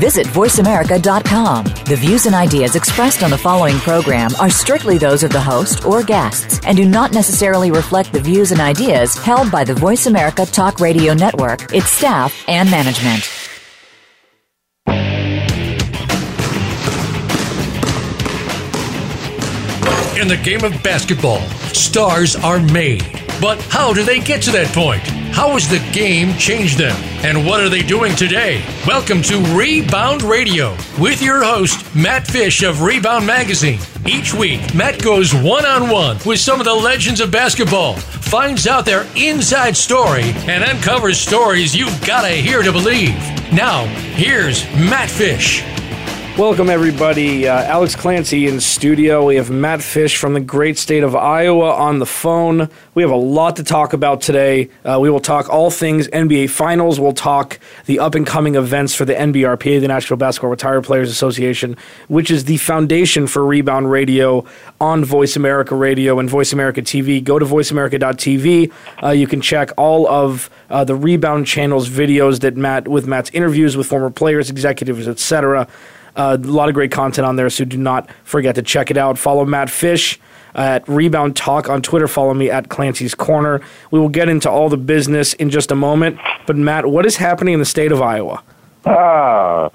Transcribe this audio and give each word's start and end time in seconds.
Visit 0.00 0.26
VoiceAmerica.com. 0.28 1.64
The 1.84 1.96
views 1.96 2.24
and 2.24 2.34
ideas 2.34 2.74
expressed 2.74 3.22
on 3.22 3.28
the 3.28 3.36
following 3.36 3.76
program 3.80 4.30
are 4.40 4.48
strictly 4.48 4.96
those 4.96 5.22
of 5.22 5.30
the 5.30 5.40
host 5.40 5.84
or 5.84 6.02
guests 6.02 6.58
and 6.64 6.74
do 6.74 6.88
not 6.88 7.12
necessarily 7.12 7.70
reflect 7.70 8.10
the 8.10 8.20
views 8.20 8.50
and 8.50 8.62
ideas 8.62 9.14
held 9.14 9.52
by 9.52 9.62
the 9.62 9.74
Voice 9.74 10.06
America 10.06 10.46
Talk 10.46 10.80
Radio 10.80 11.12
Network, 11.12 11.74
its 11.74 11.90
staff, 11.90 12.32
and 12.48 12.70
management. 12.70 13.28
In 20.18 20.28
the 20.28 20.40
game 20.42 20.64
of 20.64 20.82
basketball, 20.82 21.40
stars 21.74 22.36
are 22.36 22.58
made. 22.58 23.19
But 23.40 23.58
how 23.62 23.94
do 23.94 24.04
they 24.04 24.20
get 24.20 24.42
to 24.42 24.50
that 24.50 24.66
point? 24.74 25.00
How 25.32 25.52
has 25.52 25.66
the 25.66 25.78
game 25.92 26.36
changed 26.36 26.76
them? 26.76 26.94
And 27.24 27.46
what 27.46 27.60
are 27.60 27.70
they 27.70 27.80
doing 27.80 28.14
today? 28.14 28.62
Welcome 28.86 29.22
to 29.22 29.38
Rebound 29.56 30.22
Radio 30.22 30.76
with 30.98 31.22
your 31.22 31.42
host, 31.42 31.94
Matt 31.96 32.26
Fish 32.26 32.62
of 32.62 32.82
Rebound 32.82 33.26
Magazine. 33.26 33.78
Each 34.06 34.34
week, 34.34 34.74
Matt 34.74 35.02
goes 35.02 35.32
one 35.32 35.64
on 35.64 35.88
one 35.88 36.18
with 36.26 36.38
some 36.38 36.60
of 36.60 36.66
the 36.66 36.74
legends 36.74 37.20
of 37.20 37.30
basketball, 37.30 37.94
finds 37.96 38.66
out 38.66 38.84
their 38.84 39.06
inside 39.16 39.74
story, 39.74 40.32
and 40.46 40.62
uncovers 40.62 41.18
stories 41.18 41.74
you've 41.74 42.06
got 42.06 42.22
to 42.22 42.28
hear 42.28 42.62
to 42.62 42.72
believe. 42.72 43.14
Now, 43.54 43.86
here's 44.16 44.64
Matt 44.74 45.10
Fish. 45.10 45.62
Welcome, 46.40 46.70
everybody. 46.70 47.46
Uh, 47.46 47.64
Alex 47.64 47.94
Clancy 47.94 48.46
in 48.46 48.60
studio. 48.60 49.26
We 49.26 49.36
have 49.36 49.50
Matt 49.50 49.82
Fish 49.82 50.16
from 50.16 50.32
the 50.32 50.40
great 50.40 50.78
state 50.78 51.02
of 51.02 51.14
Iowa 51.14 51.70
on 51.74 51.98
the 51.98 52.06
phone. 52.06 52.70
We 52.94 53.02
have 53.02 53.12
a 53.12 53.16
lot 53.16 53.56
to 53.56 53.62
talk 53.62 53.92
about 53.92 54.22
today. 54.22 54.70
Uh, 54.82 54.98
we 55.02 55.10
will 55.10 55.20
talk 55.20 55.50
all 55.50 55.70
things 55.70 56.08
NBA 56.08 56.48
Finals. 56.48 56.98
We'll 56.98 57.12
talk 57.12 57.60
the 57.84 57.98
up 57.98 58.14
and 58.14 58.26
coming 58.26 58.54
events 58.54 58.94
for 58.94 59.04
the 59.04 59.12
NBRPA, 59.12 59.82
the 59.82 59.88
National 59.88 60.16
Basketball 60.16 60.48
Retired 60.48 60.82
Players 60.82 61.10
Association, 61.10 61.76
which 62.08 62.30
is 62.30 62.46
the 62.46 62.56
foundation 62.56 63.26
for 63.26 63.44
Rebound 63.44 63.90
Radio 63.90 64.46
on 64.80 65.04
Voice 65.04 65.36
America 65.36 65.74
Radio 65.74 66.18
and 66.18 66.30
Voice 66.30 66.54
America 66.54 66.80
TV. 66.80 67.22
Go 67.22 67.38
to 67.38 67.44
voiceamerica.tv. 67.44 68.72
Uh, 69.02 69.10
you 69.10 69.26
can 69.26 69.42
check 69.42 69.72
all 69.76 70.08
of 70.08 70.48
uh, 70.70 70.84
the 70.84 70.96
Rebound 70.96 71.46
channel's 71.46 71.90
videos 71.90 72.40
that 72.40 72.56
Matt 72.56 72.88
with 72.88 73.06
Matt's 73.06 73.28
interviews 73.34 73.76
with 73.76 73.86
former 73.86 74.08
players, 74.08 74.48
executives, 74.48 75.06
etc. 75.06 75.68
Uh, 76.16 76.36
a 76.40 76.46
lot 76.46 76.68
of 76.68 76.74
great 76.74 76.90
content 76.90 77.26
on 77.26 77.36
there, 77.36 77.50
so 77.50 77.64
do 77.64 77.76
not 77.76 78.08
forget 78.24 78.54
to 78.56 78.62
check 78.62 78.90
it 78.90 78.96
out. 78.96 79.18
Follow 79.18 79.44
Matt 79.44 79.70
Fish 79.70 80.18
at 80.54 80.86
Rebound 80.88 81.36
Talk 81.36 81.68
on 81.68 81.82
Twitter. 81.82 82.08
Follow 82.08 82.34
me 82.34 82.50
at 82.50 82.68
Clancy's 82.68 83.14
Corner. 83.14 83.60
We 83.90 83.98
will 83.98 84.08
get 84.08 84.28
into 84.28 84.50
all 84.50 84.68
the 84.68 84.76
business 84.76 85.34
in 85.34 85.50
just 85.50 85.70
a 85.70 85.76
moment. 85.76 86.18
But, 86.46 86.56
Matt, 86.56 86.86
what 86.86 87.06
is 87.06 87.16
happening 87.16 87.54
in 87.54 87.60
the 87.60 87.66
state 87.66 87.92
of 87.92 88.02
Iowa? 88.02 88.42
Ah, 88.84 89.70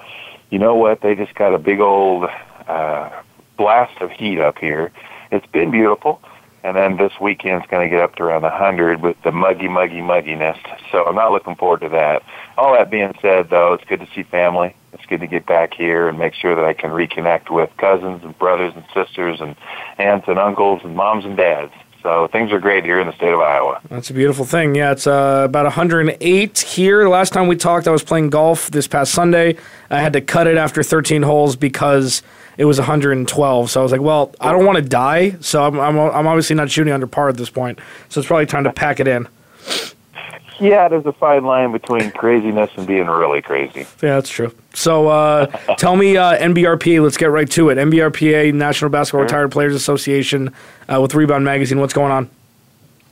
you 0.49 0.59
know 0.59 0.75
what? 0.75 1.01
They 1.01 1.15
just 1.15 1.35
got 1.35 1.53
a 1.53 1.59
big 1.59 1.79
old 1.79 2.25
uh, 2.67 3.09
blast 3.57 4.01
of 4.01 4.11
heat 4.11 4.39
up 4.39 4.57
here. 4.57 4.91
It's 5.31 5.45
been 5.47 5.71
beautiful. 5.71 6.21
And 6.65 6.75
then 6.75 6.97
this 6.97 7.13
weekend's 7.21 7.67
going 7.67 7.87
to 7.87 7.95
get 7.95 8.01
up 8.01 8.15
to 8.15 8.23
around 8.23 8.41
100 8.41 9.01
with 9.01 9.15
the 9.23 9.31
muggy, 9.31 9.67
muggy, 9.67 10.01
mugginess. 10.01 10.57
So 10.91 11.05
I'm 11.05 11.15
not 11.15 11.31
looking 11.31 11.55
forward 11.55 11.81
to 11.81 11.89
that. 11.89 12.23
All 12.57 12.73
that 12.73 12.89
being 12.89 13.13
said, 13.21 13.49
though, 13.49 13.73
it's 13.73 13.83
good 13.85 13.99
to 13.99 14.07
see 14.15 14.23
family 14.23 14.75
it's 14.95 15.05
good 15.05 15.19
to 15.19 15.27
get 15.27 15.45
back 15.45 15.73
here 15.73 16.07
and 16.07 16.17
make 16.17 16.33
sure 16.33 16.55
that 16.55 16.63
I 16.63 16.73
can 16.73 16.89
reconnect 16.91 17.49
with 17.49 17.69
cousins 17.77 18.23
and 18.23 18.37
brothers 18.39 18.73
and 18.75 18.85
sisters 18.93 19.41
and 19.41 19.55
aunts 19.97 20.27
and 20.29 20.39
uncles 20.39 20.81
and 20.85 20.95
moms 20.95 21.25
and 21.25 21.35
dads. 21.35 21.73
So 22.01 22.27
things 22.27 22.51
are 22.51 22.59
great 22.59 22.85
here 22.85 22.99
in 22.99 23.07
the 23.07 23.13
state 23.13 23.33
of 23.33 23.39
Iowa. 23.39 23.81
That's 23.89 24.09
a 24.09 24.13
beautiful 24.13 24.45
thing. 24.45 24.73
Yeah, 24.75 24.91
it's 24.91 25.05
uh, 25.05 25.43
about 25.45 25.65
108 25.65 26.57
here. 26.59 27.03
The 27.03 27.09
last 27.09 27.33
time 27.33 27.47
we 27.47 27.55
talked, 27.57 27.87
I 27.87 27.91
was 27.91 28.03
playing 28.03 28.29
golf 28.29 28.71
this 28.71 28.87
past 28.87 29.11
Sunday. 29.11 29.57
I 29.89 29.99
had 29.99 30.13
to 30.13 30.21
cut 30.21 30.47
it 30.47 30.55
after 30.55 30.81
13 30.81 31.23
holes 31.23 31.55
because 31.55 32.21
it 32.57 32.65
was 32.65 32.77
112. 32.77 33.69
So 33.69 33.79
I 33.79 33.83
was 33.83 33.91
like, 33.91 34.01
well, 34.01 34.33
I 34.39 34.51
don't 34.51 34.65
want 34.65 34.77
to 34.77 34.83
die. 34.83 35.35
So 35.41 35.63
I'm, 35.63 35.79
I'm, 35.79 35.97
I'm 35.97 36.27
obviously 36.27 36.55
not 36.55 36.69
shooting 36.69 36.93
under 36.93 37.07
par 37.07 37.29
at 37.29 37.37
this 37.37 37.49
point. 37.49 37.79
So 38.09 38.19
it's 38.19 38.27
probably 38.27 38.45
time 38.45 38.63
to 38.63 38.73
pack 38.73 38.99
it 38.99 39.07
in. 39.07 39.27
Yeah, 40.59 40.87
there's 40.87 41.05
a 41.05 41.11
fine 41.11 41.43
line 41.43 41.73
between 41.73 42.11
craziness 42.11 42.71
and 42.77 42.87
being 42.87 43.07
really 43.07 43.41
crazy. 43.41 43.81
Yeah, 44.01 44.15
that's 44.15 44.29
true. 44.29 44.55
So 44.73 45.09
uh, 45.09 45.47
tell 45.77 45.95
me 45.95 46.15
uh, 46.15 46.37
NBRPA, 46.37 47.03
let's 47.03 47.17
get 47.17 47.27
right 47.27 47.49
to 47.51 47.69
it. 47.69 47.77
NBRPA, 47.77 48.53
National 48.53 48.89
Basketball 48.89 49.19
sure. 49.19 49.25
Retired 49.25 49.51
Players 49.51 49.75
Association 49.75 50.53
uh, 50.87 51.01
with 51.01 51.13
Rebound 51.13 51.43
Magazine. 51.43 51.79
What's 51.79 51.93
going 51.93 52.11
on? 52.11 52.29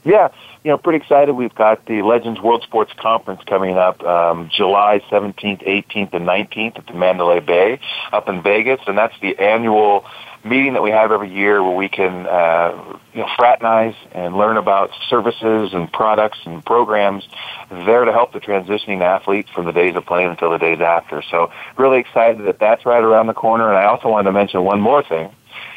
Yeah, 0.05 0.29
you 0.63 0.71
know, 0.71 0.77
pretty 0.77 0.97
excited. 0.97 1.33
We've 1.33 1.53
got 1.53 1.85
the 1.85 2.01
Legends 2.03 2.39
World 2.39 2.63
Sports 2.63 2.93
Conference 2.97 3.41
coming 3.45 3.77
up 3.77 4.01
um, 4.03 4.49
July 4.49 5.01
17th, 5.11 5.67
18th, 5.67 6.13
and 6.13 6.25
19th 6.25 6.79
at 6.79 6.87
the 6.87 6.93
Mandalay 6.93 7.41
Bay 7.41 7.79
up 8.13 8.29
in 8.29 8.41
Vegas, 8.41 8.79
and 8.87 8.97
that's 8.97 9.13
the 9.21 9.37
annual 9.39 10.05
meeting 10.45 10.73
that 10.73 10.83
we 10.83 10.91
have 10.91 11.11
every 11.11 11.33
year 11.33 11.63
where 11.63 11.75
we 11.75 11.87
can 11.89 12.25
uh, 12.27 12.97
you 13.13 13.21
know 13.21 13.27
fraternize 13.37 13.95
and 14.13 14.35
learn 14.35 14.57
about 14.57 14.91
services 15.09 15.73
and 15.73 15.91
products 15.91 16.37
and 16.45 16.65
programs 16.65 17.27
there 17.69 18.05
to 18.05 18.11
help 18.11 18.33
the 18.33 18.39
transitioning 18.39 19.01
athlete 19.01 19.47
from 19.53 19.65
the 19.65 19.71
days 19.71 19.95
of 19.95 20.05
playing 20.05 20.29
until 20.29 20.51
the 20.51 20.57
days 20.57 20.79
after. 20.79 21.21
So 21.29 21.51
really 21.77 21.99
excited 21.99 22.45
that 22.45 22.59
that's 22.59 22.85
right 22.85 23.03
around 23.03 23.27
the 23.27 23.33
corner. 23.33 23.67
And 23.67 23.77
I 23.77 23.85
also 23.85 24.09
wanted 24.09 24.25
to 24.25 24.33
mention 24.33 24.63
one 24.63 24.79
more 24.79 25.03
thing. 25.03 25.29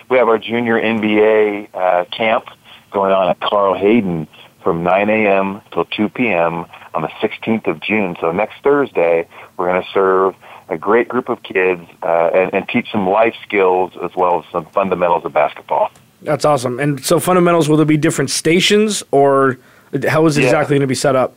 We 0.09 0.19
have 0.19 0.29
our 0.29 0.39
junior 0.39 0.81
NBA 0.81 1.75
uh, 1.75 2.05
camp 2.17 2.47
going 2.93 3.13
on 3.13 3.29
at 3.29 3.41
Carl 3.41 3.75
Hayden 3.75 4.29
from 4.67 4.83
9 4.83 5.09
a.m. 5.09 5.63
till 5.71 5.85
2 5.85 6.09
p.m. 6.09 6.67
on 6.93 7.03
the 7.03 7.09
16th 7.23 7.69
of 7.69 7.79
June. 7.79 8.17
So 8.21 8.33
next 8.33 8.57
Thursday, 8.65 9.29
we're 9.57 9.69
going 9.69 9.81
to 9.81 9.89
serve 9.93 10.35
a 10.69 10.77
great 10.77 11.07
group 11.07 11.29
of 11.29 11.41
kids 11.45 11.83
uh, 12.03 12.31
and, 12.35 12.53
and 12.53 12.69
teach 12.69 12.91
some 12.91 13.09
life 13.09 13.37
skills 13.45 13.93
as 14.03 14.11
well 14.17 14.41
as 14.41 14.45
some 14.51 14.67
fundamentals 14.67 15.25
of 15.25 15.33
basketball. 15.33 15.93
That's 16.23 16.45
awesome. 16.45 16.81
And 16.81 17.05
so, 17.05 17.21
fundamentals, 17.21 17.69
will 17.69 17.77
there 17.77 17.87
be 17.87 17.97
different 17.97 18.29
stations 18.29 19.05
or 19.13 19.57
how 20.09 20.27
is 20.27 20.37
it 20.37 20.41
yeah. 20.41 20.49
exactly 20.49 20.75
going 20.75 20.81
to 20.81 20.89
be 20.89 20.97
set 20.97 21.15
up? 21.15 21.37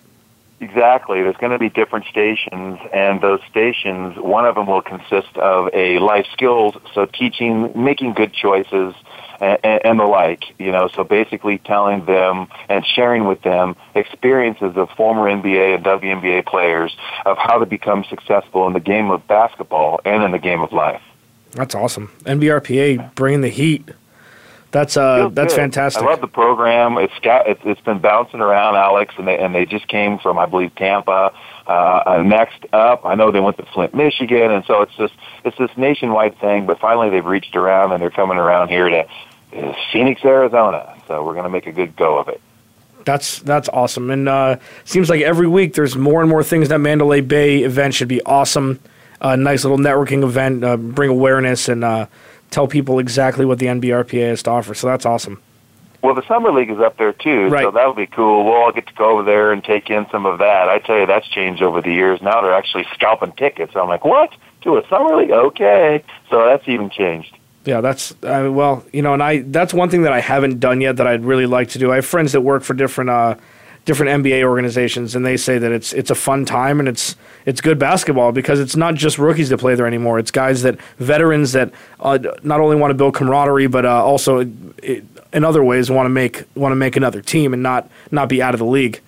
Exactly. 0.61 1.21
There's 1.21 1.37
going 1.37 1.53
to 1.53 1.59
be 1.59 1.69
different 1.69 2.05
stations, 2.07 2.79
and 2.93 3.21
those 3.21 3.39
stations, 3.49 4.17
one 4.17 4.45
of 4.45 4.55
them 4.55 4.67
will 4.67 4.81
consist 4.81 5.37
of 5.37 5.69
a 5.73 5.99
life 5.99 6.25
skills, 6.33 6.75
so 6.93 7.05
teaching, 7.05 7.71
making 7.75 8.13
good 8.13 8.33
choices, 8.33 8.93
and, 9.39 9.59
and 9.63 9.99
the 9.99 10.03
like. 10.03 10.43
You 10.59 10.71
know, 10.71 10.89
so 10.93 11.05
basically 11.05 11.59
telling 11.59 12.05
them 12.05 12.47
and 12.67 12.85
sharing 12.85 13.25
with 13.25 13.41
them 13.41 13.75
experiences 13.95 14.75
of 14.75 14.89
former 14.91 15.29
NBA 15.29 15.75
and 15.75 15.85
WNBA 15.85 16.45
players 16.45 16.95
of 17.25 17.37
how 17.37 17.59
to 17.59 17.65
become 17.65 18.03
successful 18.09 18.67
in 18.67 18.73
the 18.73 18.81
game 18.81 19.11
of 19.11 19.25
basketball 19.27 20.01
and 20.03 20.23
in 20.23 20.31
the 20.31 20.39
game 20.39 20.61
of 20.61 20.73
life. 20.73 21.01
That's 21.51 21.73
awesome. 21.73 22.11
NBRPA 22.23 23.15
bringing 23.15 23.41
the 23.41 23.49
heat. 23.49 23.89
That's 24.71 24.97
uh, 24.97 25.29
that's 25.29 25.53
good. 25.53 25.61
fantastic. 25.61 26.03
I 26.03 26.05
love 26.05 26.21
the 26.21 26.27
program. 26.27 26.97
It's 26.97 27.17
got 27.21 27.47
it's, 27.47 27.61
it's 27.65 27.81
been 27.81 27.99
bouncing 27.99 28.39
around, 28.39 28.75
Alex, 28.75 29.15
and 29.17 29.27
they 29.27 29.37
and 29.39 29.53
they 29.53 29.65
just 29.65 29.87
came 29.87 30.19
from 30.19 30.37
I 30.37 30.45
believe 30.45 30.75
Tampa. 30.75 31.33
Uh, 31.67 31.71
uh, 32.05 32.23
next 32.23 32.65
up, 32.73 33.05
I 33.05 33.15
know 33.15 33.31
they 33.31 33.39
went 33.39 33.57
to 33.57 33.65
Flint, 33.65 33.93
Michigan, 33.93 34.51
and 34.51 34.65
so 34.65 34.81
it's 34.81 34.95
just 34.95 35.13
it's 35.43 35.57
this 35.57 35.71
nationwide 35.75 36.39
thing. 36.39 36.65
But 36.65 36.79
finally, 36.79 37.09
they've 37.09 37.25
reached 37.25 37.55
around 37.55 37.91
and 37.93 38.01
they're 38.01 38.11
coming 38.11 38.37
around 38.37 38.69
here 38.69 38.89
to 38.89 39.07
is 39.51 39.75
Phoenix, 39.91 40.23
Arizona. 40.23 40.95
So 41.07 41.23
we're 41.23 41.33
going 41.33 41.45
to 41.45 41.49
make 41.49 41.67
a 41.67 41.71
good 41.71 41.95
go 41.95 42.17
of 42.17 42.27
it. 42.27 42.41
That's 43.05 43.39
that's 43.39 43.69
awesome, 43.69 44.11
and 44.11 44.27
uh, 44.27 44.57
seems 44.83 45.09
like 45.09 45.21
every 45.21 45.47
week 45.47 45.73
there's 45.73 45.95
more 45.95 46.21
and 46.21 46.29
more 46.29 46.43
things. 46.43 46.69
That 46.69 46.79
Mandalay 46.79 47.21
Bay 47.21 47.63
event 47.63 47.93
should 47.93 48.09
be 48.09 48.21
awesome. 48.23 48.79
A 49.21 49.29
uh, 49.29 49.35
nice 49.35 49.63
little 49.63 49.77
networking 49.77 50.23
event, 50.23 50.63
uh, 50.63 50.77
bring 50.77 51.09
awareness 51.09 51.69
and 51.69 51.83
uh, 51.83 52.05
tell 52.51 52.67
people 52.67 52.99
exactly 52.99 53.45
what 53.45 53.59
the 53.59 53.67
NBRPA 53.67 54.29
has 54.29 54.43
to 54.43 54.51
offer. 54.51 54.73
So 54.73 54.87
that's 54.87 55.05
awesome. 55.05 55.41
Well, 56.01 56.15
the 56.15 56.25
summer 56.27 56.51
league 56.51 56.69
is 56.69 56.79
up 56.79 56.97
there 56.97 57.11
too, 57.11 57.49
right. 57.49 57.63
so 57.63 57.71
that 57.71 57.85
would 57.85 57.97
be 57.97 58.07
cool. 58.07 58.45
We'll 58.45 58.53
all 58.53 58.71
get 58.71 58.87
to 58.87 58.93
go 58.93 59.11
over 59.11 59.23
there 59.23 59.51
and 59.51 59.61
take 59.61 59.89
in 59.89 60.07
some 60.11 60.25
of 60.25 60.39
that. 60.39 60.69
I 60.69 60.79
tell 60.79 60.97
you, 60.97 61.05
that's 61.05 61.27
changed 61.27 61.61
over 61.61 61.81
the 61.81 61.91
years. 61.91 62.21
Now 62.21 62.41
they're 62.41 62.53
actually 62.53 62.87
scalping 62.93 63.33
tickets. 63.33 63.73
I'm 63.75 63.89
like, 63.89 64.05
what? 64.05 64.33
To 64.61 64.77
a 64.77 64.87
summer 64.87 65.17
league? 65.17 65.31
Okay, 65.31 66.03
so 66.29 66.45
that's 66.45 66.65
even 66.69 66.89
changed. 66.89 67.37
Yeah, 67.65 67.81
that's 67.81 68.11
uh, 68.23 68.49
well, 68.49 68.85
you 68.93 69.01
know, 69.01 69.13
and 69.13 69.21
I 69.21 69.39
that's 69.39 69.73
one 69.73 69.89
thing 69.89 70.03
that 70.03 70.13
I 70.13 70.21
haven't 70.21 70.61
done 70.61 70.79
yet 70.79 70.97
that 70.97 71.07
I'd 71.07 71.25
really 71.25 71.45
like 71.45 71.69
to 71.71 71.79
do. 71.79 71.91
I 71.91 71.95
have 71.95 72.05
friends 72.05 72.31
that 72.31 72.41
work 72.41 72.63
for 72.63 72.73
different 72.73 73.09
uh, 73.09 73.35
different 73.89 74.23
NBA 74.23 74.43
organizations, 74.43 75.15
and 75.15 75.25
they 75.25 75.35
say 75.35 75.57
that 75.57 75.71
it's 75.71 75.93
it's 75.93 76.11
a 76.11 76.15
fun 76.15 76.45
time 76.45 76.79
and 76.79 76.87
it's 76.87 77.15
it's 77.47 77.59
good 77.59 77.79
basketball 77.79 78.31
because 78.31 78.59
it's 78.59 78.75
not 78.75 78.93
just 78.93 79.17
rookies 79.17 79.49
that 79.49 79.57
play 79.57 79.73
there 79.73 79.87
anymore. 79.87 80.19
It's 80.19 80.29
guys 80.29 80.61
that 80.61 80.79
veterans 80.99 81.53
that 81.53 81.71
uh, 81.99 82.19
not 82.43 82.59
only 82.59 82.75
want 82.75 82.91
to 82.91 82.93
build 82.93 83.15
camaraderie, 83.15 83.65
but 83.65 83.87
uh, 83.87 84.05
also 84.05 84.41
it, 84.83 85.03
in 85.33 85.43
other 85.43 85.63
ways 85.63 85.89
want 85.89 86.05
to 86.05 86.11
make 86.11 86.43
want 86.53 86.71
to 86.71 86.75
make 86.75 86.97
another 86.97 87.19
team 87.19 87.51
and 87.51 87.63
not 87.63 87.89
not 88.11 88.29
be 88.29 88.43
out 88.43 88.53
of 88.53 88.59
the 88.59 88.65
league. 88.67 89.01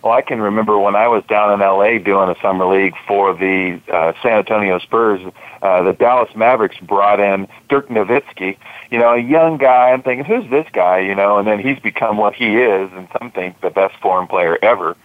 Well, 0.00 0.14
I 0.14 0.22
can 0.22 0.40
remember 0.40 0.78
when 0.78 0.96
I 0.96 1.08
was 1.08 1.22
down 1.28 1.52
in 1.52 1.60
L.A. 1.60 1.98
doing 1.98 2.30
a 2.30 2.40
summer 2.40 2.64
league 2.64 2.94
for 3.06 3.34
the 3.34 3.78
uh, 3.92 4.14
San 4.22 4.38
Antonio 4.38 4.78
Spurs. 4.78 5.20
Uh, 5.62 5.82
the 5.82 5.92
Dallas 5.92 6.34
Mavericks 6.36 6.78
brought 6.78 7.20
in 7.20 7.48
Dirk 7.68 7.88
Nowitzki, 7.88 8.56
you 8.90 8.98
know, 8.98 9.14
a 9.14 9.18
young 9.18 9.58
guy. 9.58 9.90
I'm 9.90 10.02
thinking, 10.02 10.24
who's 10.24 10.48
this 10.50 10.66
guy? 10.72 11.00
You 11.00 11.14
know, 11.14 11.38
and 11.38 11.48
then 11.48 11.58
he's 11.58 11.78
become 11.80 12.16
what 12.16 12.34
he 12.34 12.58
is, 12.58 12.90
and 12.92 13.08
some 13.18 13.30
think 13.32 13.60
the 13.60 13.70
best 13.70 13.96
foreign 13.96 14.28
player 14.28 14.58
ever. 14.62 14.96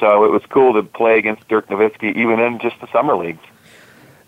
So 0.00 0.24
it 0.24 0.30
was 0.30 0.42
cool 0.48 0.72
to 0.74 0.82
play 0.82 1.18
against 1.18 1.46
Dirk 1.48 1.68
Nowitzki, 1.68 2.16
even 2.16 2.40
in 2.40 2.58
just 2.58 2.80
the 2.80 2.90
summer 2.90 3.14
leagues. 3.16 3.44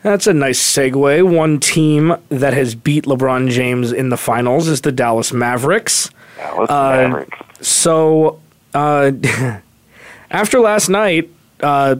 That's 0.02 0.26
a 0.26 0.34
nice 0.34 0.60
segue. 0.60 1.22
One 1.34 1.60
team 1.60 2.16
that 2.28 2.52
has 2.52 2.74
beat 2.74 3.04
LeBron 3.04 3.50
James 3.50 3.92
in 3.92 4.08
the 4.08 4.16
finals 4.16 4.68
is 4.68 4.80
the 4.80 4.92
Dallas 4.92 5.32
Mavericks. 5.32 6.10
Dallas 6.36 6.70
uh, 6.70 7.08
Mavericks. 7.08 7.38
So 7.60 8.40
uh, 8.74 9.12
after 10.30 10.60
last 10.60 10.88
night, 10.88 11.30
uh, 11.60 11.96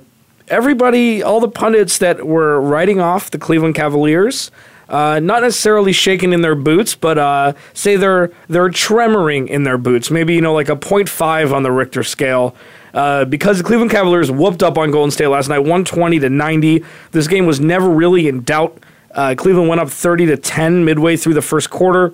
everybody, 0.49 1.23
all 1.23 1.41
the 1.41 1.49
pundits 1.49 1.99
that 1.99 2.27
were 2.27 2.61
writing 2.61 3.01
off 3.01 3.31
the 3.31 3.39
Cleveland 3.39 3.75
Cavaliers, 3.75 4.51
uh, 4.89 5.21
not 5.21 5.43
necessarily 5.43 5.93
shaking 5.93 6.33
in 6.33 6.43
their 6.43 6.55
boots, 6.55 6.95
but 6.95 7.19
uh, 7.19 7.55
say 7.73 7.97
they're 7.97 8.31
they're 8.49 8.69
tremoring 8.69 9.49
in 9.49 9.63
their 9.63 9.79
boots. 9.79 10.11
Maybe 10.11 10.35
you 10.35 10.41
know 10.41 10.53
like 10.53 10.69
a 10.69 10.77
0.5 10.77 11.53
on 11.53 11.63
the 11.63 11.73
Richter 11.73 12.03
scale. 12.03 12.55
Uh, 12.93 13.25
because 13.25 13.57
the 13.57 13.65
Cleveland 13.65 13.91
Cavaliers 13.91 14.31
whooped 14.31 14.63
up 14.63 14.77
on 14.77 14.91
Golden 14.91 15.11
State 15.11 15.29
last 15.29 15.49
night, 15.49 15.61
120 15.61 16.19
to 16.19 16.29
90. 16.29 16.85
This 17.13 17.27
game 17.27 17.47
was 17.47 17.59
never 17.59 17.89
really 17.89 18.29
in 18.29 18.43
doubt. 18.43 18.79
Uh, 19.15 19.35
Cleveland 19.35 19.71
went 19.71 19.81
up 19.81 19.89
30 19.89 20.27
to 20.27 20.37
10 20.37 20.85
midway 20.85 21.17
through 21.17 21.33
the 21.33 21.43
first 21.43 21.71
quarter, 21.71 22.13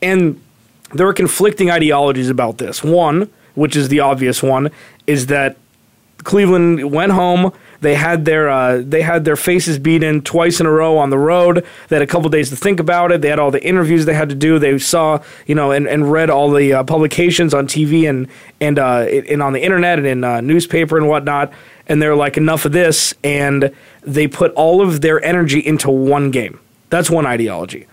and 0.00 0.40
there 0.94 1.06
are 1.06 1.12
conflicting 1.12 1.70
ideologies 1.70 2.30
about 2.30 2.56
this. 2.56 2.82
One, 2.82 3.28
which 3.54 3.76
is 3.76 3.88
the 3.88 4.00
obvious 4.00 4.42
one, 4.42 4.70
is 5.06 5.26
that 5.26 5.56
Cleveland 6.22 6.90
went 6.90 7.12
home. 7.12 7.52
They 7.84 7.96
had 7.96 8.24
their 8.24 8.48
uh, 8.48 8.82
they 8.82 9.02
had 9.02 9.26
their 9.26 9.36
faces 9.36 9.78
beaten 9.78 10.22
twice 10.22 10.58
in 10.58 10.64
a 10.64 10.70
row 10.70 10.96
on 10.96 11.10
the 11.10 11.18
road. 11.18 11.66
They 11.88 11.96
had 11.96 12.02
a 12.02 12.06
couple 12.06 12.30
days 12.30 12.48
to 12.48 12.56
think 12.56 12.80
about 12.80 13.12
it. 13.12 13.20
They 13.20 13.28
had 13.28 13.38
all 13.38 13.50
the 13.50 13.62
interviews 13.62 14.06
they 14.06 14.14
had 14.14 14.30
to 14.30 14.34
do. 14.34 14.58
They 14.58 14.78
saw 14.78 15.22
you 15.46 15.54
know 15.54 15.70
and, 15.70 15.86
and 15.86 16.10
read 16.10 16.30
all 16.30 16.50
the 16.50 16.72
uh, 16.72 16.84
publications 16.84 17.52
on 17.52 17.66
TV 17.66 18.08
and 18.08 18.26
and 18.58 18.78
uh, 18.78 19.00
and 19.28 19.42
on 19.42 19.52
the 19.52 19.62
internet 19.62 19.98
and 19.98 20.06
in 20.06 20.24
uh, 20.24 20.40
newspaper 20.40 20.96
and 20.96 21.08
whatnot. 21.08 21.52
And 21.86 22.00
they're 22.00 22.16
like 22.16 22.38
enough 22.38 22.64
of 22.64 22.72
this, 22.72 23.12
and 23.22 23.70
they 24.00 24.26
put 24.28 24.52
all 24.54 24.80
of 24.80 25.02
their 25.02 25.22
energy 25.22 25.60
into 25.60 25.90
one 25.90 26.30
game. 26.30 26.58
That's 26.88 27.10
one 27.10 27.26
ideology 27.26 27.86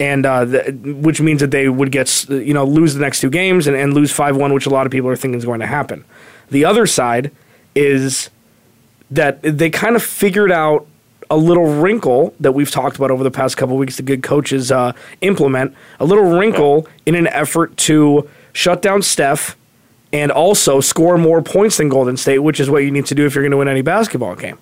and 0.00 0.26
uh, 0.26 0.44
which 0.44 1.20
means 1.20 1.40
that 1.40 1.50
they 1.50 1.68
would 1.68 1.90
get 1.90 2.28
you 2.28 2.52
know 2.52 2.64
lose 2.64 2.92
the 2.92 3.00
next 3.00 3.22
two 3.22 3.30
games 3.30 3.66
and, 3.66 3.74
and 3.74 3.94
lose 3.94 4.12
five 4.12 4.36
one, 4.36 4.52
which 4.52 4.66
a 4.66 4.70
lot 4.70 4.84
of 4.84 4.92
people 4.92 5.08
are 5.08 5.16
thinking 5.16 5.38
is 5.38 5.46
going 5.46 5.60
to 5.60 5.66
happen. 5.66 6.04
The 6.50 6.66
other 6.66 6.86
side 6.86 7.32
is 7.74 8.30
that 9.10 9.40
they 9.42 9.70
kind 9.70 9.96
of 9.96 10.02
figured 10.02 10.52
out 10.52 10.86
a 11.30 11.36
little 11.36 11.66
wrinkle 11.80 12.34
that 12.40 12.52
we've 12.52 12.70
talked 12.70 12.96
about 12.96 13.10
over 13.10 13.22
the 13.22 13.30
past 13.30 13.56
couple 13.56 13.76
weeks. 13.76 13.96
The 13.96 14.02
good 14.02 14.22
coaches 14.22 14.72
uh, 14.72 14.92
implement 15.20 15.74
a 16.00 16.04
little 16.04 16.24
wrinkle 16.24 16.86
in 17.04 17.14
an 17.14 17.26
effort 17.28 17.76
to 17.78 18.28
shut 18.52 18.82
down 18.82 19.02
Steph 19.02 19.56
and 20.12 20.32
also 20.32 20.80
score 20.80 21.18
more 21.18 21.42
points 21.42 21.76
than 21.76 21.88
Golden 21.88 22.16
State, 22.16 22.38
which 22.38 22.60
is 22.60 22.70
what 22.70 22.78
you 22.78 22.90
need 22.90 23.06
to 23.06 23.14
do 23.14 23.26
if 23.26 23.34
you're 23.34 23.42
going 23.42 23.50
to 23.50 23.58
win 23.58 23.68
any 23.68 23.82
basketball 23.82 24.34
game. 24.36 24.58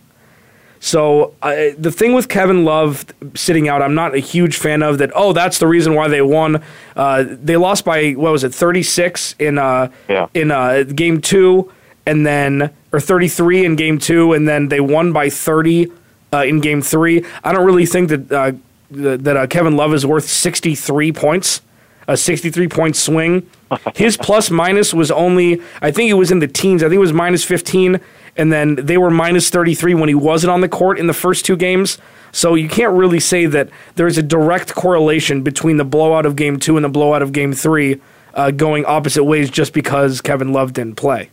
So 0.81 1.35
uh, 1.43 1.71
the 1.79 1.91
thing 1.91 2.13
with 2.13 2.29
Kevin 2.29 2.65
Love 2.65 3.07
sitting 3.35 3.69
out, 3.69 3.81
I'm 3.81 3.95
not 3.95 4.15
a 4.15 4.19
huge 4.19 4.57
fan 4.57 4.83
of 4.83 4.99
that. 4.99 5.11
Oh, 5.15 5.33
that's 5.33 5.59
the 5.59 5.67
reason 5.67 5.95
why 5.95 6.09
they 6.09 6.23
won. 6.23 6.63
Uh, 6.95 7.25
they 7.29 7.57
lost 7.57 7.85
by 7.85 8.13
what 8.13 8.33
was 8.33 8.45
it, 8.45 8.55
36 8.55 9.37
in 9.39 9.59
uh, 9.59 9.91
yeah. 10.09 10.27
in 10.35 10.51
uh, 10.51 10.83
game 10.83 11.21
two, 11.21 11.73
and 12.07 12.27
then 12.27 12.71
or 12.93 13.01
33 13.01 13.65
in 13.65 13.77
game 13.77 13.99
two, 13.99 14.33
and 14.33 14.49
then 14.49 14.69
they 14.69 14.81
won 14.81 15.13
by 15.13 15.29
30 15.29 15.91
uh, 16.33 16.45
in 16.45 16.61
game 16.61 16.81
three. 16.81 17.25
I 17.45 17.53
don't 17.53 17.67
really 17.67 17.87
think 17.87 18.09
that 18.09 18.33
uh, 18.33 18.53
that 18.91 19.51
Kevin 19.51 19.77
Love 19.77 19.93
is 19.93 20.07
worth 20.07 20.25
63 20.25 21.13
points, 21.13 21.61
a 22.07 22.17
63 22.17 22.69
point 22.69 22.97
swing. 22.97 23.49
His 23.95 24.17
plus 24.23 24.51
minus 24.51 24.95
was 24.95 25.11
only, 25.11 25.61
I 25.83 25.91
think 25.91 26.11
it 26.11 26.15
was 26.15 26.31
in 26.31 26.39
the 26.39 26.49
teens. 26.49 26.83
I 26.83 26.87
think 26.87 26.97
it 26.97 27.01
was 27.01 27.13
minus 27.13 27.45
15 27.45 28.01
and 28.37 28.53
then 28.53 28.77
they 28.77 28.99
were 28.99 29.11
minus 29.11 29.51
33 29.51 29.95
when 29.95 30.09
he 30.09 30.15
wasn't 30.15 30.51
on 30.51 30.61
the 30.61 30.69
court 30.69 30.99
in 30.99 31.07
the 31.07 31.15
first 31.15 31.45
two 31.45 31.57
games. 31.57 31.99
So 32.33 32.55
you 32.55 32.69
can't 32.69 32.93
really 32.93 33.21
say 33.21 33.47
that 33.47 33.71
there's 33.95 34.19
a 34.19 34.23
direct 34.23 34.75
correlation 34.75 35.43
between 35.43 35.79
the 35.79 35.85
blowout 35.85 36.27
of 36.27 36.37
game 36.37 36.59
two 36.59 36.77
and 36.77 36.85
the 36.85 36.91
blowout 36.91 37.23
of 37.23 37.33
game 37.33 37.53
three 37.53 38.01
uh, 38.35 38.51
going 38.51 38.85
opposite 38.85 39.25
ways 39.25 39.49
just 39.49 39.73
because 39.73 40.21
Kevin 40.21 40.53
Love 40.53 40.75
didn't 40.75 40.97
play. 40.97 41.31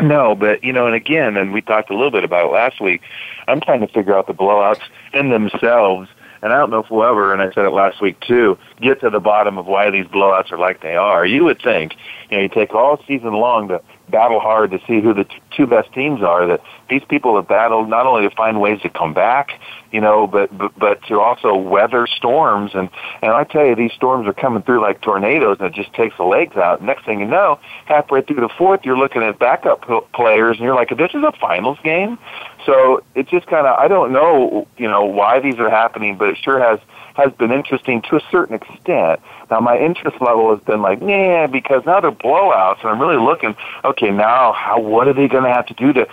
No, 0.00 0.34
but 0.34 0.64
you 0.64 0.72
know, 0.72 0.86
and 0.86 0.94
again, 0.94 1.36
and 1.36 1.52
we 1.52 1.60
talked 1.60 1.90
a 1.90 1.94
little 1.94 2.10
bit 2.10 2.24
about 2.24 2.46
it 2.46 2.52
last 2.52 2.80
week. 2.80 3.02
I'm 3.46 3.60
trying 3.60 3.80
to 3.80 3.86
figure 3.86 4.16
out 4.16 4.26
the 4.26 4.34
blowouts 4.34 4.82
in 5.12 5.30
themselves, 5.30 6.08
and 6.42 6.52
I 6.52 6.56
don't 6.58 6.70
know 6.70 6.80
if 6.80 6.90
we'll 6.90 7.04
ever. 7.04 7.32
And 7.32 7.40
I 7.40 7.52
said 7.52 7.64
it 7.64 7.70
last 7.70 8.00
week 8.02 8.18
too. 8.20 8.58
Get 8.80 9.00
to 9.00 9.10
the 9.10 9.20
bottom 9.20 9.56
of 9.56 9.66
why 9.66 9.90
these 9.90 10.06
blowouts 10.06 10.50
are 10.50 10.58
like 10.58 10.80
they 10.82 10.96
are. 10.96 11.24
You 11.24 11.44
would 11.44 11.62
think, 11.62 11.94
you 12.30 12.36
know, 12.36 12.42
you 12.42 12.48
take 12.48 12.74
all 12.74 13.02
season 13.06 13.34
long 13.34 13.68
to 13.68 13.80
battle 14.08 14.40
hard 14.40 14.70
to 14.70 14.78
see 14.86 15.00
who 15.00 15.14
the 15.14 15.24
t- 15.24 15.40
two 15.56 15.66
best 15.66 15.92
teams 15.92 16.22
are. 16.22 16.46
That 16.46 16.62
these 16.88 17.02
people 17.08 17.36
have 17.36 17.48
battled 17.48 17.88
not 17.88 18.06
only 18.06 18.28
to 18.28 18.34
find 18.34 18.60
ways 18.60 18.80
to 18.82 18.88
come 18.88 19.14
back, 19.14 19.50
you 19.92 20.00
know, 20.00 20.26
but 20.26 20.56
but, 20.56 20.78
but 20.78 21.02
to 21.08 21.20
also 21.20 21.54
weather 21.54 22.06
storms. 22.06 22.72
And 22.74 22.88
and 23.22 23.32
I 23.32 23.44
tell 23.44 23.64
you, 23.64 23.74
these 23.74 23.92
storms 23.92 24.26
are 24.26 24.32
coming 24.32 24.62
through 24.62 24.82
like 24.82 25.00
tornadoes, 25.00 25.58
and 25.60 25.68
it 25.68 25.74
just 25.74 25.92
takes 25.94 26.16
the 26.16 26.24
legs 26.24 26.56
out. 26.56 26.82
Next 26.82 27.04
thing 27.04 27.20
you 27.20 27.26
know, 27.26 27.58
halfway 27.86 28.22
through 28.22 28.40
the 28.40 28.50
fourth, 28.56 28.80
you're 28.84 28.98
looking 28.98 29.22
at 29.22 29.38
backup 29.38 29.82
players, 30.12 30.56
and 30.56 30.64
you're 30.64 30.74
like, 30.74 30.90
this 30.90 31.10
is 31.14 31.22
a 31.22 31.32
finals 31.40 31.78
game. 31.82 32.18
So 32.66 33.02
it's 33.14 33.30
just 33.30 33.46
kind 33.46 33.66
of 33.66 33.78
I 33.78 33.88
don't 33.88 34.12
know, 34.12 34.66
you 34.76 34.88
know, 34.88 35.04
why 35.04 35.40
these 35.40 35.58
are 35.58 35.70
happening, 35.70 36.16
but 36.16 36.28
it 36.28 36.38
sure 36.42 36.60
has 36.60 36.78
has 37.14 37.32
been 37.32 37.52
interesting 37.52 38.02
to 38.02 38.16
a 38.16 38.20
certain 38.30 38.54
extent. 38.54 39.20
Now 39.50 39.60
my 39.60 39.78
interest 39.78 40.20
level 40.20 40.54
has 40.54 40.64
been 40.64 40.82
like, 40.82 41.00
yeah, 41.00 41.46
because 41.46 41.84
now 41.86 42.00
they're 42.00 42.12
blowouts, 42.12 42.80
and 42.80 42.90
I'm 42.90 43.00
really 43.00 43.22
looking, 43.22 43.56
okay, 43.84 44.10
now 44.10 44.52
how 44.52 44.80
what 44.80 45.08
are 45.08 45.12
they 45.12 45.28
going 45.28 45.44
to 45.44 45.52
have 45.52 45.66
to 45.66 45.74
do 45.74 45.92
to 45.92 46.06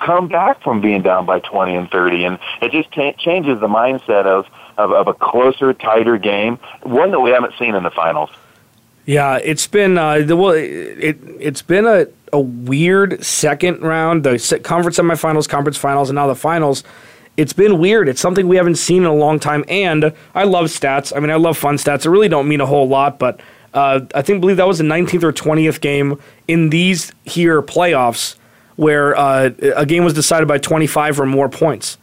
come 0.00 0.28
back 0.28 0.62
from 0.62 0.80
being 0.80 1.02
down 1.02 1.26
by 1.26 1.40
20 1.40 1.74
and 1.74 1.90
30? 1.90 2.24
And 2.24 2.38
it 2.62 2.72
just 2.72 2.92
t- 2.92 3.14
changes 3.18 3.60
the 3.60 3.68
mindset 3.68 4.26
of, 4.26 4.46
of 4.76 4.92
of 4.92 5.08
a 5.08 5.14
closer, 5.14 5.72
tighter 5.72 6.18
game, 6.18 6.58
one 6.82 7.10
that 7.12 7.20
we 7.20 7.30
haven't 7.30 7.54
seen 7.58 7.74
in 7.74 7.82
the 7.82 7.90
finals. 7.90 8.30
Yeah, 9.06 9.38
it's 9.42 9.66
been 9.66 9.98
uh, 9.98 10.20
the 10.20 10.36
well, 10.36 10.52
it 10.52 11.18
it's 11.38 11.62
been 11.62 11.86
a 11.86 12.06
a 12.32 12.40
weird 12.40 13.24
second 13.24 13.80
round, 13.82 14.24
the 14.24 14.60
conference 14.62 14.98
semifinals, 14.98 15.48
conference 15.48 15.76
finals, 15.76 16.10
and 16.10 16.16
now 16.16 16.26
the 16.26 16.34
finals 16.34 16.84
it's 17.40 17.54
been 17.54 17.78
weird. 17.78 18.06
It's 18.06 18.20
something 18.20 18.48
we 18.48 18.56
haven't 18.56 18.76
seen 18.76 19.02
in 19.02 19.08
a 19.08 19.14
long 19.14 19.40
time. 19.40 19.64
And 19.66 20.12
I 20.34 20.44
love 20.44 20.66
stats. 20.66 21.16
I 21.16 21.20
mean, 21.20 21.30
I 21.30 21.36
love 21.36 21.56
fun 21.56 21.76
stats. 21.76 22.04
It 22.04 22.10
really 22.10 22.28
don't 22.28 22.46
mean 22.46 22.60
a 22.60 22.66
whole 22.66 22.86
lot, 22.86 23.18
but 23.18 23.40
uh, 23.72 24.00
I 24.14 24.20
think 24.20 24.40
believe 24.40 24.58
that 24.58 24.68
was 24.68 24.78
the 24.78 24.84
19th 24.84 25.22
or 25.22 25.32
20th 25.32 25.80
game 25.80 26.20
in 26.46 26.68
these 26.68 27.12
here 27.24 27.62
playoffs 27.62 28.36
where 28.76 29.16
uh, 29.16 29.50
a 29.74 29.86
game 29.86 30.04
was 30.04 30.12
decided 30.12 30.48
by 30.48 30.58
25 30.58 31.20
or 31.20 31.26
more 31.26 31.48
points. 31.48 31.96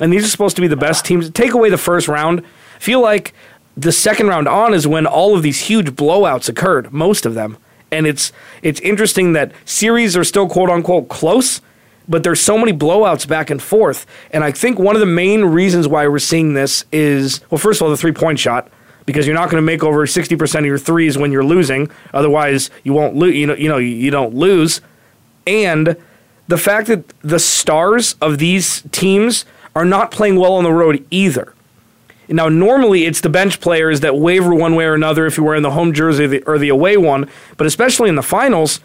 And 0.00 0.12
these 0.12 0.24
are 0.24 0.28
supposed 0.28 0.54
to 0.56 0.62
be 0.62 0.68
the 0.68 0.76
best 0.76 1.04
teams. 1.04 1.28
Take 1.30 1.54
away 1.54 1.70
the 1.70 1.78
first 1.78 2.06
round. 2.06 2.44
I 2.76 2.78
feel 2.78 3.00
like 3.00 3.34
the 3.76 3.90
second 3.90 4.28
round 4.28 4.46
on 4.46 4.74
is 4.74 4.86
when 4.86 5.06
all 5.06 5.36
of 5.36 5.42
these 5.42 5.62
huge 5.62 5.90
blowouts 5.90 6.48
occurred, 6.48 6.92
most 6.92 7.26
of 7.26 7.34
them. 7.34 7.56
And 7.90 8.06
it's 8.06 8.32
it's 8.62 8.80
interesting 8.80 9.32
that 9.32 9.50
series 9.64 10.16
are 10.16 10.24
still 10.24 10.48
quote 10.48 10.70
unquote 10.70 11.08
close, 11.08 11.62
but 12.08 12.22
there's 12.22 12.40
so 12.40 12.56
many 12.56 12.72
blowouts 12.72 13.28
back 13.28 13.50
and 13.50 13.62
forth. 13.62 14.06
And 14.30 14.42
I 14.42 14.50
think 14.50 14.78
one 14.78 14.96
of 14.96 15.00
the 15.00 15.06
main 15.06 15.44
reasons 15.44 15.86
why 15.86 16.06
we're 16.08 16.18
seeing 16.18 16.54
this 16.54 16.84
is 16.90 17.40
well, 17.50 17.58
first 17.58 17.80
of 17.80 17.84
all, 17.84 17.90
the 17.90 17.96
three 17.96 18.12
point 18.12 18.38
shot. 18.38 18.70
Because 19.06 19.26
you're 19.26 19.34
not 19.34 19.48
going 19.48 19.56
to 19.56 19.64
make 19.64 19.82
over 19.82 20.04
60% 20.04 20.58
of 20.58 20.66
your 20.66 20.76
threes 20.76 21.16
when 21.16 21.32
you're 21.32 21.42
losing. 21.42 21.90
Otherwise, 22.12 22.68
you 22.84 22.92
won't 22.92 23.16
lose. 23.16 23.34
You 23.34 23.46
know, 23.46 23.54
you 23.54 23.66
know, 23.66 23.78
you 23.78 24.10
don't 24.10 24.34
lose. 24.34 24.82
And 25.46 25.96
the 26.46 26.58
fact 26.58 26.88
that 26.88 27.08
the 27.22 27.38
stars 27.38 28.16
of 28.20 28.36
these 28.36 28.82
teams 28.92 29.46
are 29.74 29.86
not 29.86 30.10
playing 30.10 30.36
well 30.36 30.52
on 30.52 30.64
the 30.64 30.72
road 30.72 31.06
either. 31.10 31.54
Now, 32.28 32.48
normally 32.48 33.06
it's 33.06 33.22
the 33.22 33.30
bench 33.30 33.60
players 33.60 34.00
that 34.00 34.16
waver 34.16 34.54
one 34.54 34.74
way 34.74 34.84
or 34.84 34.94
another 34.94 35.24
if 35.24 35.36
you're 35.36 35.46
wearing 35.46 35.62
the 35.62 35.70
home 35.70 35.94
jersey 35.94 36.24
or 36.24 36.28
the, 36.28 36.42
or 36.42 36.58
the 36.58 36.68
away 36.68 36.96
one, 36.96 37.30
but 37.56 37.66
especially 37.66 38.10
in 38.10 38.16
the 38.16 38.22
finals, 38.22 38.80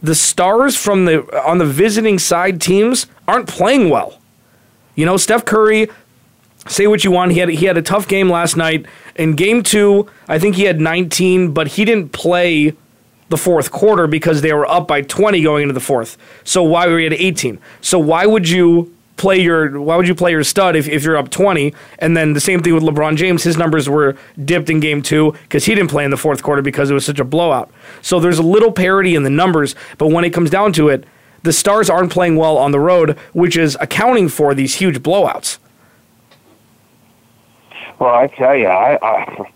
the 0.00 0.14
stars 0.14 0.76
from 0.76 1.04
the 1.04 1.22
on 1.46 1.58
the 1.58 1.66
visiting 1.66 2.18
side 2.18 2.60
teams 2.60 3.06
aren't 3.26 3.48
playing 3.48 3.90
well. 3.90 4.20
You 4.94 5.06
know, 5.06 5.16
Steph 5.16 5.44
Curry, 5.44 5.88
say 6.66 6.86
what 6.86 7.04
you 7.04 7.10
want, 7.10 7.32
he 7.32 7.38
had 7.38 7.48
he 7.48 7.66
had 7.66 7.76
a 7.76 7.82
tough 7.82 8.08
game 8.08 8.30
last 8.30 8.56
night. 8.56 8.86
In 9.16 9.34
game 9.34 9.62
2, 9.62 10.08
I 10.28 10.38
think 10.38 10.54
he 10.54 10.64
had 10.64 10.80
19, 10.80 11.52
but 11.52 11.68
he 11.68 11.84
didn't 11.84 12.12
play 12.12 12.74
the 13.28 13.36
fourth 13.36 13.70
quarter 13.70 14.06
because 14.06 14.40
they 14.40 14.52
were 14.52 14.68
up 14.70 14.88
by 14.88 15.02
20 15.02 15.42
going 15.42 15.62
into 15.62 15.74
the 15.74 15.80
fourth. 15.80 16.16
So 16.44 16.62
why 16.62 16.86
were 16.86 16.98
he 16.98 17.06
at 17.06 17.12
18? 17.12 17.58
So 17.80 17.98
why 17.98 18.26
would 18.26 18.48
you 18.48 18.94
play 19.18 19.38
your 19.38 19.80
why 19.80 19.96
would 19.96 20.08
you 20.08 20.14
play 20.14 20.30
your 20.30 20.44
stud 20.44 20.76
if, 20.76 20.88
if 20.88 21.02
you're 21.02 21.16
up 21.16 21.28
20 21.28 21.74
and 21.98 22.16
then 22.16 22.32
the 22.32 22.40
same 22.40 22.62
thing 22.62 22.72
with 22.72 22.82
lebron 22.82 23.16
james. 23.16 23.42
His 23.42 23.58
numbers 23.58 23.88
were 23.88 24.16
dipped 24.44 24.70
in 24.70 24.80
game 24.80 25.02
two 25.02 25.32
because 25.42 25.66
he 25.66 25.74
didn't 25.74 25.90
play 25.90 26.04
in 26.04 26.10
the 26.10 26.16
fourth 26.16 26.42
quarter 26.42 26.62
because 26.62 26.90
it 26.90 26.94
was 26.94 27.04
such 27.04 27.18
a 27.18 27.24
blowout. 27.24 27.70
So 28.00 28.20
there's 28.20 28.38
a 28.38 28.42
little 28.42 28.72
parity 28.72 29.14
in 29.14 29.24
the 29.24 29.30
numbers 29.30 29.74
but 29.98 30.08
when 30.08 30.24
it 30.24 30.30
comes 30.30 30.48
down 30.48 30.72
to 30.74 30.88
it 30.88 31.04
the 31.42 31.52
stars 31.52 31.90
aren't 31.90 32.12
playing 32.12 32.36
well 32.36 32.56
on 32.56 32.70
the 32.70 32.80
road 32.80 33.18
which 33.32 33.56
is 33.56 33.76
accounting 33.80 34.28
for 34.28 34.54
these 34.54 34.76
huge 34.76 35.00
blowouts. 35.00 35.58
Well 37.98 38.14
i 38.14 38.28
tell 38.28 38.56
you 38.56 38.66
i, 38.66 38.98
I 39.02 39.50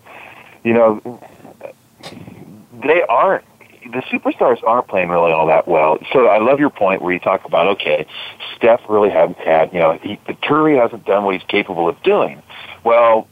you 0.63 0.73
know 0.73 1.19
they 2.85 3.01
aren't 3.03 3.45
the 3.93 4.01
superstars 4.01 4.57
aren't 4.63 4.87
playing 4.87 5.09
really 5.09 5.31
all 5.31 5.47
that 5.47 5.67
well. 5.67 5.97
So 6.11 6.27
I 6.27 6.39
love 6.39 6.59
your 6.59 6.69
point 6.69 7.01
where 7.01 7.13
you 7.13 7.19
talk 7.19 7.45
about 7.45 7.67
okay, 7.67 8.05
Steph 8.55 8.81
really 8.89 9.09
hasn't 9.09 9.37
had 9.37 9.73
you 9.73 9.79
know 9.79 9.93
he, 10.01 10.19
the 10.27 10.33
Curry 10.33 10.77
hasn't 10.77 11.05
done 11.05 11.23
what 11.23 11.35
he's 11.35 11.47
capable 11.47 11.87
of 11.87 12.01
doing. 12.03 12.41
Well, 12.83 13.27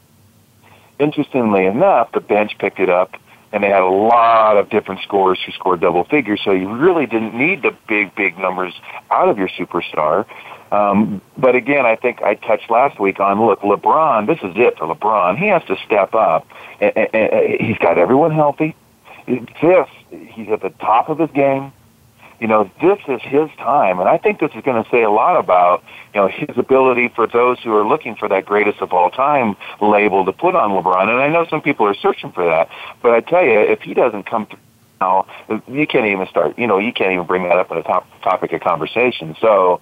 interestingly 0.98 1.66
enough, 1.66 2.12
the 2.12 2.20
bench 2.20 2.56
picked 2.58 2.80
it 2.80 2.88
up. 2.88 3.16
And 3.54 3.62
they 3.62 3.68
had 3.68 3.82
a 3.82 3.86
lot 3.86 4.56
of 4.56 4.70
different 4.70 5.02
scorers 5.02 5.38
who 5.44 5.52
scored 5.52 5.82
double 5.82 6.04
figures, 6.04 6.40
so 6.42 6.52
you 6.52 6.72
really 6.72 7.04
didn't 7.04 7.34
need 7.34 7.60
the 7.60 7.76
big, 7.86 8.14
big 8.14 8.38
numbers 8.38 8.72
out 9.10 9.28
of 9.28 9.36
your 9.36 9.48
superstar. 9.48 10.24
Um, 10.72 11.20
but 11.36 11.54
again, 11.54 11.84
I 11.84 11.96
think 11.96 12.22
I 12.22 12.34
touched 12.34 12.70
last 12.70 12.98
week 12.98 13.20
on 13.20 13.44
look, 13.44 13.60
LeBron. 13.60 14.26
This 14.26 14.38
is 14.38 14.56
it 14.56 14.78
for 14.78 14.86
LeBron. 14.86 15.36
He 15.36 15.48
has 15.48 15.62
to 15.64 15.76
step 15.84 16.14
up. 16.14 16.46
And, 16.80 17.60
he's 17.60 17.76
got 17.76 17.98
everyone 17.98 18.30
healthy 18.30 18.74
this, 19.26 19.88
he's 20.12 20.48
at 20.48 20.60
the 20.60 20.70
top 20.70 21.08
of 21.08 21.18
his 21.18 21.30
game. 21.30 21.72
You 22.40 22.48
know, 22.48 22.68
this 22.80 22.98
is 23.06 23.22
his 23.22 23.48
time, 23.58 24.00
and 24.00 24.08
I 24.08 24.18
think 24.18 24.40
this 24.40 24.50
is 24.56 24.64
going 24.64 24.82
to 24.82 24.90
say 24.90 25.04
a 25.04 25.10
lot 25.10 25.38
about 25.38 25.84
you 26.12 26.20
know 26.20 26.26
his 26.26 26.56
ability 26.56 27.08
for 27.14 27.28
those 27.28 27.60
who 27.60 27.72
are 27.76 27.86
looking 27.86 28.16
for 28.16 28.28
that 28.28 28.46
greatest 28.46 28.80
of 28.80 28.92
all 28.92 29.10
time 29.10 29.56
label 29.80 30.24
to 30.24 30.32
put 30.32 30.56
on 30.56 30.70
LeBron. 30.70 31.02
And 31.08 31.20
I 31.20 31.28
know 31.28 31.46
some 31.48 31.62
people 31.62 31.86
are 31.86 31.94
searching 31.94 32.32
for 32.32 32.44
that, 32.44 32.68
but 33.00 33.12
I 33.12 33.20
tell 33.20 33.44
you, 33.44 33.60
if 33.60 33.82
he 33.82 33.94
doesn't 33.94 34.24
come 34.24 34.46
through 34.46 34.58
now, 35.00 35.26
you 35.68 35.86
can't 35.86 36.06
even 36.06 36.26
start. 36.28 36.58
You 36.58 36.66
know, 36.66 36.78
you 36.78 36.92
can't 36.92 37.12
even 37.12 37.26
bring 37.26 37.44
that 37.44 37.58
up 37.58 37.70
in 37.70 37.76
a 37.76 37.82
top 37.82 38.08
topic 38.22 38.52
of 38.52 38.60
conversation. 38.60 39.36
So 39.40 39.80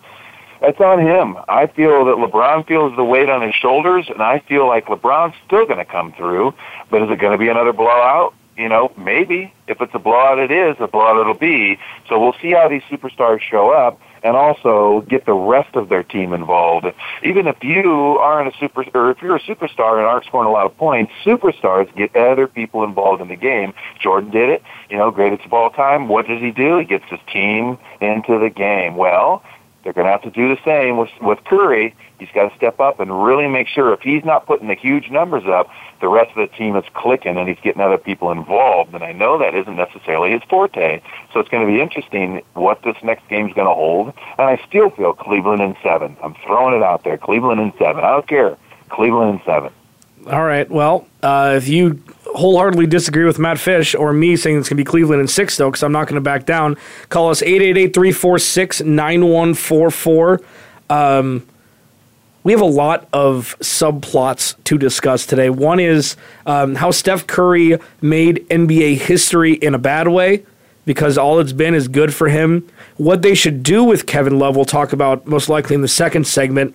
it's 0.63 0.81
on 0.81 0.99
him. 0.99 1.39
I 1.49 1.67
feel 1.67 2.05
that 2.07 2.17
LeBron 2.17 2.67
feels 2.67 2.95
the 2.97 3.05
weight 3.05 3.29
on 3.29 3.43
his 3.43 3.55
shoulders, 3.55 4.07
and 4.09 4.23
I 4.23 4.41
feel 4.41 4.67
like 4.67 4.87
LeBron's 4.87 5.35
still 5.47 5.67
going 5.67 5.79
to 5.79 5.85
come 5.85 6.13
through. 6.13 6.55
But 6.91 7.03
is 7.03 7.11
it 7.11 7.19
going 7.19 7.33
to 7.33 7.39
be 7.39 7.49
another 7.49 7.73
blowout? 7.73 8.35
You 8.61 8.69
know, 8.69 8.93
maybe 8.97 9.53
if 9.67 9.81
it's 9.81 9.95
a 9.95 9.99
blowout, 9.99 10.39
it 10.39 10.51
is 10.51 10.77
a 10.81 10.87
blowout. 10.87 11.19
It'll 11.19 11.33
be. 11.33 11.79
So 12.09 12.21
we'll 12.21 12.37
see 12.43 12.53
how 12.53 12.69
these 12.69 12.83
superstars 12.83 13.41
show 13.41 13.71
up, 13.71 13.99
and 14.23 14.37
also 14.37 15.01
get 15.09 15.25
the 15.25 15.33
rest 15.33 15.75
of 15.77 15.89
their 15.89 16.03
team 16.03 16.35
involved. 16.35 16.87
Even 17.23 17.47
if 17.47 17.65
you 17.65 18.19
aren't 18.19 18.55
a 18.55 18.59
super, 18.59 18.85
or 18.95 19.11
if 19.11 19.23
you're 19.23 19.37
a 19.37 19.41
superstar 19.41 19.97
and 19.97 20.07
aren't 20.07 20.27
scoring 20.27 20.47
a 20.47 20.53
lot 20.53 20.67
of 20.67 20.77
points, 20.77 21.11
superstars 21.25 21.93
get 21.97 22.15
other 22.15 22.47
people 22.47 22.85
involved 22.85 23.23
in 23.23 23.29
the 23.29 23.37
game. 23.37 23.73
Jordan 23.99 24.31
did 24.31 24.51
it. 24.51 24.63
You 24.91 24.99
know, 24.99 25.11
greatest 25.11 25.47
of 25.47 25.55
all 25.55 25.71
time. 25.71 26.09
What 26.09 26.29
does 26.29 26.41
he 26.41 26.51
do? 26.51 26.79
He 26.79 26.85
gets 26.85 27.05
his 27.09 27.21
team 27.33 27.79
into 28.03 28.39
the 28.39 28.51
game. 28.51 28.97
Well, 28.97 29.43
they're 29.83 29.95
going 29.95 30.07
to 30.07 30.13
have 30.13 30.23
to 30.23 30.31
do 30.31 30.55
the 30.55 30.61
same 30.67 30.99
with 30.99 31.11
with 31.23 31.43
Curry. 31.45 31.95
He's 32.21 32.29
got 32.35 32.51
to 32.51 32.57
step 32.57 32.79
up 32.79 33.01
and 33.01 33.25
really 33.25 33.49
make 33.49 33.67
sure 33.67 33.93
if 33.93 34.01
he's 34.01 34.25
not 34.25 34.47
putting 34.47 34.69
the 34.69 34.75
huge 34.75 35.11
numbers 35.11 35.45
up, 35.47 35.69
the 36.01 36.09
rest 36.09 36.31
of 36.37 36.37
the 36.37 36.57
team 36.57 36.77
is 36.77 36.85
clicking 36.95 37.37
and 37.37 37.49
he's 37.49 37.59
getting 37.63 37.81
other 37.83 37.99
people 37.99 38.31
involved. 38.31 38.95
And 38.95 39.03
I 39.03 39.13
know 39.13 39.39
that 39.39 39.55
isn't 39.55 39.77
necessarily 39.77 40.31
his 40.31 40.43
forte. 40.49 41.01
So 41.33 41.41
it's 41.41 41.49
going 41.49 41.67
to 41.67 41.73
be 41.73 41.81
interesting 41.81 42.43
what 42.55 42.83
this 42.83 42.97
next 43.03 43.29
game 43.29 43.49
is 43.49 43.55
going 43.55 43.67
to 43.67 43.75
hold. 43.75 44.15
And 44.39 44.47
I 44.47 44.61
still 44.69 44.91
feel 44.91 45.13
Cleveland 45.13 45.63
in 45.63 45.77
seven. 45.83 46.17
I'm 46.23 46.35
throwing 46.47 46.75
it 46.75 46.83
out 46.83 47.05
there. 47.05 47.19
Cleveland 47.19 47.61
in 47.61 47.73
seven. 47.79 48.05
I 48.05 48.11
don't 48.11 48.29
care. 48.29 48.57
Cleveland 48.89 49.41
in 49.41 49.47
seven. 49.47 49.73
All 50.27 50.45
right. 50.45 50.71
Well, 50.71 51.07
uh, 51.23 51.55
if 51.57 51.67
you 51.67 52.03
wholeheartedly 52.35 52.87
disagree 52.87 53.25
with 53.25 53.39
Matt 53.39 53.59
Fish 53.59 53.95
or 53.95 54.13
me 54.13 54.37
saying 54.37 54.59
it's 54.59 54.69
going 54.69 54.77
to 54.77 54.81
be 54.81 54.85
Cleveland 54.85 55.21
in 55.21 55.29
six, 55.29 55.57
though, 55.57 55.71
because 55.71 55.83
I'm 55.83 55.93
not 55.93 56.09
going 56.09 56.17
to 56.17 56.21
back 56.21 56.45
down, 56.45 56.77
call 57.09 57.31
us 57.31 57.43
888 57.43 57.95
346 57.95 58.83
9144. 58.83 60.41
We 62.43 62.53
have 62.53 62.63
a 62.63 62.67
lot 62.67 63.07
of 63.13 63.59
subplots 63.61 64.55
to 64.65 64.79
discuss 64.79 65.27
today. 65.27 65.51
One 65.51 65.79
is 65.79 66.17
um, 66.47 66.75
how 66.75 66.91
Steph 66.91 67.27
Curry 67.27 67.79
made 68.01 68.47
NBA 68.49 68.97
history 68.97 69.55
in 69.55 69.75
a 69.75 69.79
bad 69.79 70.09
way 70.09 70.45
because 70.87 71.19
all 71.19 71.39
it's 71.39 71.53
been 71.53 71.75
is 71.75 71.87
good 71.87 72.15
for 72.15 72.29
him. 72.29 72.67
What 72.97 73.21
they 73.21 73.35
should 73.35 73.63
do 73.63 73.85
with 73.85 74.07
Kevin 74.07 74.39
Love, 74.39 74.57
we'll 74.57 74.65
talk 74.65 74.95
about 74.95 75.27
most 75.27 75.51
likely 75.51 75.75
in 75.75 75.83
the 75.83 75.89
second 75.89 76.27
segment. 76.27 76.75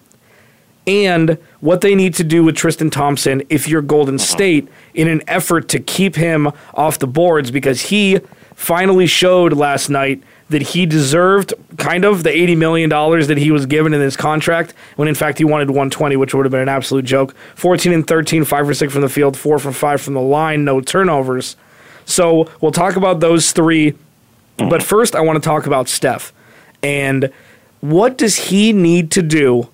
And 0.85 1.39
what 1.61 1.81
they 1.81 1.95
need 1.95 2.13
to 2.15 2.23
do 2.23 2.43
with 2.43 2.55
Tristan 2.55 2.91
Thompson 2.91 3.41
if 3.49 3.67
you're 3.67 3.81
Golden 3.81 4.19
State 4.19 4.67
in 4.93 5.07
an 5.07 5.23
effort 5.27 5.67
to 5.69 5.79
keep 5.79 6.15
him 6.15 6.51
off 6.75 6.99
the 6.99 7.07
boards 7.07 7.49
because 7.49 7.81
he 7.81 8.19
finally 8.53 9.07
showed 9.07 9.53
last 9.53 9.89
night 9.89 10.21
that 10.49 10.61
he 10.61 10.85
deserved 10.85 11.53
kind 11.77 12.05
of 12.05 12.23
the 12.23 12.29
$80 12.29 12.57
million 12.57 12.89
that 12.89 13.37
he 13.37 13.51
was 13.51 13.65
given 13.65 13.93
in 13.93 14.01
his 14.01 14.15
contract 14.15 14.73
when 14.95 15.07
in 15.07 15.15
fact 15.15 15.37
he 15.39 15.43
wanted 15.43 15.69
120 15.69 16.15
which 16.17 16.33
would 16.33 16.45
have 16.45 16.51
been 16.51 16.61
an 16.61 16.69
absolute 16.69 17.05
joke. 17.05 17.35
14 17.55 17.91
and 17.91 18.07
13 18.07 18.45
5 18.45 18.65
for 18.65 18.73
6 18.73 18.93
from 18.93 19.01
the 19.01 19.09
field 19.09 19.37
4 19.37 19.59
for 19.59 19.71
5 19.71 20.01
from 20.01 20.13
the 20.13 20.21
line 20.21 20.63
no 20.63 20.81
turnovers. 20.81 21.55
So 22.05 22.49
we'll 22.61 22.71
talk 22.71 22.95
about 22.95 23.19
those 23.19 23.51
three 23.51 23.95
but 24.57 24.81
first 24.81 25.15
i 25.15 25.21
want 25.21 25.41
to 25.41 25.47
talk 25.47 25.65
about 25.65 25.89
steph. 25.89 26.31
And 26.83 27.31
what 27.81 28.17
does 28.17 28.35
he 28.35 28.71
need 28.71 29.11
to 29.11 29.21
do 29.21 29.69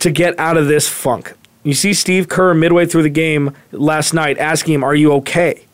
to 0.00 0.10
get 0.10 0.38
out 0.38 0.56
of 0.56 0.68
this 0.68 0.88
funk? 0.88 1.32
You 1.62 1.72
see 1.72 1.94
steve 1.94 2.28
kerr 2.28 2.52
midway 2.52 2.84
through 2.84 3.04
the 3.04 3.08
game 3.08 3.54
last 3.72 4.12
night 4.12 4.36
asking 4.36 4.74
him 4.74 4.84
are 4.84 4.94
you 4.94 5.12
okay 5.14 5.64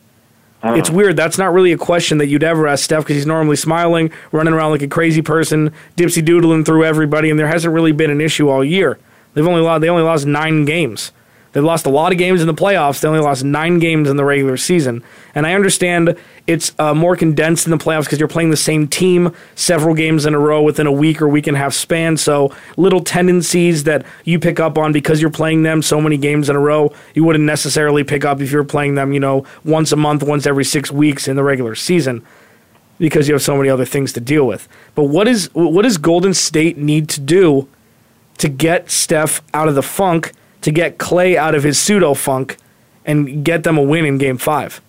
it's 0.72 0.90
weird. 0.90 1.16
That's 1.16 1.36
not 1.36 1.52
really 1.52 1.72
a 1.72 1.78
question 1.78 2.18
that 2.18 2.26
you'd 2.28 2.42
ever 2.42 2.66
ask 2.66 2.84
Steph 2.84 3.02
because 3.02 3.16
he's 3.16 3.26
normally 3.26 3.56
smiling, 3.56 4.10
running 4.32 4.54
around 4.54 4.70
like 4.70 4.82
a 4.82 4.88
crazy 4.88 5.20
person, 5.22 5.72
dipsy 5.96 6.24
doodling 6.24 6.64
through 6.64 6.84
everybody, 6.84 7.30
and 7.30 7.38
there 7.38 7.48
hasn't 7.48 7.74
really 7.74 7.92
been 7.92 8.10
an 8.10 8.20
issue 8.20 8.48
all 8.48 8.64
year. 8.64 8.98
They've 9.34 9.46
only 9.46 9.60
lost, 9.60 9.82
they 9.82 9.90
only 9.90 10.02
lost 10.02 10.26
nine 10.26 10.64
games. 10.64 11.12
They've 11.54 11.64
lost 11.64 11.86
a 11.86 11.88
lot 11.88 12.10
of 12.10 12.18
games 12.18 12.40
in 12.40 12.48
the 12.48 12.54
playoffs. 12.54 13.00
They 13.00 13.06
only 13.06 13.20
lost 13.20 13.44
nine 13.44 13.78
games 13.78 14.10
in 14.10 14.16
the 14.16 14.24
regular 14.24 14.56
season. 14.56 15.04
And 15.36 15.46
I 15.46 15.54
understand 15.54 16.16
it's 16.48 16.72
uh, 16.80 16.94
more 16.94 17.14
condensed 17.14 17.64
in 17.66 17.70
the 17.70 17.78
playoffs 17.78 18.04
because 18.04 18.18
you're 18.18 18.28
playing 18.28 18.50
the 18.50 18.56
same 18.56 18.88
team 18.88 19.32
several 19.54 19.94
games 19.94 20.26
in 20.26 20.34
a 20.34 20.38
row 20.38 20.60
within 20.62 20.88
a 20.88 20.92
week 20.92 21.22
or 21.22 21.28
week 21.28 21.46
and 21.46 21.56
a 21.56 21.60
half 21.60 21.72
span. 21.72 22.16
So 22.16 22.52
little 22.76 23.02
tendencies 23.02 23.84
that 23.84 24.04
you 24.24 24.40
pick 24.40 24.58
up 24.58 24.76
on 24.76 24.92
because 24.92 25.20
you're 25.20 25.30
playing 25.30 25.62
them 25.62 25.80
so 25.80 26.00
many 26.00 26.16
games 26.16 26.50
in 26.50 26.56
a 26.56 26.60
row, 26.60 26.92
you 27.14 27.22
wouldn't 27.22 27.44
necessarily 27.44 28.02
pick 28.02 28.24
up 28.24 28.40
if 28.40 28.50
you're 28.50 28.64
playing 28.64 28.96
them, 28.96 29.12
you 29.12 29.20
know, 29.20 29.46
once 29.64 29.92
a 29.92 29.96
month, 29.96 30.24
once 30.24 30.46
every 30.46 30.64
six 30.64 30.90
weeks 30.90 31.28
in 31.28 31.36
the 31.36 31.44
regular 31.44 31.76
season 31.76 32.26
because 32.98 33.28
you 33.28 33.34
have 33.34 33.42
so 33.42 33.56
many 33.56 33.68
other 33.68 33.84
things 33.84 34.12
to 34.12 34.20
deal 34.20 34.46
with. 34.46 34.68
But 34.94 35.04
what 35.04 35.28
is 35.28 35.50
what 35.52 35.82
does 35.82 35.98
Golden 35.98 36.34
State 36.34 36.78
need 36.78 37.08
to 37.10 37.20
do 37.20 37.68
to 38.38 38.48
get 38.48 38.90
Steph 38.90 39.40
out 39.52 39.68
of 39.68 39.76
the 39.76 39.82
funk? 39.82 40.32
To 40.64 40.72
get 40.72 40.98
Klay 40.98 41.36
out 41.36 41.54
of 41.54 41.62
his 41.62 41.78
pseudo 41.78 42.14
funk 42.14 42.56
and 43.04 43.44
get 43.44 43.64
them 43.64 43.76
a 43.76 43.82
win 43.82 44.06
in 44.06 44.18
game 44.18 44.38
five. 44.38 44.80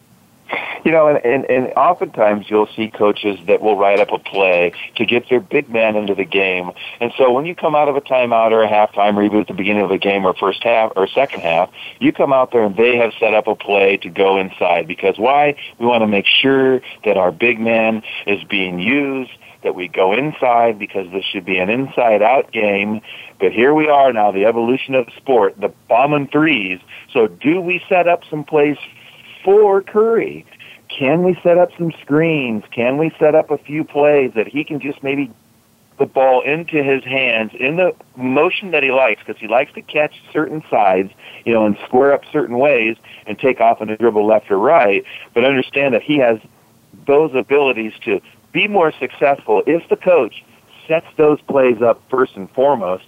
You 0.86 0.92
know, 0.92 1.08
and, 1.08 1.18
and, 1.26 1.46
and 1.50 1.74
oftentimes 1.74 2.46
you'll 2.48 2.70
see 2.76 2.90
coaches 2.90 3.40
that 3.48 3.60
will 3.60 3.76
write 3.76 4.00
up 4.00 4.12
a 4.12 4.20
play 4.20 4.72
to 4.98 5.06
get 5.06 5.28
their 5.32 5.40
big 5.40 5.68
man 5.68 5.96
into 5.96 6.14
the 6.14 6.26
game. 6.26 6.70
And 7.02 7.12
so 7.18 7.32
when 7.32 7.48
you 7.48 7.56
come 7.56 7.74
out 7.74 7.90
of 7.90 7.96
a 7.96 8.02
timeout 8.02 8.52
or 8.52 8.62
a 8.62 8.70
halftime 8.70 9.16
reboot 9.16 9.42
at 9.42 9.48
the 9.48 9.56
beginning 9.56 9.82
of 9.82 9.90
a 9.90 9.98
game 9.98 10.26
or 10.26 10.36
first 10.36 10.64
half 10.64 10.92
or 10.96 11.08
second 11.08 11.42
half, 11.42 11.72
you 12.00 12.14
come 12.14 12.32
out 12.32 12.52
there 12.52 12.64
and 12.64 12.78
they 12.78 12.98
have 12.98 13.14
set 13.20 13.34
up 13.34 13.48
a 13.48 13.56
play 13.56 13.98
to 13.98 14.10
go 14.12 14.38
inside 14.38 14.88
because 14.88 15.18
why? 15.18 15.56
We 15.80 15.88
want 15.88 16.04
to 16.04 16.08
make 16.08 16.28
sure 16.28 16.82
that 17.04 17.18
our 17.18 17.32
big 17.32 17.60
man 17.60 18.04
is 18.28 18.44
being 18.44 18.78
used 18.78 19.32
that 19.64 19.74
we 19.74 19.88
go 19.88 20.14
inside 20.14 20.78
because 20.78 21.12
this 21.12 21.26
should 21.26 21.46
be 21.46 21.58
an 21.58 21.72
inside 21.72 22.22
out 22.22 22.52
game. 22.52 23.02
But 23.40 23.52
here 23.52 23.74
we 23.74 23.90
are 23.90 24.14
now, 24.14 24.32
the 24.32 24.46
evolution 24.46 24.94
of 24.94 25.08
the 25.08 25.12
sport, 25.18 25.60
the 25.60 25.74
bombing 25.90 26.28
threes. 26.28 26.80
So 27.12 27.26
do 27.26 27.60
we 27.60 27.82
set 27.90 28.08
up 28.08 28.22
some 28.30 28.44
plays 28.44 28.78
for 29.44 29.82
Curry? 29.82 30.46
Can 30.98 31.24
we 31.24 31.38
set 31.44 31.58
up 31.58 31.70
some 31.78 31.92
screens? 32.02 32.64
Can 32.72 32.98
we 32.98 33.12
set 33.20 33.36
up 33.36 33.52
a 33.52 33.58
few 33.58 33.84
plays 33.84 34.32
that 34.36 34.48
he 34.48 34.64
can 34.64 34.80
just 34.80 35.04
maybe 35.04 35.30
the 35.98 36.06
ball 36.06 36.42
into 36.42 36.84
his 36.84 37.04
hands 37.04 37.52
in 37.58 37.78
the 37.78 37.94
motion 38.16 38.72
that 38.72 38.84
he 38.84 38.92
likes 38.92 39.22
because 39.26 39.40
he 39.40 39.48
likes 39.48 39.74
to 39.74 39.82
catch 39.82 40.14
certain 40.32 40.64
sides, 40.70 41.12
you 41.46 41.54
know, 41.54 41.66
and 41.66 41.78
square 41.86 42.14
up 42.14 42.22
certain 42.32 42.58
ways 42.60 42.98
and 43.26 43.40
take 43.40 43.62
off 43.62 43.82
on 43.82 43.90
a 43.90 43.98
dribble 43.98 44.26
left 44.26 44.52
or 44.52 44.58
right. 44.58 45.04
But 45.34 45.46
understand 45.46 45.94
that 45.94 46.02
he 46.02 46.18
has 46.18 46.40
those 47.08 47.34
abilities 47.34 47.94
to 48.04 48.22
be 48.52 48.68
more 48.68 48.92
successful 49.00 49.64
if 49.66 49.88
the 49.90 49.96
coach 49.96 50.44
sets 50.88 51.08
those 51.18 51.42
plays 51.42 51.82
up 51.82 52.02
first 52.10 52.36
and 52.36 52.50
foremost. 52.52 53.06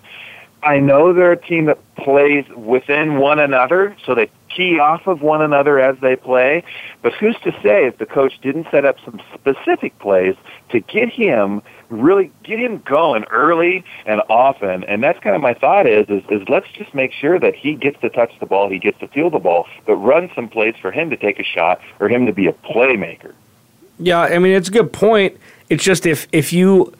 I 0.64 0.80
know 0.80 1.14
they're 1.14 1.34
a 1.34 1.38
team 1.38 1.66
that 1.66 1.78
plays 1.96 2.46
within 2.56 3.18
one 3.18 3.40
another, 3.40 3.96
so 4.06 4.16
they 4.16 4.30
key 4.50 4.80
off 4.80 5.06
of 5.06 5.22
one 5.22 5.42
another 5.42 5.80
as 5.80 5.98
they 6.00 6.16
play. 6.16 6.64
But 7.02 7.14
who's 7.14 7.38
to 7.44 7.52
say 7.62 7.86
if 7.86 8.00
the 8.00 8.06
coach 8.06 8.40
didn't 8.42 8.68
set 8.72 8.84
up 8.84 8.98
some 9.06 9.22
specific 9.34 9.98
plays 10.00 10.36
to 10.70 10.80
get 10.80 11.10
him 11.10 11.62
really 11.90 12.32
get 12.44 12.60
him 12.60 12.80
going 12.80 13.24
early 13.26 13.84
and 14.06 14.22
often? 14.30 14.84
And 14.86 15.04
that's 15.04 15.20
kind 15.20 15.36
of 15.36 15.42
my 15.42 15.54
thought 15.54 15.86
is 15.86 16.10
is, 16.10 16.24
is 16.30 16.48
let's 16.50 16.68
just 16.74 16.94
make 16.94 17.12
sure 17.14 17.40
that 17.40 17.56
he 17.56 17.76
gets 17.76 18.00
to 18.02 18.10
touch 18.10 18.32
the 18.40 18.46
ball, 18.46 18.70
he 18.70 18.80
gets 18.80 19.00
to 19.00 19.08
feel 19.08 19.30
the 19.30 19.40
ball, 19.40 19.68
but 19.86 19.96
run 19.96 20.30
some 20.34 20.50
plays 20.50 20.76
for 20.82 20.92
him 20.92 21.12
to 21.12 21.18
take 21.18 21.40
a 21.40 21.44
shot 21.44 21.80
or 22.00 22.10
him 22.10 22.26
to 22.26 22.34
be 22.34 22.48
a 22.48 22.54
playmaker. 22.54 23.34
Yeah, 24.00 24.22
I 24.22 24.40
mean 24.40 24.54
it's 24.54 24.70
a 24.70 24.72
good 24.72 24.92
point. 24.92 25.38
It's 25.70 25.84
just 25.84 26.06
if 26.06 26.28
if 26.32 26.52
you 26.52 26.94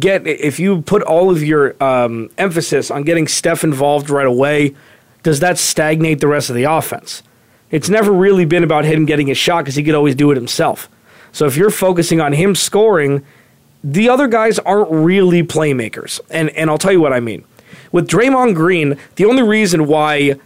get 0.00 0.26
if 0.26 0.58
you 0.58 0.82
put 0.82 1.02
all 1.02 1.30
of 1.30 1.42
your 1.42 1.82
um, 1.82 2.30
emphasis 2.38 2.90
on 2.90 3.02
getting 3.02 3.26
Steph 3.26 3.64
involved 3.64 4.10
right 4.10 4.26
away, 4.26 4.74
does 5.22 5.40
that 5.40 5.58
stagnate 5.58 6.20
the 6.20 6.28
rest 6.28 6.50
of 6.50 6.56
the 6.56 6.64
offense? 6.64 7.22
It's 7.70 7.88
never 7.88 8.12
really 8.12 8.44
been 8.44 8.62
about 8.62 8.84
him 8.84 9.04
getting 9.04 9.30
a 9.30 9.34
shot 9.34 9.64
because 9.64 9.74
he 9.74 9.82
could 9.82 9.94
always 9.94 10.14
do 10.14 10.30
it 10.30 10.36
himself. 10.36 10.88
So 11.32 11.46
if 11.46 11.56
you're 11.56 11.70
focusing 11.70 12.20
on 12.20 12.32
him 12.32 12.54
scoring, 12.54 13.24
the 13.82 14.08
other 14.08 14.28
guys 14.28 14.58
aren't 14.60 14.90
really 14.90 15.42
playmakers. 15.42 16.20
And 16.30 16.50
and 16.50 16.70
I'll 16.70 16.78
tell 16.78 16.92
you 16.92 17.00
what 17.00 17.12
I 17.12 17.20
mean. 17.20 17.44
With 17.90 18.08
Draymond 18.08 18.54
Green, 18.54 18.98
the 19.16 19.24
only 19.24 19.42
reason 19.42 19.86
why 19.86 20.36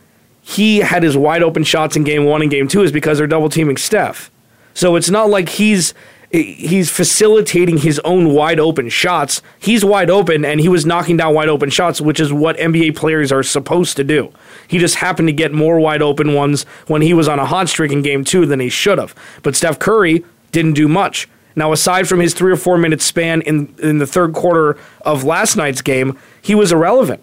he 0.41 0.79
had 0.79 1.03
his 1.03 1.17
wide 1.17 1.43
open 1.43 1.65
shots 1.65 1.97
in 1.97 2.05
game 2.05 2.25
one 2.25 2.41
and 2.43 2.51
game 2.51 2.69
two 2.69 2.83
is 2.83 2.93
because 2.93 3.19
they're 3.19 3.27
double 3.27 3.49
teaming 3.49 3.77
Steph. 3.77 4.31
So 4.73 4.97
it's 4.97 5.11
not 5.11 5.29
like 5.29 5.49
he's 5.49 5.93
he's 6.31 6.91
facilitating 6.91 7.79
his 7.79 7.99
own 8.01 8.35
wide 8.35 8.61
open 8.61 8.89
shots. 8.89 9.41
He's 9.59 9.85
wide 9.85 10.11
open 10.11 10.45
and 10.45 10.61
he 10.61 10.69
was 10.69 10.85
knocking 10.85 11.17
down 11.17 11.35
wide 11.35 11.49
open 11.49 11.71
shots, 11.71 12.01
which 12.01 12.21
is 12.21 12.33
what 12.33 12.57
NBA 12.59 12.97
players 12.97 13.33
are 13.33 13.43
supposed 13.43 13.97
to 13.97 14.05
do. 14.05 14.33
He 14.67 14.79
just 14.79 14.97
happened 14.97 15.29
to 15.29 15.33
get 15.33 15.53
more 15.53 15.81
wide 15.81 16.03
open 16.03 16.35
ones 16.35 16.65
when 16.87 17.01
he 17.01 17.15
was 17.15 17.29
on 17.29 17.39
a 17.39 17.47
hot 17.47 17.69
streak 17.69 17.93
in 17.93 18.03
game 18.03 18.25
two 18.25 18.45
than 18.45 18.61
he 18.61 18.69
should 18.69 18.99
have. 18.99 19.15
But 19.43 19.57
Steph 19.57 19.79
Curry 19.79 20.25
didn't 20.53 20.75
do 20.75 20.87
much. 20.87 21.29
Now, 21.57 21.73
aside 21.73 22.07
from 22.09 22.21
his 22.21 22.35
three 22.35 22.53
or 22.53 22.57
four 22.57 22.79
minute 22.79 23.03
span 23.03 23.41
in, 23.43 23.75
in 23.79 23.99
the 23.99 24.07
third 24.07 24.33
quarter 24.33 24.79
of 25.01 25.25
last 25.25 25.57
night's 25.57 25.83
game, 25.83 26.17
he 26.41 26.55
was 26.55 26.71
irrelevant. 26.71 27.23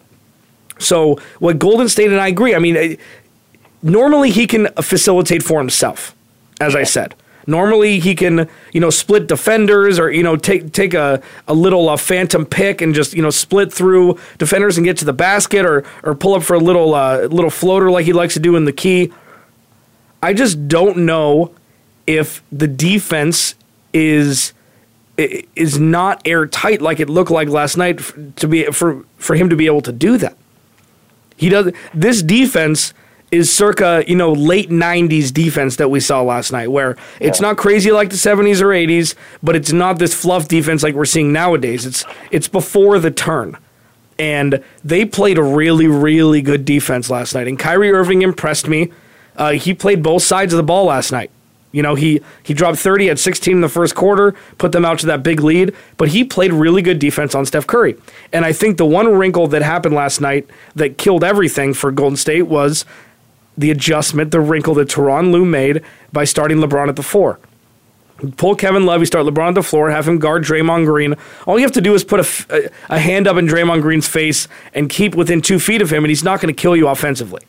So, 0.77 1.17
what 1.39 1.57
Golden 1.57 1.87
State 1.87 2.11
and 2.11 2.19
I 2.19 2.27
agree, 2.27 2.53
I 2.53 2.59
mean, 2.59 2.97
normally 3.81 4.31
he 4.31 4.45
can 4.45 4.67
facilitate 4.81 5.41
for 5.41 5.59
himself, 5.59 6.13
as 6.59 6.75
I 6.75 6.83
said. 6.83 7.15
Normally 7.47 7.99
he 7.99 8.15
can, 8.15 8.49
you 8.73 8.79
know, 8.79 8.89
split 8.89 9.27
defenders 9.27 9.99
or 9.99 10.11
you 10.11 10.23
know 10.23 10.35
take 10.35 10.71
take 10.71 10.93
a, 10.93 11.21
a 11.47 11.53
little 11.53 11.89
uh, 11.89 11.97
phantom 11.97 12.45
pick 12.45 12.81
and 12.81 12.95
just 12.95 13.13
you 13.13 13.21
know 13.21 13.29
split 13.29 13.71
through 13.71 14.17
defenders 14.37 14.77
and 14.77 14.85
get 14.85 14.97
to 14.97 15.05
the 15.05 15.13
basket 15.13 15.65
or 15.65 15.83
or 16.03 16.15
pull 16.15 16.33
up 16.33 16.43
for 16.43 16.55
a 16.55 16.59
little 16.59 16.93
uh, 16.95 17.21
little 17.23 17.51
floater 17.51 17.91
like 17.91 18.05
he 18.05 18.13
likes 18.13 18.33
to 18.33 18.39
do 18.39 18.55
in 18.55 18.65
the 18.65 18.73
key. 18.73 19.11
I 20.23 20.33
just 20.33 20.67
don't 20.67 20.97
know 20.97 21.53
if 22.07 22.41
the 22.51 22.67
defense 22.67 23.55
is 23.93 24.53
is 25.17 25.79
not 25.79 26.21
airtight 26.25 26.81
like 26.81 26.99
it 26.99 27.09
looked 27.09 27.31
like 27.31 27.47
last 27.47 27.77
night 27.77 28.01
to 28.35 28.47
be 28.47 28.65
for 28.65 29.05
for 29.17 29.35
him 29.35 29.49
to 29.49 29.55
be 29.55 29.65
able 29.67 29.81
to 29.81 29.91
do 29.91 30.17
that. 30.17 30.35
He 31.37 31.49
does 31.49 31.71
this 31.93 32.21
defense 32.21 32.93
is 33.31 33.51
circa 33.51 34.03
you 34.07 34.15
know 34.15 34.31
late 34.31 34.69
90s 34.69 35.33
defense 35.33 35.77
that 35.77 35.89
we 35.89 35.99
saw 35.99 36.21
last 36.21 36.51
night 36.51 36.67
where 36.67 36.95
it's 37.19 37.41
not 37.41 37.57
crazy 37.57 37.91
like 37.91 38.09
the 38.09 38.15
70s 38.15 38.61
or 38.61 38.67
80s 38.67 39.15
but 39.41 39.55
it's 39.55 39.71
not 39.71 39.99
this 39.99 40.13
fluff 40.13 40.47
defense 40.47 40.83
like 40.83 40.95
we're 40.95 41.05
seeing 41.05 41.31
nowadays. 41.33 41.85
It's 41.85 42.05
it's 42.31 42.47
before 42.47 42.99
the 42.99 43.11
turn. 43.11 43.57
And 44.17 44.63
they 44.83 45.03
played 45.05 45.37
a 45.37 45.43
really 45.43 45.87
really 45.87 46.41
good 46.41 46.65
defense 46.65 47.09
last 47.09 47.35
night. 47.35 47.47
And 47.47 47.59
Kyrie 47.59 47.91
Irving 47.91 48.21
impressed 48.21 48.67
me. 48.67 48.91
Uh, 49.35 49.51
he 49.51 49.73
played 49.73 50.01
both 50.01 50.23
sides 50.23 50.53
of 50.53 50.57
the 50.57 50.63
ball 50.63 50.85
last 50.85 51.11
night. 51.11 51.31
You 51.71 51.81
know 51.81 51.95
he 51.95 52.21
he 52.41 52.53
dropped 52.53 52.77
30 52.77 53.09
at 53.09 53.19
16 53.19 53.55
in 53.55 53.61
the 53.61 53.67
first 53.67 53.95
quarter 53.95 54.33
put 54.57 54.71
them 54.71 54.85
out 54.85 54.99
to 54.99 55.07
that 55.07 55.23
big 55.23 55.41
lead 55.41 55.75
but 55.97 56.07
he 56.07 56.23
played 56.23 56.53
really 56.53 56.81
good 56.81 56.99
defense 56.99 57.35
on 57.35 57.45
Steph 57.45 57.67
Curry. 57.67 57.97
And 58.31 58.45
I 58.45 58.53
think 58.53 58.77
the 58.77 58.85
one 58.85 59.07
wrinkle 59.13 59.47
that 59.47 59.61
happened 59.61 59.93
last 59.93 60.21
night 60.21 60.47
that 60.75 60.97
killed 60.97 61.23
everything 61.23 61.73
for 61.73 61.91
Golden 61.91 62.15
State 62.15 62.43
was 62.43 62.85
the 63.57 63.71
adjustment, 63.71 64.31
the 64.31 64.39
wrinkle 64.39 64.73
that 64.75 64.89
Tyronn 64.89 65.31
Lue 65.31 65.45
made 65.45 65.83
by 66.11 66.23
starting 66.23 66.57
LeBron 66.57 66.89
at 66.89 66.95
the 66.95 67.03
four. 67.03 67.39
Pull 68.37 68.55
Kevin 68.55 68.85
Love, 68.85 69.01
you 69.01 69.05
start 69.05 69.25
LeBron 69.25 69.49
at 69.49 69.55
the 69.55 69.63
floor, 69.63 69.91
have 69.91 70.07
him 70.07 70.19
guard 70.19 70.43
Draymond 70.43 70.85
Green. 70.85 71.15
All 71.45 71.57
you 71.59 71.65
have 71.65 71.73
to 71.73 71.81
do 71.81 71.93
is 71.93 72.03
put 72.03 72.21
a, 72.21 72.69
a, 72.89 72.95
a 72.95 72.99
hand 72.99 73.27
up 73.27 73.35
in 73.35 73.45
Draymond 73.45 73.81
Green's 73.81 74.07
face 74.07 74.47
and 74.73 74.89
keep 74.89 75.15
within 75.15 75.41
two 75.41 75.59
feet 75.59 75.81
of 75.81 75.91
him, 75.91 76.03
and 76.03 76.09
he's 76.09 76.23
not 76.23 76.39
going 76.39 76.53
to 76.53 76.59
kill 76.59 76.75
you 76.75 76.87
offensively. 76.87 77.41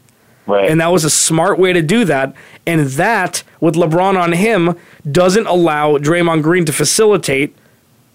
Right. 0.47 0.69
And 0.69 0.81
that 0.81 0.89
was 0.89 1.05
a 1.05 1.11
smart 1.11 1.59
way 1.59 1.73
to 1.73 1.83
do 1.83 2.05
that. 2.05 2.35
And 2.67 2.87
that, 2.91 3.43
with 3.61 3.75
LeBron 3.75 4.21
on 4.21 4.33
him, 4.33 4.77
doesn't 5.11 5.47
allow 5.47 5.99
Draymond 5.99 6.43
Green 6.43 6.65
to 6.67 6.73
facilitate 6.73 7.55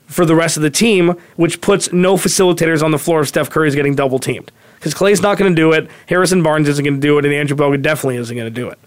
for 0.08 0.26
the 0.26 0.36
rest 0.36 0.58
of 0.58 0.64
the 0.64 0.70
team, 0.70 1.16
which 1.38 1.62
puts 1.62 1.92
no 1.94 2.16
facilitators 2.16 2.84
on 2.84 2.92
the 2.92 3.00
floor 3.00 3.22
if 3.22 3.30
Steph 3.30 3.50
Curry 3.50 3.70
is 3.70 3.76
getting 3.76 3.96
double 3.96 4.20
teamed 4.20 4.52
because 4.82 4.96
Klay's 4.96 5.22
not 5.22 5.38
going 5.38 5.52
to 5.52 5.56
do 5.56 5.74
it. 5.74 5.88
Harrison 6.08 6.42
Barnes 6.42 6.68
isn't 6.68 6.84
going 6.84 6.96
to 6.96 7.00
do 7.00 7.20
it, 7.20 7.26
and 7.26 7.32
Andrew 7.32 7.56
Bogut 7.56 7.84
definitely 7.84 8.16
isn't 8.16 8.36
going 8.36 8.52
to 8.52 8.62
do 8.62 8.68
it. 8.68 8.80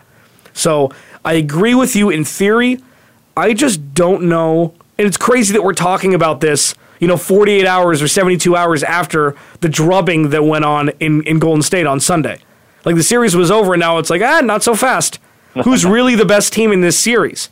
So 0.53 0.91
I 1.25 1.35
agree 1.35 1.77
with 1.77 1.95
you 1.95 2.11
in 2.11 2.25
theory. 2.25 2.81
I 3.37 3.55
just 3.55 3.95
don't 3.95 4.25
know. 4.25 4.75
And 4.99 5.07
it's 5.07 5.17
crazy 5.17 5.53
that 5.53 5.63
we're 5.63 5.73
talking 5.73 6.13
about 6.13 6.41
this, 6.41 6.75
you 6.99 7.07
know, 7.07 7.17
48 7.17 7.65
hours 7.65 8.03
or 8.03 8.09
72 8.09 8.57
hours 8.57 8.83
after 8.83 9.37
the 9.61 9.69
drubbing 9.69 10.31
that 10.31 10.43
went 10.43 10.65
on 10.65 10.89
in, 10.99 11.23
in 11.23 11.39
Golden 11.39 11.63
State 11.63 11.87
on 11.87 12.01
Sunday. 12.01 12.41
Like 12.85 12.97
the 12.97 13.05
series 13.05 13.37
was 13.37 13.53
over, 13.53 13.75
and 13.75 13.81
now 13.81 13.99
it's 13.99 14.11
like, 14.11 14.21
ah, 14.21 14.41
not 14.41 14.65
so 14.65 14.75
fast. 14.75 15.21
Who's 15.63 15.87
really 15.87 16.17
the 16.17 16.25
best 16.25 16.53
team 16.53 16.73
in 16.73 16.81
this 16.81 16.99
series? 16.99 17.51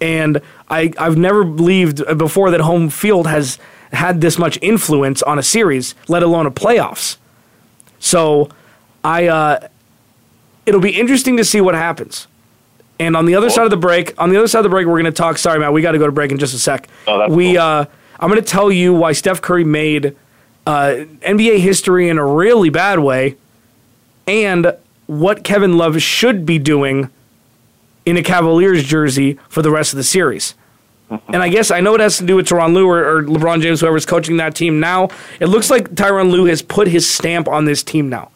And 0.00 0.40
I, 0.68 0.92
I've 0.98 1.16
never 1.16 1.44
believed 1.44 2.02
before 2.18 2.50
that 2.50 2.62
home 2.62 2.90
field 2.90 3.28
has 3.28 3.60
had 3.92 4.20
this 4.20 4.38
much 4.38 4.58
influence 4.60 5.22
on 5.22 5.38
a 5.38 5.42
series, 5.42 5.94
let 6.08 6.24
alone 6.24 6.46
a 6.46 6.50
playoffs. 6.50 7.16
So 8.04 8.50
I 9.02 9.28
uh, 9.28 9.68
it'll 10.66 10.80
be 10.80 10.98
interesting 11.00 11.38
to 11.38 11.44
see 11.44 11.62
what 11.62 11.74
happens. 11.74 12.28
And 13.00 13.16
on 13.16 13.24
the 13.24 13.34
other 13.34 13.48
cool. 13.48 13.56
side 13.56 13.64
of 13.64 13.70
the 13.70 13.78
break, 13.78 14.14
on 14.20 14.28
the 14.28 14.36
other 14.36 14.46
side 14.46 14.58
of 14.58 14.64
the 14.64 14.68
break, 14.68 14.86
we're 14.86 15.00
going 15.00 15.06
to 15.06 15.10
talk. 15.10 15.38
Sorry, 15.38 15.58
Matt, 15.58 15.72
we 15.72 15.80
got 15.80 15.92
to 15.92 15.98
go 15.98 16.06
to 16.06 16.12
break 16.12 16.30
in 16.30 16.38
just 16.38 16.54
a 16.54 16.58
sec. 16.58 16.86
Oh, 17.06 17.28
we, 17.34 17.54
cool. 17.54 17.62
uh, 17.62 17.86
I'm 18.20 18.30
going 18.30 18.40
to 18.40 18.46
tell 18.46 18.70
you 18.70 18.92
why 18.92 19.12
Steph 19.12 19.40
Curry 19.40 19.64
made 19.64 20.14
uh, 20.66 21.06
NBA 21.22 21.58
history 21.58 22.08
in 22.08 22.18
a 22.18 22.26
really 22.26 22.68
bad 22.68 23.00
way, 23.00 23.36
and 24.26 24.76
what 25.06 25.42
Kevin 25.42 25.76
Love 25.76 26.00
should 26.00 26.46
be 26.46 26.58
doing 26.58 27.10
in 28.04 28.16
a 28.16 28.22
Cavaliers 28.22 28.84
jersey 28.84 29.38
for 29.48 29.62
the 29.62 29.70
rest 29.70 29.92
of 29.92 29.96
the 29.96 30.04
series 30.04 30.54
and 31.10 31.42
I 31.42 31.48
guess 31.48 31.70
I 31.70 31.80
know 31.80 31.94
it 31.94 32.00
has 32.00 32.18
to 32.18 32.26
do 32.26 32.36
with 32.36 32.48
Tyronn 32.48 32.74
Lue 32.74 32.88
or, 32.88 33.18
or, 33.18 33.22
LeBron 33.22 33.60
James, 33.60 33.80
whoever's 33.80 34.06
coaching 34.06 34.38
that 34.38 34.54
team 34.54 34.80
now. 34.80 35.08
It 35.40 35.46
looks 35.46 35.70
like 35.70 35.90
Tyronn 35.90 36.30
Lue 36.30 36.46
has 36.46 36.62
put 36.62 36.88
his 36.88 37.08
stamp 37.08 37.46
on 37.48 37.64
this 37.64 37.82
team 37.82 38.08
now. 38.08 38.30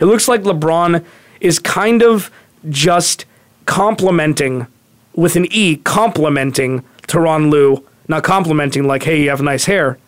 It 0.00 0.06
looks 0.06 0.28
like 0.28 0.42
LeBron 0.42 1.04
is 1.40 1.58
kind 1.58 2.02
of 2.02 2.30
just 2.68 3.24
complimenting 3.66 4.66
with 5.14 5.36
an 5.36 5.46
E, 5.50 5.76
complimenting 5.76 6.84
Tyronn 7.02 7.50
Lue, 7.50 7.84
not 8.08 8.24
complimenting 8.24 8.84
like, 8.84 9.02
hey, 9.02 9.22
you 9.22 9.30
have 9.30 9.42
nice 9.42 9.64
hair, 9.64 9.98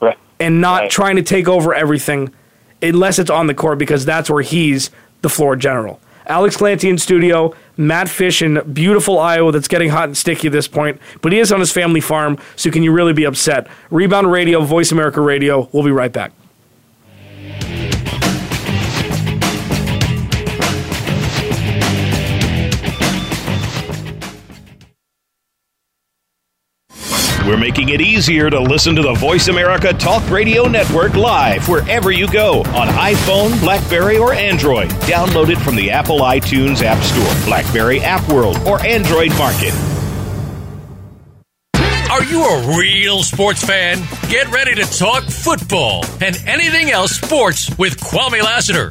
right. 0.00 0.18
and 0.38 0.60
not 0.60 0.82
right. 0.82 0.90
trying 0.90 1.16
to 1.16 1.22
take 1.22 1.48
over 1.48 1.74
everything 1.74 2.32
unless 2.82 3.18
it's 3.18 3.30
on 3.30 3.46
the 3.46 3.54
court 3.54 3.78
because 3.78 4.04
that's 4.04 4.30
where 4.30 4.42
he's 4.42 4.90
the 5.22 5.28
floor 5.28 5.56
general. 5.56 6.00
Alex 6.30 6.56
Clancy 6.56 6.88
in 6.88 6.96
studio, 6.96 7.52
Matt 7.76 8.08
Fish 8.08 8.40
in 8.40 8.62
beautiful 8.72 9.18
Iowa 9.18 9.50
that's 9.50 9.68
getting 9.68 9.90
hot 9.90 10.04
and 10.04 10.16
sticky 10.16 10.46
at 10.46 10.52
this 10.52 10.68
point, 10.68 11.00
but 11.22 11.32
he 11.32 11.40
is 11.40 11.50
on 11.50 11.58
his 11.58 11.72
family 11.72 12.00
farm, 12.00 12.38
so 12.54 12.70
can 12.70 12.84
you 12.84 12.92
really 12.92 13.12
be 13.12 13.24
upset? 13.24 13.66
Rebound 13.90 14.30
Radio, 14.30 14.60
Voice 14.62 14.92
America 14.92 15.20
Radio. 15.20 15.68
We'll 15.72 15.82
be 15.82 15.90
right 15.90 16.12
back. 16.12 16.32
We're 27.50 27.56
making 27.56 27.88
it 27.88 28.00
easier 28.00 28.48
to 28.48 28.60
listen 28.60 28.94
to 28.94 29.02
the 29.02 29.14
Voice 29.14 29.48
America 29.48 29.92
Talk 29.92 30.30
Radio 30.30 30.68
Network 30.68 31.16
live 31.16 31.68
wherever 31.68 32.12
you 32.12 32.30
go 32.30 32.60
on 32.60 32.86
iPhone, 32.86 33.60
Blackberry, 33.60 34.18
or 34.18 34.32
Android. 34.32 34.88
Download 35.10 35.48
it 35.48 35.58
from 35.58 35.74
the 35.74 35.90
Apple 35.90 36.20
iTunes 36.20 36.80
App 36.84 37.02
Store, 37.02 37.44
Blackberry 37.46 38.02
App 38.02 38.32
World, 38.32 38.56
or 38.68 38.80
Android 38.86 39.30
Market. 39.36 39.74
Are 42.08 42.22
you 42.22 42.44
a 42.44 42.78
real 42.78 43.24
sports 43.24 43.64
fan? 43.64 43.98
Get 44.28 44.48
ready 44.52 44.76
to 44.76 44.84
talk 44.84 45.24
football 45.24 46.04
and 46.20 46.40
anything 46.46 46.92
else 46.92 47.16
sports 47.16 47.76
with 47.78 47.98
Kwame 47.98 48.42
Lassiter, 48.44 48.90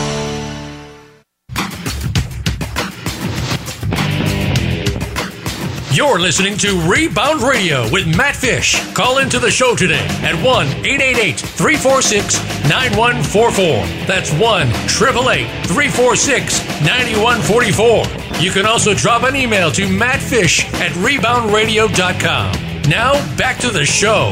You're 5.93 6.19
listening 6.21 6.55
to 6.59 6.79
Rebound 6.89 7.41
Radio 7.41 7.83
with 7.91 8.07
Matt 8.15 8.37
Fish. 8.37 8.79
Call 8.93 9.17
into 9.17 9.39
the 9.39 9.51
show 9.51 9.75
today 9.75 10.05
at 10.23 10.35
1 10.35 10.67
888 10.67 11.37
346 11.37 12.39
9144. 12.69 14.07
That's 14.07 14.31
1 14.31 14.67
888 14.69 15.67
346 15.67 16.59
9144. 16.85 18.39
You 18.41 18.51
can 18.51 18.65
also 18.65 18.93
drop 18.93 19.23
an 19.23 19.35
email 19.35 19.69
to 19.71 19.81
mattfish 19.81 20.63
at 20.79 20.93
reboundradio.com. 20.93 22.89
Now, 22.89 23.35
back 23.35 23.57
to 23.59 23.69
the 23.69 23.83
show. 23.85 24.31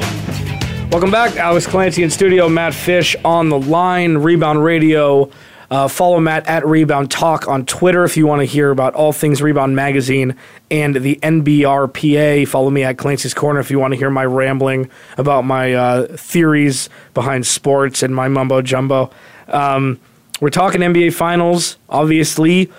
Welcome 0.92 1.12
back. 1.12 1.36
Alex 1.36 1.68
Clancy 1.68 2.04
in 2.04 2.10
studio, 2.10 2.48
Matt 2.48 2.74
Fish 2.74 3.18
on 3.26 3.50
the 3.50 3.60
line, 3.60 4.18
Rebound 4.18 4.64
Radio. 4.64 5.30
Uh, 5.72 5.88
follow 5.88 6.20
Matt 6.20 6.48
at 6.48 6.66
Rebound 6.66 7.12
Talk 7.12 7.48
on 7.48 7.66
Twitter 7.66 8.04
if 8.04 8.18
you 8.18 8.26
want 8.26 8.42
to 8.42 8.46
hear 8.46 8.72
about 8.72 8.96
all 8.96 9.14
things 9.14 9.42
Rebound 9.42 9.76
Magazine 9.76 10.36
and 10.72 10.96
the 10.96 11.18
NBRPA. 11.22 12.48
Follow 12.48 12.72
me 12.72 12.84
at 12.84 12.98
Clancy's 12.98 13.36
Corner 13.36 13.60
if 13.60 13.70
you 13.70 13.78
want 13.78 13.94
to 13.94 13.98
hear 13.98 14.10
my 14.10 14.26
rambling 14.26 14.90
about 15.18 15.46
my 15.46 15.74
uh, 15.74 16.08
theories 16.18 16.90
behind 17.14 17.46
sports 17.46 18.02
and 18.02 18.16
my 18.16 18.28
mumbo 18.28 18.62
jumbo. 18.64 19.12
Um, 19.48 20.00
we're 20.42 20.50
talking 20.50 20.82
NBA 20.82 21.14
Finals, 21.14 21.78
obviously. 21.88 22.72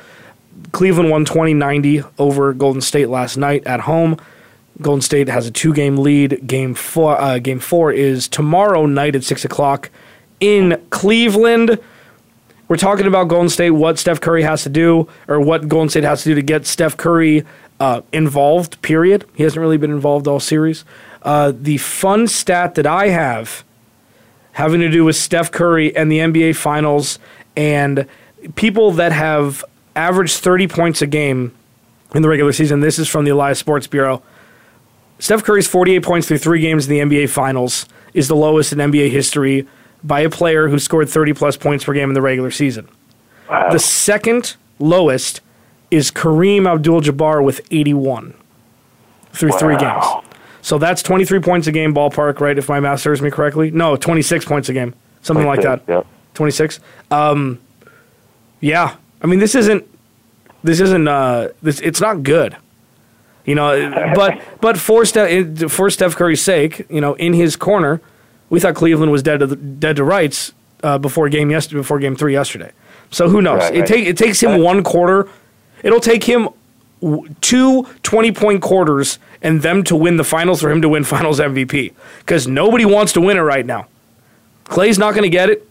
Cleveland 0.73 1.11
won 1.11 1.25
20 1.25 1.55
90 1.55 2.03
over 2.19 2.53
Golden 2.53 2.81
State 2.81 3.09
last 3.09 3.37
night 3.37 3.65
at 3.67 3.81
home. 3.81 4.19
Golden 4.81 5.03
State 5.03 5.29
has 5.29 5.47
a 5.47 5.51
two 5.51 5.73
game 5.73 5.97
lead. 5.99 6.47
Game 6.47 6.75
four, 6.75 7.21
uh, 7.21 7.39
game 7.39 7.61
four 7.61 7.93
is 7.93 8.27
tomorrow 8.27 8.87
night 8.87 9.15
at 9.15 9.23
6 9.23 9.45
o'clock 9.45 9.91
in 10.41 10.81
Cleveland. 10.91 11.79
We're 12.71 12.77
talking 12.77 13.09
about 13.09 13.27
Golden 13.27 13.49
State, 13.49 13.73
what 13.73 13.99
Steph 13.99 14.21
Curry 14.21 14.45
has 14.45 14.63
to 14.63 14.69
do, 14.69 15.09
or 15.27 15.41
what 15.41 15.67
Golden 15.69 15.89
State 15.89 16.05
has 16.05 16.23
to 16.23 16.29
do 16.29 16.37
to 16.37 16.43
get 16.43 16.67
Steph 16.67 16.97
Curry 16.97 17.45
uh, 17.81 18.03
involved, 18.13 18.81
period. 18.81 19.27
He 19.35 19.43
hasn't 19.43 19.61
really 19.61 19.77
been 19.77 19.91
involved 19.91 20.29
all 20.29 20.39
series. 20.39 20.85
Uh, 21.23 21.53
the 21.53 21.79
fun 21.79 22.29
stat 22.29 22.77
that 22.77 22.87
I 22.87 23.09
have 23.09 23.65
having 24.53 24.81
to 24.83 24.89
do 24.89 25.05
with 25.05 25.17
Steph 25.17 25.51
Curry 25.51 25.97
and 25.97 26.13
the 26.13 26.19
NBA 26.19 26.55
Finals 26.55 27.19
and 27.57 28.07
people 28.55 28.93
that 28.93 29.11
have 29.11 29.65
averaged 29.97 30.37
30 30.37 30.69
points 30.69 31.03
a 31.03 31.09
game 31.09 31.53
in 32.15 32.23
the 32.23 32.29
regular 32.29 32.53
season. 32.53 32.79
This 32.79 33.01
is 33.01 33.09
from 33.09 33.25
the 33.25 33.33
Elias 33.33 33.59
Sports 33.59 33.89
Bureau. 33.89 34.23
Steph 35.19 35.43
Curry's 35.43 35.67
48 35.67 36.05
points 36.05 36.29
through 36.29 36.39
three 36.39 36.61
games 36.61 36.89
in 36.89 37.09
the 37.09 37.17
NBA 37.17 37.31
Finals 37.31 37.87
is 38.15 38.29
the 38.29 38.37
lowest 38.37 38.73
in 38.73 38.79
NBA 38.79 39.11
history 39.11 39.67
by 40.03 40.21
a 40.21 40.31
player 40.31 40.69
who 40.69 40.79
scored 40.79 41.09
30 41.09 41.35
plus 41.35 41.57
points 41.57 41.85
per 41.85 41.93
game 41.93 42.09
in 42.11 42.15
the 42.15 42.23
regular 42.23 42.51
season. 42.51 42.89
Wow. 43.49 43.71
The 43.71 43.79
second 43.79 44.57
lowest 44.79 45.41
is 45.91 46.11
Kareem 46.11 46.73
Abdul 46.73 47.01
Jabbar 47.03 47.45
with 47.45 47.61
81 47.71 48.35
through 49.33 49.51
wow. 49.51 49.59
three 49.59 49.77
games. 49.77 50.05
So 50.63 50.79
that's 50.79 51.03
23 51.03 51.41
points 51.41 51.67
a 51.67 51.73
game 51.73 51.95
ballpark, 51.95 52.41
right? 52.41 52.57
If 52.57 52.69
my 52.69 52.81
math 52.81 53.01
serves 53.01 53.23
me 53.23 53.31
correctly. 53.31 53.71
No, 53.71 53.97
26 53.97 54.45
points 54.45 54.69
a 54.69 54.73
game. 54.73 54.95
Something 55.23 55.47
like 55.47 55.63
that. 55.63 55.83
Yep. 55.89 56.07
26. 56.35 56.81
Um, 57.11 57.61
yeah. 58.61 58.97
I 59.23 59.27
mean, 59.27 59.39
this 59.39 59.55
isn't, 59.55 59.87
this 60.63 60.81
isn't, 60.81 61.09
uh, 61.09 61.49
this, 61.63 61.81
it's 61.81 62.01
not 62.01 62.23
good. 62.23 62.57
You 63.47 63.55
know, 63.55 64.13
but 64.15 64.41
but 64.61 64.79
for 64.79 65.05
Steph, 65.05 65.71
for 65.73 65.91
Steph 65.91 66.15
Curry's 66.15 66.43
sake, 66.43 66.87
you 66.91 67.01
know, 67.01 67.15
in 67.15 67.33
his 67.33 67.57
corner, 67.57 68.01
we 68.51 68.61
thought 68.61 68.75
Cleveland 68.75 69.11
was 69.11 69.23
dead 69.23 69.41
to 69.41 69.47
the, 69.47 69.57
dead 69.57 69.97
to 69.97 70.05
rights 70.05 70.53
uh, 70.83 70.99
before 70.99 71.29
game 71.29 71.51
yesterday, 71.51 71.81
before 71.81 71.99
game 71.99 72.15
three 72.15 72.33
yesterday. 72.33 72.73
So 73.11 73.29
who 73.29 73.41
knows? 73.41 73.61
Right, 73.61 73.75
it, 73.75 73.81
right. 73.81 73.89
Take, 73.89 74.07
it 74.07 74.19
takes 74.19 74.41
him 74.43 74.61
one 74.61 74.85
quarter. 74.85 75.29
It'll 75.83 76.01
take 76.01 76.25
him 76.25 76.51
two 77.41 77.85
20 78.03 78.33
point 78.33 78.63
quarters 78.63 79.19
and 79.41 79.63
them 79.63 79.83
to 79.85 79.97
win 79.97 80.19
the 80.19 80.25
finals 80.25 80.61
for 80.61 80.71
him 80.71 80.83
to 80.83 80.89
win 80.89 81.05
finals 81.05 81.41
MVP 81.41 81.95
because 82.19 82.47
nobody 82.47 82.85
wants 82.85 83.13
to 83.15 83.21
win 83.21 83.37
it 83.39 83.41
right 83.41 83.65
now. 83.65 83.87
Klay's 84.65 84.99
not 84.99 85.13
going 85.13 85.23
to 85.25 85.31
get 85.31 85.51
it. 85.51 85.67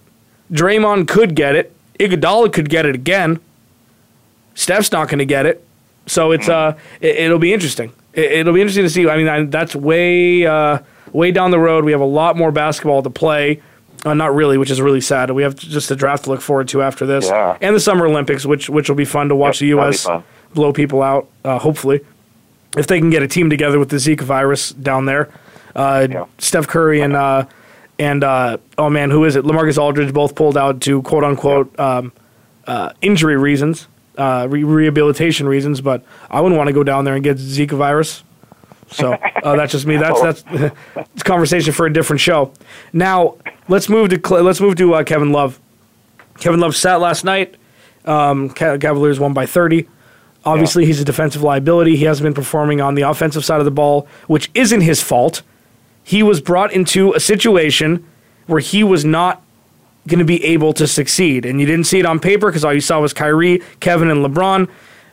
Draymond 0.51 1.07
could 1.07 1.35
get 1.35 1.55
it. 1.55 1.73
Iguodala 1.99 2.51
could 2.51 2.69
get 2.69 2.85
it 2.85 2.95
again. 2.95 3.39
Steph's 4.55 4.91
not 4.91 5.07
going 5.07 5.19
to 5.19 5.25
get 5.25 5.45
it. 5.45 5.63
So 6.07 6.31
it's 6.31 6.49
uh, 6.49 6.77
it, 6.99 7.29
will 7.29 7.39
be 7.39 7.53
interesting. 7.53 7.93
It, 8.13 8.45
will 8.45 8.53
be 8.53 8.61
interesting 8.61 8.83
to 8.83 8.89
see. 8.89 9.07
I 9.07 9.15
mean, 9.15 9.27
I, 9.27 9.43
that's 9.43 9.75
way 9.75 10.45
uh, 10.45 10.79
way 11.13 11.31
down 11.31 11.51
the 11.51 11.59
road. 11.59 11.85
We 11.85 11.91
have 11.91 12.01
a 12.01 12.05
lot 12.05 12.37
more 12.37 12.51
basketball 12.51 13.03
to 13.03 13.09
play. 13.09 13.61
Uh, 14.05 14.13
not 14.13 14.33
really, 14.33 14.57
which 14.57 14.71
is 14.71 14.79
really 14.79 15.01
sad. 15.01 15.29
We 15.31 15.43
have 15.43 15.55
just 15.55 15.91
a 15.91 15.95
draft 15.95 16.23
to 16.23 16.29
look 16.29 16.39
forward 16.39 16.69
to 16.69 16.81
after 16.81 17.05
this, 17.05 17.27
yeah. 17.27 17.57
and 17.59 17.75
the 17.75 17.81
Summer 17.81 18.05
Olympics, 18.05 18.45
which 18.45 18.69
which 18.69 18.87
will 18.87 18.95
be 18.95 19.05
fun 19.05 19.27
to 19.27 19.35
watch 19.35 19.57
yep, 19.57 19.59
the 19.59 19.67
U.S. 19.67 20.07
blow 20.53 20.71
people 20.71 21.01
out. 21.01 21.27
Uh, 21.43 21.59
hopefully, 21.59 21.99
if 22.77 22.87
they 22.87 22.99
can 22.99 23.09
get 23.09 23.23
a 23.23 23.27
team 23.27 23.49
together 23.49 23.77
with 23.77 23.89
the 23.89 23.97
Zika 23.97 24.21
virus 24.21 24.71
down 24.71 25.05
there, 25.05 25.29
uh, 25.75 26.07
yeah. 26.09 26.25
Steph 26.37 26.65
Curry 26.67 27.01
and 27.01 27.13
uh, 27.13 27.45
and 27.97 28.23
uh, 28.23 28.57
oh 28.77 28.89
man, 28.89 29.11
who 29.11 29.25
is 29.25 29.35
it? 29.35 29.43
LaMarcus 29.43 29.77
Aldridge 29.77 30.13
both 30.13 30.33
pulled 30.33 30.55
out 30.55 30.79
to 30.81 31.01
quote 31.01 31.25
unquote 31.25 31.69
yep. 31.71 31.79
um, 31.79 32.13
uh, 32.67 32.93
injury 33.01 33.35
reasons, 33.35 33.89
re- 34.17 34.63
rehabilitation 34.63 35.45
reasons. 35.45 35.81
But 35.81 36.05
I 36.31 36.39
wouldn't 36.39 36.57
want 36.57 36.69
to 36.69 36.73
go 36.73 36.83
down 36.83 37.03
there 37.03 37.15
and 37.15 37.23
get 37.23 37.35
Zika 37.35 37.75
virus. 37.75 38.23
So 38.91 39.13
uh, 39.13 39.55
that's 39.55 39.71
just 39.71 39.85
me. 39.85 39.97
That's 39.97 40.21
that's 40.21 40.43
it's 40.95 41.23
conversation 41.23 41.73
for 41.73 41.85
a 41.85 41.93
different 41.93 42.19
show. 42.19 42.53
Now 42.93 43.37
let's 43.67 43.89
move 43.89 44.09
to 44.09 44.41
let's 44.41 44.59
move 44.59 44.75
to 44.77 44.95
uh, 44.95 45.03
Kevin 45.03 45.31
Love. 45.31 45.59
Kevin 46.39 46.59
Love 46.59 46.75
sat 46.75 46.99
last 46.99 47.23
night. 47.23 47.55
Um, 48.05 48.49
Cavaliers 48.49 49.19
won 49.19 49.33
by 49.33 49.45
thirty. 49.45 49.87
Obviously, 50.45 50.83
yeah. 50.83 50.87
he's 50.87 51.01
a 51.01 51.05
defensive 51.05 51.43
liability. 51.43 51.97
He 51.97 52.05
hasn't 52.05 52.23
been 52.23 52.33
performing 52.33 52.79
on 52.79 52.95
the 52.95 53.01
offensive 53.01 53.43
side 53.43 53.59
of 53.59 53.65
the 53.65 53.71
ball, 53.71 54.07
which 54.27 54.49
isn't 54.53 54.81
his 54.81 55.01
fault. 55.01 55.41
He 56.03 56.23
was 56.23 56.39
brought 56.39 56.71
into 56.71 57.13
a 57.13 57.19
situation 57.19 58.05
where 58.47 58.61
he 58.61 58.83
was 58.83 59.03
not 59.03 59.43
going 60.07 60.19
to 60.19 60.25
be 60.25 60.43
able 60.45 60.73
to 60.73 60.87
succeed, 60.87 61.45
and 61.45 61.59
you 61.59 61.65
didn't 61.65 61.85
see 61.85 61.99
it 61.99 62.05
on 62.05 62.19
paper 62.19 62.47
because 62.47 62.63
all 62.63 62.73
you 62.73 62.81
saw 62.81 63.01
was 63.01 63.13
Kyrie, 63.13 63.61
Kevin, 63.79 64.09
and 64.09 64.25
LeBron. 64.25 64.69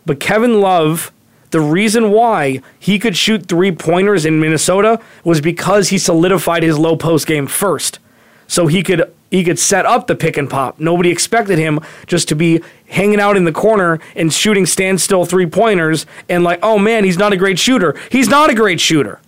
But 0.07 0.21
Kevin 0.21 0.61
Love 0.61 1.13
the 1.57 1.61
reason 1.63 2.11
why 2.11 2.61
he 2.79 2.99
could 2.99 3.17
shoot 3.17 3.47
three 3.47 3.73
pointers 3.73 4.27
in 4.27 4.39
Minnesota 4.39 5.01
was 5.25 5.41
because 5.41 5.89
he 5.89 5.97
solidified 5.97 6.63
his 6.63 6.79
low 6.79 6.97
post 6.97 7.27
game 7.27 7.47
first. 7.47 7.99
So 8.47 8.67
he 8.67 8.83
could 8.83 9.11
he 9.31 9.43
could 9.43 9.59
set 9.59 9.87
up 9.87 10.07
the 10.07 10.15
pick 10.15 10.37
and 10.37 10.51
pop. 10.51 10.79
Nobody 10.79 11.09
expected 11.09 11.59
him 11.59 11.81
just 12.07 12.29
to 12.29 12.35
be 12.35 12.61
hanging 12.89 13.21
out 13.21 13.39
in 13.39 13.47
the 13.47 13.53
corner 13.53 14.01
and 14.15 14.31
shooting 14.31 14.67
standstill 14.67 15.25
three 15.25 15.47
pointers 15.47 16.05
and 16.29 16.45
like, 16.45 16.59
oh 16.63 16.79
man, 16.79 17.05
he's 17.05 17.17
not 17.17 17.33
a 17.33 17.39
great 17.39 17.59
shooter. 17.59 17.99
He's 18.11 18.29
not 18.29 18.51
a 18.51 18.55
great 18.55 18.79
shooter. 18.79 19.19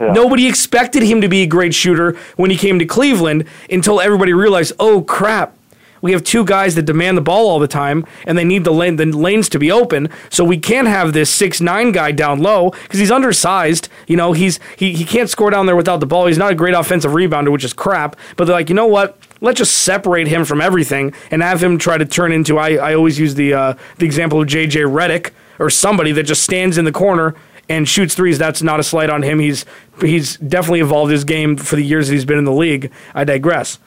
Yeah. 0.00 0.12
Nobody 0.12 0.46
expected 0.46 1.02
him 1.02 1.20
to 1.20 1.28
be 1.28 1.42
a 1.42 1.46
great 1.46 1.74
shooter 1.74 2.16
when 2.36 2.50
he 2.50 2.56
came 2.56 2.78
to 2.78 2.86
Cleveland 2.86 3.44
until 3.68 4.00
everybody 4.00 4.32
realized, 4.32 4.72
oh 4.80 5.02
crap, 5.02 5.55
we 6.02 6.12
have 6.12 6.22
two 6.24 6.44
guys 6.44 6.74
that 6.74 6.82
demand 6.82 7.16
the 7.16 7.22
ball 7.22 7.48
all 7.48 7.58
the 7.58 7.68
time, 7.68 8.06
and 8.26 8.36
they 8.36 8.44
need 8.44 8.64
the, 8.64 8.72
lane, 8.72 8.96
the 8.96 9.06
lanes 9.06 9.48
to 9.50 9.58
be 9.58 9.70
open. 9.70 10.08
So 10.30 10.44
we 10.44 10.58
can't 10.58 10.88
have 10.88 11.12
this 11.12 11.30
six 11.30 11.60
nine 11.60 11.92
guy 11.92 12.12
down 12.12 12.40
low 12.40 12.70
because 12.70 13.00
he's 13.00 13.10
undersized. 13.10 13.88
You 14.06 14.16
know, 14.16 14.32
he's 14.32 14.60
he, 14.76 14.92
he 14.92 15.04
can't 15.04 15.30
score 15.30 15.50
down 15.50 15.66
there 15.66 15.76
without 15.76 16.00
the 16.00 16.06
ball. 16.06 16.26
He's 16.26 16.38
not 16.38 16.52
a 16.52 16.54
great 16.54 16.74
offensive 16.74 17.12
rebounder, 17.12 17.50
which 17.52 17.64
is 17.64 17.72
crap. 17.72 18.16
But 18.36 18.44
they're 18.44 18.56
like, 18.56 18.68
you 18.68 18.74
know 18.74 18.86
what? 18.86 19.18
Let's 19.40 19.58
just 19.58 19.78
separate 19.78 20.28
him 20.28 20.44
from 20.44 20.60
everything 20.60 21.12
and 21.30 21.42
have 21.42 21.62
him 21.62 21.78
try 21.78 21.98
to 21.98 22.06
turn 22.06 22.32
into. 22.32 22.58
I, 22.58 22.74
I 22.76 22.94
always 22.94 23.18
use 23.18 23.34
the 23.34 23.54
uh, 23.54 23.74
the 23.98 24.06
example 24.06 24.40
of 24.40 24.48
JJ 24.48 24.90
Redick 24.90 25.32
or 25.58 25.70
somebody 25.70 26.12
that 26.12 26.24
just 26.24 26.42
stands 26.42 26.78
in 26.78 26.84
the 26.84 26.92
corner 26.92 27.34
and 27.68 27.88
shoots 27.88 28.14
threes. 28.14 28.38
That's 28.38 28.62
not 28.62 28.80
a 28.80 28.82
slight 28.82 29.10
on 29.10 29.22
him. 29.22 29.38
He's 29.38 29.64
he's 30.00 30.36
definitely 30.36 30.80
evolved 30.80 31.10
his 31.10 31.24
game 31.24 31.56
for 31.56 31.76
the 31.76 31.84
years 31.84 32.08
that 32.08 32.14
he's 32.14 32.24
been 32.24 32.38
in 32.38 32.44
the 32.44 32.52
league. 32.52 32.92
I 33.14 33.24
digress. 33.24 33.78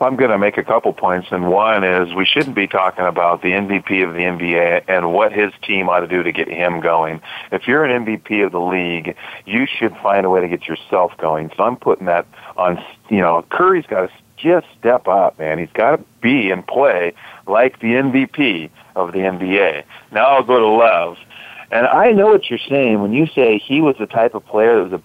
I'm 0.00 0.16
going 0.16 0.30
to 0.30 0.38
make 0.38 0.58
a 0.58 0.64
couple 0.64 0.92
points, 0.92 1.28
and 1.30 1.50
one 1.50 1.82
is 1.82 2.14
we 2.14 2.24
shouldn't 2.24 2.54
be 2.54 2.66
talking 2.66 3.04
about 3.04 3.42
the 3.42 3.48
MVP 3.48 4.06
of 4.06 4.14
the 4.14 4.20
NBA 4.20 4.84
and 4.86 5.12
what 5.12 5.32
his 5.32 5.52
team 5.62 5.88
ought 5.88 6.00
to 6.00 6.06
do 6.06 6.22
to 6.22 6.32
get 6.32 6.48
him 6.48 6.80
going. 6.80 7.20
If 7.50 7.66
you're 7.66 7.84
an 7.84 8.04
MVP 8.04 8.44
of 8.44 8.52
the 8.52 8.60
league, 8.60 9.16
you 9.44 9.66
should 9.66 9.96
find 10.02 10.24
a 10.24 10.30
way 10.30 10.40
to 10.40 10.48
get 10.48 10.68
yourself 10.68 11.16
going. 11.18 11.50
So 11.56 11.64
I'm 11.64 11.76
putting 11.76 12.06
that 12.06 12.26
on. 12.56 12.82
You 13.08 13.18
know, 13.18 13.44
Curry's 13.50 13.86
got 13.86 14.08
to 14.08 14.12
just 14.36 14.66
step 14.78 15.08
up, 15.08 15.38
man. 15.38 15.58
He's 15.58 15.72
got 15.74 15.96
to 15.96 16.04
be 16.20 16.50
and 16.50 16.66
play 16.66 17.12
like 17.46 17.80
the 17.80 17.88
MVP 17.88 18.70
of 18.94 19.12
the 19.12 19.18
NBA. 19.18 19.84
Now 20.12 20.26
I'll 20.26 20.44
go 20.44 20.58
to 20.58 20.68
Love. 20.68 21.16
And 21.70 21.86
I 21.86 22.12
know 22.12 22.28
what 22.28 22.48
you're 22.48 22.58
saying 22.68 23.02
when 23.02 23.12
you 23.12 23.26
say 23.26 23.58
he 23.58 23.80
was 23.80 23.96
the 23.98 24.06
type 24.06 24.34
of 24.34 24.44
player 24.46 24.76
that 24.76 24.84
was 24.84 24.92
a 24.92 24.98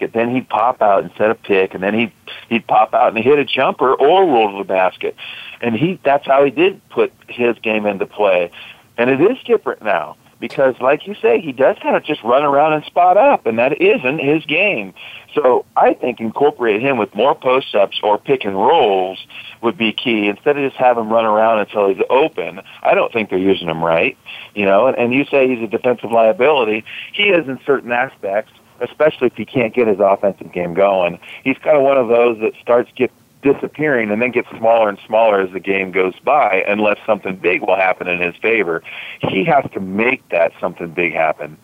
basket. 0.00 0.16
Then 0.16 0.34
he'd 0.34 0.48
pop 0.48 0.82
out 0.82 1.02
and 1.02 1.12
set 1.16 1.30
a 1.30 1.34
pick, 1.34 1.74
and 1.74 1.82
then 1.82 1.94
he'd 1.94 2.12
he'd 2.48 2.66
pop 2.66 2.94
out 2.94 3.14
and 3.14 3.24
hit 3.24 3.38
a 3.38 3.44
jumper 3.44 3.94
or 3.94 4.24
roll 4.24 4.52
to 4.52 4.58
the 4.58 4.64
basket. 4.64 5.14
And 5.60 5.74
he 5.74 5.98
that's 6.02 6.26
how 6.26 6.44
he 6.44 6.50
did 6.50 6.80
put 6.90 7.12
his 7.28 7.58
game 7.58 7.86
into 7.86 8.06
play. 8.06 8.50
And 8.96 9.10
it 9.10 9.20
is 9.20 9.38
different 9.44 9.82
now 9.82 10.16
because, 10.40 10.74
like 10.80 11.06
you 11.06 11.14
say, 11.14 11.40
he 11.40 11.52
does 11.52 11.76
kind 11.82 11.96
of 11.96 12.04
just 12.04 12.22
run 12.22 12.42
around 12.42 12.72
and 12.72 12.84
spot 12.84 13.16
up, 13.16 13.46
and 13.46 13.58
that 13.58 13.80
isn't 13.80 14.18
his 14.18 14.44
game. 14.46 14.94
So 15.34 15.64
I 15.76 15.94
think 15.94 16.18
incorporate 16.18 16.80
him 16.80 16.96
with 16.96 17.14
more 17.14 17.34
post 17.34 17.74
ups 17.74 18.00
or 18.02 18.18
pick 18.18 18.44
and 18.44 18.56
rolls 18.56 19.24
would 19.62 19.76
be 19.76 19.92
key 19.92 20.28
instead 20.28 20.56
of 20.56 20.68
just 20.68 20.80
have 20.80 20.96
him 20.96 21.10
run 21.10 21.26
around 21.26 21.60
until 21.60 21.88
he's 21.88 22.02
open. 22.08 22.62
I 22.82 22.94
don't 22.94 23.12
think 23.12 23.28
they're 23.28 23.38
using 23.38 23.68
him 23.68 23.84
right, 23.84 24.16
you 24.54 24.64
know. 24.64 24.86
And, 24.86 24.96
and 24.96 25.14
you 25.14 25.24
say 25.26 25.46
he's 25.46 25.62
a 25.62 25.68
defensive 25.68 26.10
liability. 26.10 26.84
He 27.12 27.24
is 27.24 27.46
in 27.46 27.60
certain 27.66 27.92
aspects, 27.92 28.52
especially 28.80 29.28
if 29.28 29.36
he 29.36 29.44
can't 29.44 29.74
get 29.74 29.86
his 29.86 30.00
offensive 30.00 30.52
game 30.52 30.74
going. 30.74 31.18
He's 31.44 31.58
kind 31.58 31.76
of 31.76 31.82
one 31.82 31.96
of 31.96 32.08
those 32.08 32.38
that 32.40 32.52
starts 32.60 32.90
get 32.96 33.10
disappearing 33.42 34.10
and 34.10 34.20
then 34.20 34.30
gets 34.30 34.48
smaller 34.50 34.88
and 34.88 34.98
smaller 35.06 35.40
as 35.40 35.50
the 35.52 35.60
game 35.60 35.92
goes 35.92 36.14
by 36.22 36.64
unless 36.68 36.98
something 37.06 37.36
big 37.36 37.62
will 37.62 37.76
happen 37.76 38.06
in 38.06 38.20
his 38.20 38.36
favor. 38.36 38.82
He 39.20 39.44
has 39.44 39.64
to 39.72 39.80
make 39.80 40.28
that 40.28 40.52
something 40.60 40.88
big 40.88 41.14
happen. 41.14 41.56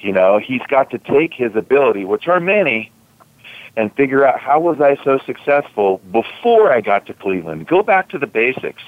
You 0.00 0.12
know, 0.12 0.38
he's 0.38 0.62
got 0.68 0.90
to 0.90 0.98
take 0.98 1.34
his 1.34 1.54
ability, 1.54 2.04
which 2.04 2.26
are 2.26 2.40
many, 2.40 2.90
and 3.76 3.94
figure 3.94 4.26
out 4.26 4.40
how 4.40 4.58
was 4.58 4.80
I 4.80 4.96
so 5.04 5.18
successful 5.24 6.00
before 6.10 6.72
I 6.72 6.80
got 6.80 7.06
to 7.06 7.14
Cleveland. 7.14 7.68
Go 7.68 7.82
back 7.82 8.08
to 8.10 8.18
the 8.18 8.26
basics. 8.26 8.82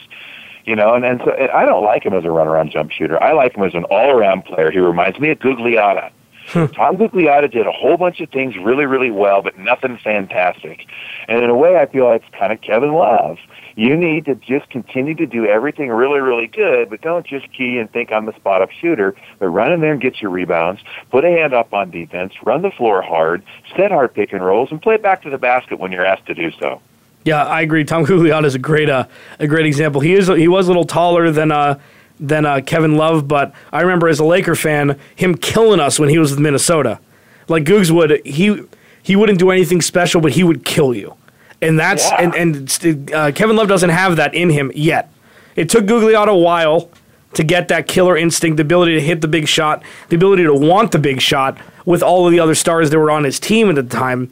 You 0.64 0.76
know, 0.76 0.94
and, 0.94 1.04
and 1.04 1.20
so 1.24 1.32
and 1.32 1.50
I 1.50 1.64
don't 1.64 1.84
like 1.84 2.04
him 2.04 2.12
as 2.14 2.24
a 2.24 2.28
runaround 2.28 2.70
jump 2.70 2.92
shooter. 2.92 3.20
I 3.20 3.32
like 3.32 3.56
him 3.56 3.64
as 3.64 3.74
an 3.74 3.84
all-around 3.84 4.44
player. 4.44 4.70
He 4.70 4.78
reminds 4.78 5.18
me 5.18 5.30
of 5.30 5.40
Gugliotta. 5.40 6.12
Hmm. 6.48 6.66
Tom 6.66 6.96
Gugliotta 6.96 7.50
did 7.50 7.66
a 7.66 7.72
whole 7.72 7.96
bunch 7.96 8.20
of 8.20 8.30
things 8.30 8.56
really, 8.56 8.84
really 8.84 9.10
well, 9.10 9.42
but 9.42 9.58
nothing 9.58 9.98
fantastic. 9.98 10.86
And 11.28 11.42
in 11.42 11.50
a 11.50 11.56
way, 11.56 11.76
I 11.78 11.86
feel 11.86 12.06
like 12.06 12.22
it's 12.22 12.34
kind 12.38 12.52
of 12.52 12.60
Kevin 12.60 12.92
Love. 12.92 13.38
You 13.74 13.96
need 13.96 14.26
to 14.26 14.34
just 14.34 14.68
continue 14.68 15.14
to 15.14 15.26
do 15.26 15.46
everything 15.46 15.88
really, 15.88 16.20
really 16.20 16.46
good, 16.46 16.90
but 16.90 17.00
don't 17.00 17.26
just 17.26 17.50
key 17.52 17.78
and 17.78 17.90
think 17.90 18.12
I'm 18.12 18.26
the 18.26 18.34
spot 18.34 18.60
up 18.60 18.70
shooter, 18.70 19.14
but 19.38 19.48
run 19.48 19.72
in 19.72 19.80
there 19.80 19.92
and 19.92 20.00
get 20.00 20.20
your 20.20 20.30
rebounds, 20.30 20.82
put 21.10 21.24
a 21.24 21.28
hand 21.28 21.54
up 21.54 21.72
on 21.72 21.90
defense, 21.90 22.34
run 22.44 22.62
the 22.62 22.70
floor 22.70 23.00
hard, 23.00 23.42
set 23.76 23.90
hard 23.90 24.12
pick 24.12 24.32
and 24.32 24.44
rolls, 24.44 24.70
and 24.70 24.82
play 24.82 24.98
back 24.98 25.22
to 25.22 25.30
the 25.30 25.38
basket 25.38 25.78
when 25.78 25.90
you're 25.90 26.04
asked 26.04 26.26
to 26.26 26.34
do 26.34 26.50
so. 26.52 26.82
Yeah, 27.24 27.44
I 27.44 27.62
agree. 27.62 27.84
Tom 27.84 28.04
Gugliotta 28.04 28.46
is 28.46 28.56
a 28.56 28.58
great, 28.58 28.90
uh, 28.90 29.06
a 29.38 29.46
great 29.46 29.64
example. 29.64 30.00
He 30.00 30.14
is 30.14 30.26
he 30.28 30.48
was 30.48 30.66
a 30.66 30.70
little 30.70 30.84
taller 30.84 31.30
than 31.30 31.52
uh, 31.52 31.78
than 32.26 32.46
uh, 32.46 32.60
Kevin 32.64 32.96
Love, 32.96 33.28
but 33.28 33.52
I 33.72 33.82
remember 33.82 34.08
as 34.08 34.18
a 34.18 34.24
Laker 34.24 34.54
fan 34.54 34.98
him 35.16 35.34
killing 35.36 35.80
us 35.80 35.98
when 35.98 36.08
he 36.08 36.18
was 36.18 36.30
with 36.30 36.40
Minnesota. 36.40 37.00
Like 37.48 37.64
Googs 37.64 37.90
would 37.90 38.24
he 38.24 38.62
he 39.02 39.16
wouldn't 39.16 39.38
do 39.38 39.50
anything 39.50 39.82
special, 39.82 40.20
but 40.20 40.32
he 40.32 40.44
would 40.44 40.64
kill 40.64 40.94
you 40.94 41.16
and 41.62 41.78
that's 41.78 42.10
yeah. 42.10 42.20
and 42.20 42.34
and 42.34 43.14
uh, 43.14 43.32
Kevin 43.32 43.56
Love 43.56 43.68
doesn't 43.68 43.90
have 43.90 44.16
that 44.16 44.34
in 44.34 44.50
him 44.50 44.70
yet. 44.74 45.10
It 45.56 45.70
took 45.70 45.84
Gugliotta 45.86 46.28
a 46.28 46.36
while 46.36 46.90
to 47.34 47.44
get 47.44 47.68
that 47.68 47.86
killer 47.86 48.16
instinct, 48.16 48.56
the 48.56 48.62
ability 48.62 48.94
to 48.94 49.00
hit 49.00 49.22
the 49.22 49.28
big 49.28 49.48
shot, 49.48 49.82
the 50.10 50.16
ability 50.16 50.42
to 50.42 50.52
want 50.52 50.92
the 50.92 50.98
big 50.98 51.20
shot 51.20 51.56
with 51.86 52.02
all 52.02 52.26
of 52.26 52.32
the 52.32 52.40
other 52.40 52.54
stars 52.54 52.90
that 52.90 52.98
were 52.98 53.10
on 53.10 53.24
his 53.24 53.40
team 53.40 53.70
at 53.70 53.76
the 53.76 53.82
time. 53.82 54.30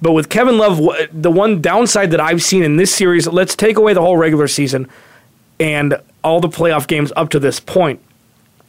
But 0.00 0.12
with 0.12 0.28
Kevin 0.28 0.56
Love, 0.56 0.80
the 1.12 1.30
one 1.30 1.60
downside 1.60 2.12
that 2.12 2.20
I've 2.20 2.42
seen 2.42 2.62
in 2.62 2.76
this 2.76 2.94
series, 2.94 3.26
let's 3.26 3.56
take 3.56 3.76
away 3.76 3.92
the 3.92 4.00
whole 4.00 4.16
regular 4.16 4.46
season 4.46 4.88
and 5.58 6.00
all 6.28 6.40
the 6.40 6.48
playoff 6.48 6.86
games 6.86 7.12
up 7.16 7.30
to 7.30 7.38
this 7.38 7.58
point. 7.60 8.00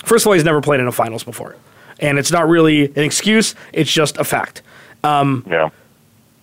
First 0.03 0.23
of 0.23 0.27
all, 0.27 0.33
he's 0.33 0.43
never 0.43 0.61
played 0.61 0.79
in 0.79 0.87
a 0.87 0.91
finals 0.91 1.23
before. 1.23 1.55
And 1.99 2.17
it's 2.17 2.31
not 2.31 2.47
really 2.47 2.85
an 2.85 3.03
excuse, 3.03 3.55
it's 3.73 3.91
just 3.91 4.17
a 4.17 4.23
fact. 4.23 4.61
Um, 5.03 5.45
yeah. 5.49 5.69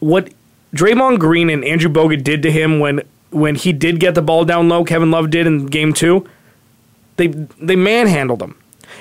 What 0.01 0.33
Draymond 0.75 1.19
Green 1.19 1.49
and 1.49 1.65
Andrew 1.65 1.91
Bogut 1.91 2.23
did 2.23 2.43
to 2.43 2.53
him 2.53 2.79
when 2.79 3.03
when 3.31 3.55
he 3.55 3.73
did 3.73 3.99
get 3.99 4.15
the 4.15 4.23
ball 4.23 4.45
down 4.45 4.69
low, 4.69 4.85
Kevin 4.85 5.11
Love 5.11 5.31
did 5.31 5.47
in 5.47 5.67
game 5.67 5.93
two, 5.93 6.29
they 7.17 7.29
they 7.29 7.77
manhandled 7.77 8.43
him. 8.43 8.57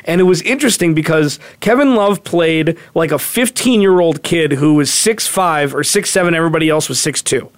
And 0.06 0.20
it 0.20 0.26
was 0.26 0.42
interesting 0.42 0.94
because 0.94 1.40
Kevin 1.60 1.96
Love 1.96 2.24
played 2.24 2.78
like 2.94 3.12
a 3.12 3.20
15 3.20 3.82
year 3.82 4.00
old 4.00 4.24
kid 4.24 4.54
who 4.54 4.76
was 4.76 4.90
6'5 4.90 5.74
or 5.74 5.82
6'7, 5.82 6.34
everybody 6.34 6.70
else 6.70 6.90
was 6.90 6.98
6'2. 7.00 7.50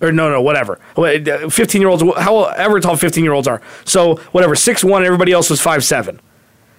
Or 0.00 0.12
no, 0.12 0.30
no, 0.30 0.40
whatever. 0.40 0.78
15 0.96 1.80
year 1.80 1.90
olds, 1.90 2.02
however 2.02 2.80
tall 2.80 2.96
15 2.96 3.24
year 3.24 3.32
olds 3.32 3.48
are. 3.48 3.60
So 3.84 4.16
whatever, 4.32 4.54
six 4.54 4.84
one. 4.84 5.04
everybody 5.04 5.32
else 5.32 5.50
was 5.50 5.60
5'7. 5.60 6.20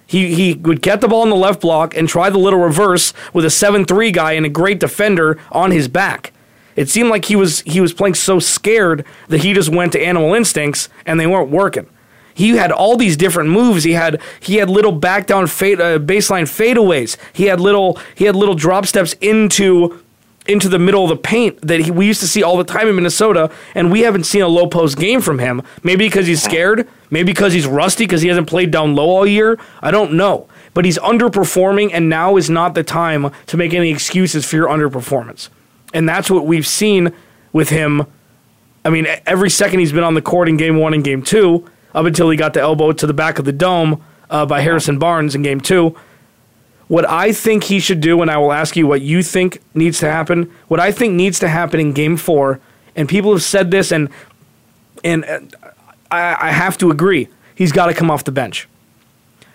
He, 0.06 0.34
he 0.34 0.54
would 0.54 0.82
get 0.82 1.00
the 1.00 1.08
ball 1.08 1.22
in 1.22 1.30
the 1.30 1.36
left 1.36 1.60
block 1.60 1.96
and 1.96 2.08
try 2.08 2.30
the 2.30 2.38
little 2.38 2.58
reverse 2.58 3.12
with 3.32 3.44
a 3.44 3.50
7 3.50 3.84
3 3.84 4.10
guy 4.10 4.32
and 4.32 4.44
a 4.44 4.48
great 4.48 4.80
defender 4.80 5.38
on 5.52 5.70
his 5.70 5.86
back. 5.86 6.32
It 6.76 6.88
seemed 6.88 7.10
like 7.10 7.26
he 7.26 7.36
was 7.36 7.60
he 7.60 7.80
was 7.80 7.92
playing 7.92 8.14
so 8.14 8.38
scared 8.38 9.04
that 9.28 9.42
he 9.42 9.52
just 9.52 9.68
went 9.68 9.92
to 9.92 10.00
animal 10.00 10.34
instincts 10.34 10.88
and 11.04 11.20
they 11.20 11.26
weren't 11.26 11.50
working. 11.50 11.86
He 12.32 12.50
had 12.50 12.72
all 12.72 12.96
these 12.96 13.16
different 13.16 13.50
moves. 13.50 13.84
He 13.84 13.92
had 13.92 14.20
he 14.40 14.56
had 14.56 14.70
little 14.70 14.92
back 14.92 15.26
down 15.26 15.46
fade, 15.46 15.80
uh, 15.80 15.98
baseline 15.98 16.44
fadeaways. 16.44 17.16
He 17.32 17.44
had 17.44 17.60
little 17.60 17.98
he 18.14 18.24
had 18.24 18.34
little 18.34 18.54
drop 18.54 18.86
steps 18.86 19.12
into 19.20 20.02
into 20.46 20.68
the 20.68 20.78
middle 20.78 21.04
of 21.04 21.10
the 21.10 21.16
paint 21.16 21.60
that 21.62 21.80
he, 21.80 21.90
we 21.90 22.06
used 22.06 22.20
to 22.20 22.26
see 22.26 22.42
all 22.42 22.56
the 22.56 22.64
time 22.64 22.88
in 22.88 22.96
Minnesota, 22.96 23.50
and 23.74 23.92
we 23.92 24.00
haven't 24.00 24.24
seen 24.24 24.42
a 24.42 24.48
low 24.48 24.66
post 24.66 24.98
game 24.98 25.20
from 25.20 25.38
him. 25.38 25.62
Maybe 25.82 26.06
because 26.06 26.26
he's 26.26 26.42
scared, 26.42 26.88
maybe 27.10 27.32
because 27.32 27.52
he's 27.52 27.66
rusty 27.66 28.04
because 28.04 28.22
he 28.22 28.28
hasn't 28.28 28.48
played 28.48 28.70
down 28.70 28.94
low 28.94 29.10
all 29.10 29.26
year. 29.26 29.58
I 29.80 29.90
don't 29.90 30.14
know, 30.14 30.48
but 30.74 30.84
he's 30.84 30.98
underperforming, 30.98 31.90
and 31.92 32.08
now 32.08 32.36
is 32.36 32.48
not 32.50 32.74
the 32.74 32.82
time 32.82 33.30
to 33.46 33.56
make 33.56 33.74
any 33.74 33.90
excuses 33.90 34.44
for 34.46 34.56
your 34.56 34.68
underperformance. 34.68 35.50
And 35.92 36.08
that's 36.08 36.30
what 36.30 36.46
we've 36.46 36.66
seen 36.66 37.12
with 37.52 37.68
him. 37.68 38.06
I 38.84 38.90
mean, 38.90 39.06
every 39.26 39.50
second 39.50 39.80
he's 39.80 39.92
been 39.92 40.04
on 40.04 40.14
the 40.14 40.22
court 40.22 40.48
in 40.48 40.56
game 40.56 40.78
one 40.78 40.94
and 40.94 41.04
game 41.04 41.22
two, 41.22 41.68
up 41.94 42.06
until 42.06 42.30
he 42.30 42.36
got 42.36 42.54
the 42.54 42.60
elbow 42.60 42.92
to 42.92 43.06
the 43.06 43.12
back 43.12 43.38
of 43.38 43.44
the 43.44 43.52
dome 43.52 44.02
uh, 44.30 44.46
by 44.46 44.60
Harrison 44.60 44.98
Barnes 44.98 45.34
in 45.34 45.42
game 45.42 45.60
two. 45.60 45.96
What 46.90 47.08
I 47.08 47.30
think 47.32 47.62
he 47.62 47.78
should 47.78 48.00
do, 48.00 48.20
and 48.20 48.28
I 48.28 48.36
will 48.38 48.52
ask 48.52 48.74
you 48.74 48.84
what 48.84 49.00
you 49.00 49.22
think 49.22 49.60
needs 49.74 50.00
to 50.00 50.10
happen, 50.10 50.52
what 50.66 50.80
I 50.80 50.90
think 50.90 51.14
needs 51.14 51.38
to 51.38 51.46
happen 51.46 51.78
in 51.78 51.92
game 51.92 52.16
four, 52.16 52.58
and 52.96 53.08
people 53.08 53.30
have 53.30 53.44
said 53.44 53.70
this, 53.70 53.92
and, 53.92 54.08
and 55.04 55.54
I, 56.10 56.48
I 56.48 56.50
have 56.50 56.76
to 56.78 56.90
agree, 56.90 57.28
he's 57.54 57.70
got 57.70 57.86
to 57.86 57.94
come 57.94 58.10
off 58.10 58.24
the 58.24 58.32
bench. 58.32 58.68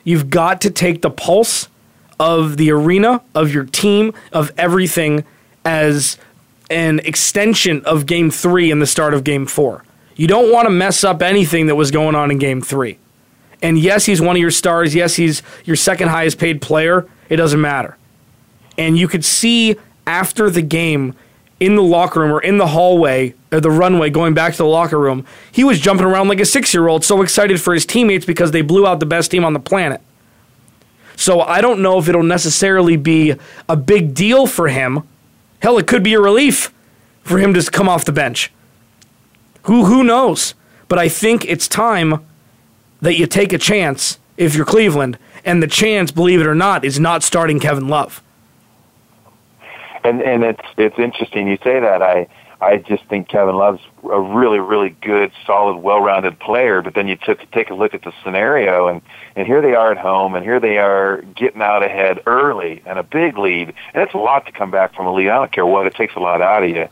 You've 0.05 0.29
got 0.29 0.61
to 0.61 0.71
take 0.71 1.01
the 1.01 1.09
pulse 1.09 1.67
of 2.21 2.55
the 2.55 2.71
arena, 2.71 3.21
of 3.33 3.53
your 3.53 3.65
team, 3.65 4.13
of 4.31 4.53
everything 4.57 5.25
as 5.65 6.17
an 6.69 6.99
extension 6.99 7.83
of 7.83 8.05
game 8.05 8.31
three 8.31 8.71
and 8.71 8.81
the 8.81 8.87
start 8.87 9.13
of 9.13 9.25
game 9.25 9.45
four. 9.45 9.83
You 10.15 10.27
don't 10.27 10.53
want 10.53 10.67
to 10.67 10.69
mess 10.69 11.03
up 11.03 11.21
anything 11.21 11.67
that 11.67 11.75
was 11.75 11.91
going 11.91 12.15
on 12.15 12.31
in 12.31 12.37
game 12.37 12.61
three. 12.61 12.97
And 13.61 13.77
yes, 13.79 14.05
he's 14.05 14.21
one 14.21 14.35
of 14.35 14.41
your 14.41 14.51
stars. 14.51 14.93
Yes, 14.93 15.15
he's 15.15 15.41
your 15.63 15.75
second 15.75 16.09
highest 16.09 16.37
paid 16.37 16.61
player. 16.61 17.07
It 17.29 17.37
doesn't 17.37 17.61
matter. 17.61 17.97
And 18.77 18.97
you 18.97 19.07
could 19.07 19.25
see 19.25 19.75
after 20.05 20.49
the 20.49 20.61
game 20.61 21.15
in 21.59 21.75
the 21.75 21.83
locker 21.83 22.19
room 22.19 22.31
or 22.31 22.41
in 22.41 22.57
the 22.57 22.67
hallway 22.67 23.33
or 23.51 23.59
the 23.59 23.71
runway 23.71 24.09
going 24.09 24.33
back 24.33 24.51
to 24.53 24.57
the 24.57 24.65
locker 24.65 24.99
room, 24.99 25.25
he 25.51 25.63
was 25.63 25.79
jumping 25.79 26.05
around 26.05 26.27
like 26.27 26.39
a 26.39 26.45
six 26.45 26.73
year 26.73 26.87
old, 26.87 27.03
so 27.03 27.21
excited 27.21 27.61
for 27.61 27.73
his 27.73 27.85
teammates 27.85 28.25
because 28.25 28.51
they 28.51 28.61
blew 28.61 28.85
out 28.85 28.99
the 28.99 29.05
best 29.05 29.31
team 29.31 29.45
on 29.45 29.53
the 29.53 29.59
planet. 29.59 30.01
So 31.15 31.41
I 31.41 31.61
don't 31.61 31.81
know 31.81 31.97
if 31.97 32.09
it'll 32.09 32.23
necessarily 32.23 32.97
be 32.97 33.35
a 33.69 33.77
big 33.77 34.13
deal 34.13 34.47
for 34.47 34.67
him. 34.67 35.03
Hell, 35.61 35.77
it 35.77 35.87
could 35.87 36.03
be 36.03 36.13
a 36.13 36.19
relief 36.19 36.73
for 37.23 37.39
him 37.39 37.53
to 37.53 37.71
come 37.71 37.87
off 37.87 38.05
the 38.05 38.11
bench. 38.11 38.51
Who 39.63 39.85
who 39.85 40.03
knows? 40.03 40.53
But 40.87 40.99
I 40.99 41.09
think 41.09 41.45
it's 41.45 41.67
time 41.67 42.25
that 43.01 43.15
you 43.15 43.27
take 43.27 43.53
a 43.53 43.57
chance 43.57 44.19
if 44.37 44.55
you're 44.55 44.65
Cleveland, 44.65 45.17
and 45.45 45.61
the 45.61 45.67
chance, 45.67 46.11
believe 46.11 46.41
it 46.41 46.47
or 46.47 46.55
not, 46.55 46.83
is 46.83 46.99
not 46.99 47.23
starting 47.23 47.59
Kevin 47.59 47.87
Love. 47.87 48.21
And 50.03 50.21
and 50.21 50.43
it's 50.43 50.61
it's 50.77 50.99
interesting 50.99 51.47
you 51.47 51.57
say 51.63 51.79
that. 51.79 52.01
I 52.01 52.27
I 52.61 52.77
just 52.77 53.03
think 53.05 53.27
Kevin 53.27 53.55
Love's 53.55 53.81
a 54.03 54.19
really, 54.19 54.59
really 54.59 54.95
good, 55.01 55.31
solid, 55.45 55.77
well-rounded 55.77 56.39
player. 56.39 56.81
But 56.81 56.93
then 56.93 57.07
you 57.07 57.15
took 57.15 57.39
take 57.51 57.69
a 57.69 57.73
look 57.73 57.93
at 57.93 58.03
the 58.03 58.13
scenario, 58.23 58.87
and 58.87 59.01
and 59.35 59.45
here 59.45 59.61
they 59.61 59.75
are 59.75 59.91
at 59.91 59.97
home, 59.97 60.35
and 60.35 60.43
here 60.43 60.59
they 60.59 60.77
are 60.77 61.21
getting 61.35 61.61
out 61.61 61.83
ahead 61.83 62.21
early 62.25 62.81
and 62.85 62.97
a 62.99 63.03
big 63.03 63.37
lead, 63.37 63.73
and 63.93 64.03
it's 64.03 64.13
a 64.13 64.17
lot 64.17 64.45
to 64.45 64.51
come 64.51 64.71
back 64.71 64.95
from 64.95 65.05
a 65.05 65.13
lead. 65.13 65.29
I 65.29 65.37
don't 65.37 65.51
care 65.51 65.65
what; 65.65 65.85
it 65.87 65.95
takes 65.95 66.15
a 66.15 66.19
lot 66.19 66.41
out 66.41 66.63
of 66.63 66.69
you. 66.69 66.87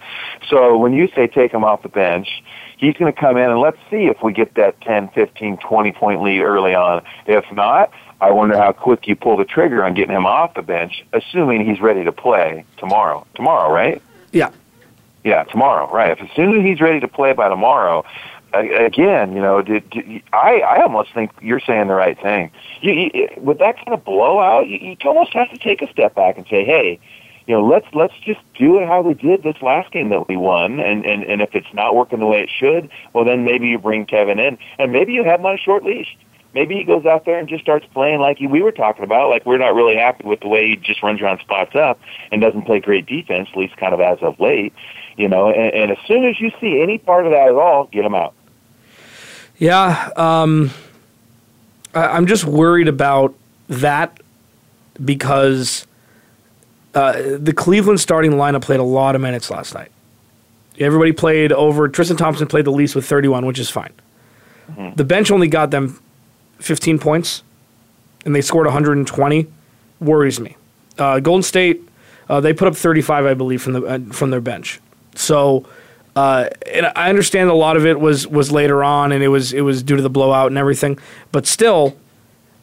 So 0.50 0.78
when 0.78 0.94
you 0.94 1.08
say 1.16 1.28
take 1.28 1.52
him 1.52 1.64
off 1.64 1.82
the 1.82 1.90
bench, 1.90 2.44
he's 2.84 2.96
going 2.96 3.12
to 3.12 3.20
come 3.20 3.38
in, 3.38 3.50
and 3.50 3.60
let's 3.60 3.78
see 3.90 4.06
if 4.06 4.22
we 4.22 4.34
get 4.34 4.56
that 4.56 4.80
10, 4.82 5.10
15, 5.10 5.58
20 5.58 5.92
point 5.94 6.22
lead 6.22 6.42
early 6.42 6.76
on. 6.76 7.04
If 7.26 7.46
not, 7.52 7.92
I 8.20 8.32
wonder 8.32 8.58
how 8.58 8.74
quick 8.74 9.08
you 9.08 9.16
pull 9.16 9.38
the 9.38 9.46
trigger 9.46 9.84
on 9.84 9.94
getting 9.94 10.16
him 10.16 10.26
off 10.26 10.54
the 10.54 10.62
bench, 10.62 11.06
assuming 11.14 11.66
he's 11.66 11.80
ready 11.80 12.04
to 12.04 12.12
play 12.12 12.66
tomorrow. 12.78 13.26
Tomorrow, 13.36 13.72
right? 13.74 14.02
Yeah. 14.32 14.52
Yeah, 15.24 15.44
tomorrow, 15.44 15.90
right. 15.94 16.12
If 16.12 16.22
as 16.22 16.30
soon 16.36 16.60
as 16.60 16.66
he's 16.66 16.82
ready 16.82 17.00
to 17.00 17.08
play 17.08 17.32
by 17.32 17.48
tomorrow, 17.48 18.04
again, 18.54 19.34
you 19.34 19.42
know, 19.42 19.62
did, 19.62 19.90
did, 19.90 20.22
I 20.34 20.60
I 20.60 20.84
almost 20.84 21.14
think 21.14 21.32
you're 21.42 21.62
saying 21.62 21.88
the 21.88 21.94
right 21.94 22.20
thing. 22.22 22.52
You, 22.82 23.10
you, 23.14 23.30
with 23.38 23.60
that 23.60 23.78
kind 23.78 23.94
of 23.94 24.04
blowout, 24.04 24.68
you, 24.68 24.78
you 24.80 24.98
almost 25.06 25.34
have 25.34 25.50
to 25.52 25.58
take 25.58 25.82
a 25.82 25.90
step 25.90 26.14
back 26.16 26.38
and 26.38 26.46
say, 26.48 26.66
hey, 26.66 27.00
you 27.48 27.56
know, 27.56 27.66
let's 27.66 27.88
let's 27.94 28.14
just 28.24 28.40
do 28.56 28.80
it 28.80 28.88
how 28.88 29.02
we 29.02 29.14
did 29.14 29.44
this 29.44 29.62
last 29.62 29.92
game 29.92 30.10
that 30.10 30.28
we 30.28 30.38
won, 30.38 30.80
and 30.80 31.06
and 31.06 31.24
and 31.24 31.42
if 31.42 31.54
it's 31.54 31.74
not 31.74 31.96
working 31.96 32.20
the 32.20 32.26
way 32.26 32.42
it 32.42 32.50
should, 32.50 32.90
well, 33.14 33.26
then 33.26 33.44
maybe 33.44 33.68
you 33.68 33.78
bring 33.78 34.06
Kevin 34.06 34.40
in, 34.40 34.58
and 34.80 34.92
maybe 34.92 35.14
you 35.14 35.24
have 35.24 35.40
him 35.40 35.46
on 35.46 35.56
a 35.56 35.58
short 35.58 35.84
leash. 35.84 36.18
Maybe 36.54 36.76
he 36.76 36.84
goes 36.84 37.06
out 37.06 37.26
there 37.26 37.40
and 37.40 37.50
just 37.50 37.64
starts 37.64 37.86
playing 37.94 38.20
like 38.20 38.40
we 38.40 38.62
were 38.62 38.72
talking 38.72 39.04
about. 39.04 39.30
Like 39.30 39.46
we're 39.46 39.58
not 39.58 39.74
really 39.74 39.96
happy 39.96 40.26
with 40.26 40.40
the 40.40 40.48
way 40.48 40.70
he 40.70 40.76
just 40.76 41.02
runs 41.02 41.20
around 41.20 41.40
spots 41.40 41.76
up 41.76 42.00
and 42.32 42.42
doesn't 42.42 42.64
play 42.64 42.80
great 42.80 43.08
defense, 43.08 43.50
at 43.52 43.58
least 43.58 43.76
kind 43.78 43.94
of 43.94 44.00
as 44.00 44.20
of 44.22 44.40
late. 44.40 44.74
You 45.18 45.28
know, 45.28 45.50
and, 45.50 45.74
and 45.74 45.92
as 45.92 45.98
soon 46.08 46.26
as 46.26 46.40
you 46.40 46.52
see 46.62 46.82
any 46.82 46.98
part 46.98 47.26
of 47.26 47.32
that 47.32 47.50
at 47.50 47.56
all, 47.56 47.86
get 47.86 48.06
him 48.06 48.16
out. 48.16 48.34
Yeah, 49.58 50.10
um, 50.16 50.72
I, 51.94 52.08
I'm 52.08 52.26
just 52.28 52.46
worried 52.46 52.88
about 52.88 53.36
that 53.68 54.20
because 55.04 55.88
uh, 56.94 57.38
the 57.38 57.54
Cleveland 57.54 58.00
starting 58.00 58.32
lineup 58.32 58.62
played 58.62 58.80
a 58.80 58.84
lot 58.84 59.16
of 59.16 59.22
minutes 59.22 59.50
last 59.50 59.74
night. 59.74 59.92
Everybody 60.80 61.12
played 61.12 61.52
over. 61.52 61.88
Tristan 61.88 62.18
Thompson 62.18 62.48
played 62.48 62.66
the 62.66 62.72
least 62.72 62.96
with 62.96 63.06
31, 63.06 63.46
which 63.46 63.60
is 63.60 63.70
fine. 63.70 63.94
Mm-hmm. 64.72 64.96
The 64.96 65.04
bench 65.04 65.32
only 65.32 65.48
got 65.48 65.72
them 65.72 66.00
15 66.60 67.00
points, 67.00 67.44
and 68.26 68.36
they 68.36 68.42
scored 68.42 68.66
120. 68.66 69.48
Worries 70.00 70.40
me. 70.40 70.56
Uh, 70.98 71.20
Golden 71.20 71.44
State, 71.44 71.82
uh, 72.30 72.40
they 72.40 72.54
put 72.54 72.68
up 72.68 72.76
35, 72.76 73.26
I 73.26 73.34
believe, 73.34 73.62
from 73.62 73.74
the 73.74 73.84
uh, 73.84 74.00
from 74.12 74.30
their 74.30 74.42
bench. 74.42 74.80
So, 75.16 75.66
uh, 76.16 76.50
and 76.72 76.92
I 76.96 77.10
understand 77.10 77.50
a 77.50 77.56
lot 77.56 77.78
of 77.78 77.86
it 77.86 78.00
was 78.00 78.28
was 78.28 78.52
later 78.52 78.84
on, 78.84 79.12
and 79.12 79.24
it 79.24 79.30
was 79.30 79.54
it 79.54 79.62
was 79.62 79.84
due 79.84 79.96
to 79.96 80.02
the 80.02 80.10
blowout 80.10 80.48
and 80.48 80.58
everything. 80.58 81.00
But 81.32 81.48
still, 81.48 81.96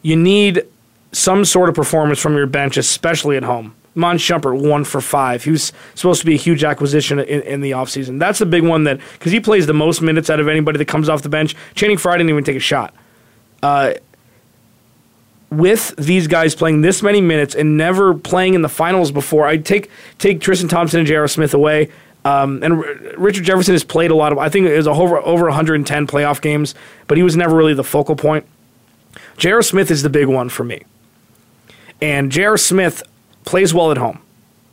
you 0.01 0.15
need 0.15 0.65
some 1.11 1.45
sort 1.45 1.69
of 1.69 1.75
performance 1.75 2.19
from 2.19 2.35
your 2.35 2.47
bench, 2.47 2.77
especially 2.77 3.37
at 3.37 3.43
home. 3.43 3.75
Iman 3.95 4.17
Shumpert, 4.17 4.61
one 4.61 4.83
for 4.83 5.01
five. 5.01 5.43
He 5.43 5.51
was 5.51 5.73
supposed 5.95 6.21
to 6.21 6.25
be 6.25 6.33
a 6.33 6.37
huge 6.37 6.63
acquisition 6.63 7.19
in, 7.19 7.41
in 7.41 7.61
the 7.61 7.71
offseason. 7.71 8.19
That's 8.19 8.39
the 8.39 8.45
big 8.45 8.63
one 8.63 8.85
that, 8.85 8.99
because 9.13 9.31
he 9.31 9.39
plays 9.39 9.67
the 9.67 9.73
most 9.73 10.01
minutes 10.01 10.29
out 10.29 10.39
of 10.39 10.47
anybody 10.47 10.77
that 10.77 10.85
comes 10.85 11.09
off 11.09 11.23
the 11.23 11.29
bench. 11.29 11.55
Channing 11.75 11.97
Frye 11.97 12.17
didn't 12.17 12.29
even 12.29 12.43
take 12.43 12.55
a 12.55 12.59
shot. 12.59 12.93
Uh, 13.61 13.93
with 15.49 15.93
these 15.97 16.27
guys 16.27 16.55
playing 16.55 16.79
this 16.81 17.03
many 17.03 17.19
minutes 17.19 17.53
and 17.53 17.75
never 17.75 18.13
playing 18.13 18.53
in 18.53 18.61
the 18.61 18.69
finals 18.69 19.11
before, 19.11 19.45
I'd 19.45 19.65
take, 19.65 19.89
take 20.17 20.39
Tristan 20.39 20.69
Thompson 20.69 20.99
and 20.99 21.07
J.R. 21.07 21.27
Smith 21.27 21.53
away. 21.53 21.89
Um, 22.23 22.63
and 22.63 22.73
R- 22.75 22.95
Richard 23.17 23.43
Jefferson 23.43 23.73
has 23.73 23.83
played 23.83 24.11
a 24.11 24.15
lot 24.15 24.31
of, 24.31 24.37
I 24.37 24.47
think 24.47 24.67
it 24.67 24.77
was 24.77 24.87
over, 24.87 25.17
over 25.19 25.45
110 25.45 26.07
playoff 26.07 26.39
games, 26.39 26.75
but 27.07 27.17
he 27.17 27.23
was 27.23 27.35
never 27.35 27.55
really 27.55 27.73
the 27.73 27.83
focal 27.83 28.15
point. 28.15 28.45
J.R. 29.35 29.61
Smith 29.61 29.91
is 29.91 30.03
the 30.03 30.09
big 30.09 30.27
one 30.27 30.47
for 30.47 30.63
me. 30.63 30.83
And 31.99 32.31
J.R. 32.31 32.57
Smith 32.57 33.03
plays 33.45 33.73
well 33.73 33.91
at 33.91 33.97
home. 33.97 34.19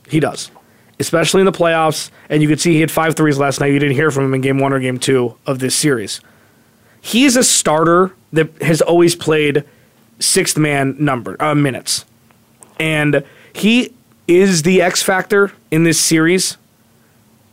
He 0.07 0.19
does, 0.19 0.51
especially 0.99 1.41
in 1.41 1.45
the 1.45 1.51
playoffs. 1.51 2.11
And 2.29 2.41
you 2.41 2.47
could 2.47 2.59
see 2.59 2.73
he 2.73 2.81
had 2.81 2.91
five 2.91 3.15
threes 3.15 3.37
last 3.37 3.59
night. 3.59 3.73
You 3.73 3.79
didn't 3.79 3.95
hear 3.95 4.11
from 4.11 4.25
him 4.25 4.33
in 4.33 4.41
game 4.41 4.59
one 4.59 4.73
or 4.73 4.79
game 4.79 4.97
two 4.97 5.35
of 5.45 5.59
this 5.59 5.75
series. 5.75 6.21
He 7.01 7.25
is 7.25 7.35
a 7.35 7.43
starter 7.43 8.13
that 8.33 8.61
has 8.61 8.81
always 8.81 9.15
played 9.15 9.63
sixth 10.19 10.57
man 10.57 10.95
number 10.99 11.41
uh, 11.41 11.55
minutes, 11.55 12.05
and 12.79 13.23
he 13.53 13.93
is 14.27 14.63
the 14.63 14.81
X 14.81 15.01
factor 15.01 15.51
in 15.71 15.83
this 15.83 15.99
series. 15.99 16.57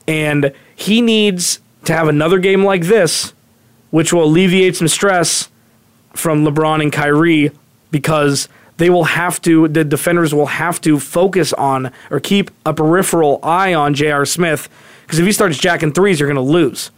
And 0.08 0.52
he 0.76 1.00
needs 1.00 1.60
to 1.84 1.92
have 1.92 2.06
another 2.06 2.38
game 2.38 2.64
like 2.64 2.82
this, 2.82 3.32
which 3.90 4.12
will 4.12 4.24
alleviate 4.24 4.76
some 4.76 4.88
stress 4.88 5.48
from 6.14 6.44
LeBron 6.44 6.82
and 6.82 6.92
Kyrie 6.92 7.50
because 7.90 8.48
they 8.78 8.90
will 8.90 9.04
have 9.04 9.40
to, 9.42 9.68
the 9.68 9.84
defenders 9.84 10.34
will 10.34 10.46
have 10.46 10.80
to 10.82 10.98
focus 10.98 11.52
on 11.54 11.92
or 12.10 12.20
keep 12.20 12.50
a 12.64 12.74
peripheral 12.74 13.40
eye 13.42 13.72
on 13.74 13.94
J.R. 13.94 14.26
Smith 14.26 14.68
because 15.02 15.18
if 15.18 15.26
he 15.26 15.32
starts 15.32 15.58
jacking 15.58 15.92
threes, 15.92 16.20
you're 16.20 16.28
going 16.28 16.34
to 16.34 16.52
lose. 16.52 16.90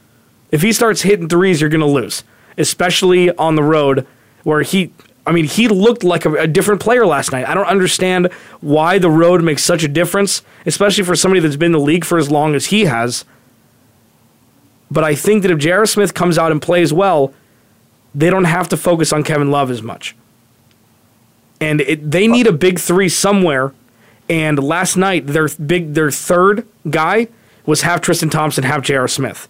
If 0.51 0.63
he 0.63 0.73
starts 0.73 1.03
hitting 1.03 1.29
threes, 1.29 1.61
you're 1.61 1.71
going 1.71 1.81
to 1.81 1.87
lose, 1.87 2.25
especially 2.57 3.31
on 3.37 3.55
the 3.55 3.63
road 3.63 4.07
where 4.45 4.63
he, 4.63 4.93
I 5.27 5.33
mean, 5.33 5.45
he 5.45 5.69
looked 5.69 6.03
like 6.03 6.25
a, 6.25 6.33
a, 6.35 6.47
different 6.47 6.81
player 6.81 7.07
last 7.07 7.33
night. 7.33 7.47
I 7.47 7.55
don't 7.55 7.67
understand 7.67 8.33
why 8.61 8.99
the 8.99 9.11
road 9.11 9.45
makes 9.45 9.63
such 9.63 9.85
a 9.85 9.89
difference, 9.89 10.43
especially 10.65 11.05
for 11.05 11.15
somebody 11.15 11.41
that's 11.41 11.57
been 11.57 11.67
in 11.67 11.73
the 11.73 11.81
league 11.81 12.05
for 12.05 12.17
as 12.17 12.31
long 12.31 12.55
as 12.55 12.67
he 12.67 12.87
has. 12.87 13.27
But 14.91 15.05
I 15.05 15.15
think 15.15 15.43
that 15.43 15.51
if 15.51 15.59
J.R. 15.59 15.85
Smith 15.85 16.15
comes 16.15 16.39
out 16.39 16.51
and 16.51 16.63
plays 16.63 16.95
well, 16.95 17.35
they 18.15 18.31
don't 18.31 18.47
have 18.47 18.71
to 18.71 18.77
focus 18.79 19.13
on 19.13 19.23
Kevin 19.23 19.51
Love 19.51 19.71
as 19.71 19.83
much 19.83 20.17
and 21.61 21.81
it, 21.81 22.11
they 22.11 22.27
need 22.27 22.47
a 22.47 22.53
big 22.53 22.79
three 22.79 23.09
somewhere. 23.09 23.73
And 24.29 24.63
last 24.63 24.97
night, 24.97 25.27
their 25.27 25.49
big, 25.49 25.95
their 25.95 26.11
third 26.11 26.67
guy 26.89 27.29
was 27.67 27.83
half 27.83 28.01
Tristan 28.01 28.31
Thompson, 28.31 28.65
half 28.65 28.83
J.R. 28.83 29.09
Smith, 29.09 29.49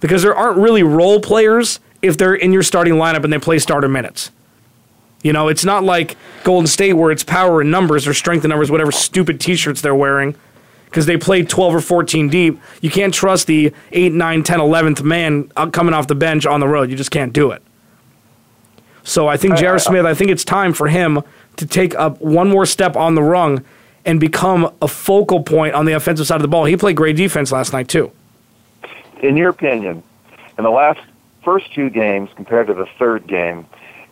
because 0.00 0.22
there 0.22 0.34
aren't 0.34 0.58
really 0.58 0.82
role 0.82 1.20
players 1.20 1.80
if 2.02 2.16
they're 2.16 2.34
in 2.34 2.52
your 2.52 2.62
starting 2.62 2.94
lineup 2.94 3.24
and 3.24 3.32
they 3.32 3.38
play 3.38 3.58
starter 3.58 3.88
minutes. 3.88 4.30
You 5.22 5.32
know, 5.32 5.48
it's 5.48 5.64
not 5.64 5.82
like 5.82 6.16
Golden 6.44 6.68
State 6.68 6.92
where 6.92 7.10
it's 7.10 7.24
power 7.24 7.60
and 7.60 7.70
numbers 7.70 8.06
or 8.06 8.14
strength 8.14 8.44
and 8.44 8.50
numbers, 8.50 8.70
whatever 8.70 8.92
stupid 8.92 9.40
T-shirts 9.40 9.80
they're 9.80 9.94
wearing, 9.94 10.36
because 10.84 11.06
they 11.06 11.16
played 11.16 11.48
12 11.48 11.74
or 11.74 11.80
14 11.80 12.28
deep. 12.28 12.60
You 12.80 12.90
can't 12.90 13.12
trust 13.12 13.48
the 13.48 13.72
8, 13.90 14.12
9, 14.12 14.42
10, 14.44 14.58
11th 14.60 15.02
man 15.02 15.50
uh, 15.56 15.70
coming 15.70 15.92
off 15.92 16.06
the 16.06 16.14
bench 16.14 16.46
on 16.46 16.60
the 16.60 16.68
road. 16.68 16.88
You 16.88 16.96
just 16.96 17.10
can't 17.10 17.32
do 17.32 17.50
it. 17.50 17.62
So 19.08 19.26
I 19.26 19.38
think 19.38 19.56
J.R. 19.56 19.78
Smith, 19.78 20.04
I 20.04 20.12
think 20.12 20.30
it's 20.30 20.44
time 20.44 20.74
for 20.74 20.86
him 20.86 21.22
to 21.56 21.66
take 21.66 21.94
up 21.94 22.20
one 22.20 22.50
more 22.50 22.66
step 22.66 22.94
on 22.94 23.14
the 23.14 23.22
rung 23.22 23.64
and 24.04 24.20
become 24.20 24.70
a 24.82 24.88
focal 24.88 25.42
point 25.42 25.74
on 25.74 25.86
the 25.86 25.92
offensive 25.92 26.26
side 26.26 26.36
of 26.36 26.42
the 26.42 26.48
ball. 26.48 26.66
He 26.66 26.76
played 26.76 26.96
great 26.96 27.16
defense 27.16 27.50
last 27.50 27.72
night 27.72 27.88
too. 27.88 28.12
In 29.22 29.36
your 29.36 29.48
opinion, 29.48 30.02
in 30.58 30.64
the 30.64 30.70
last 30.70 31.00
first 31.42 31.72
two 31.72 31.88
games 31.88 32.28
compared 32.36 32.66
to 32.66 32.74
the 32.74 32.86
third 32.98 33.26
game, 33.26 33.66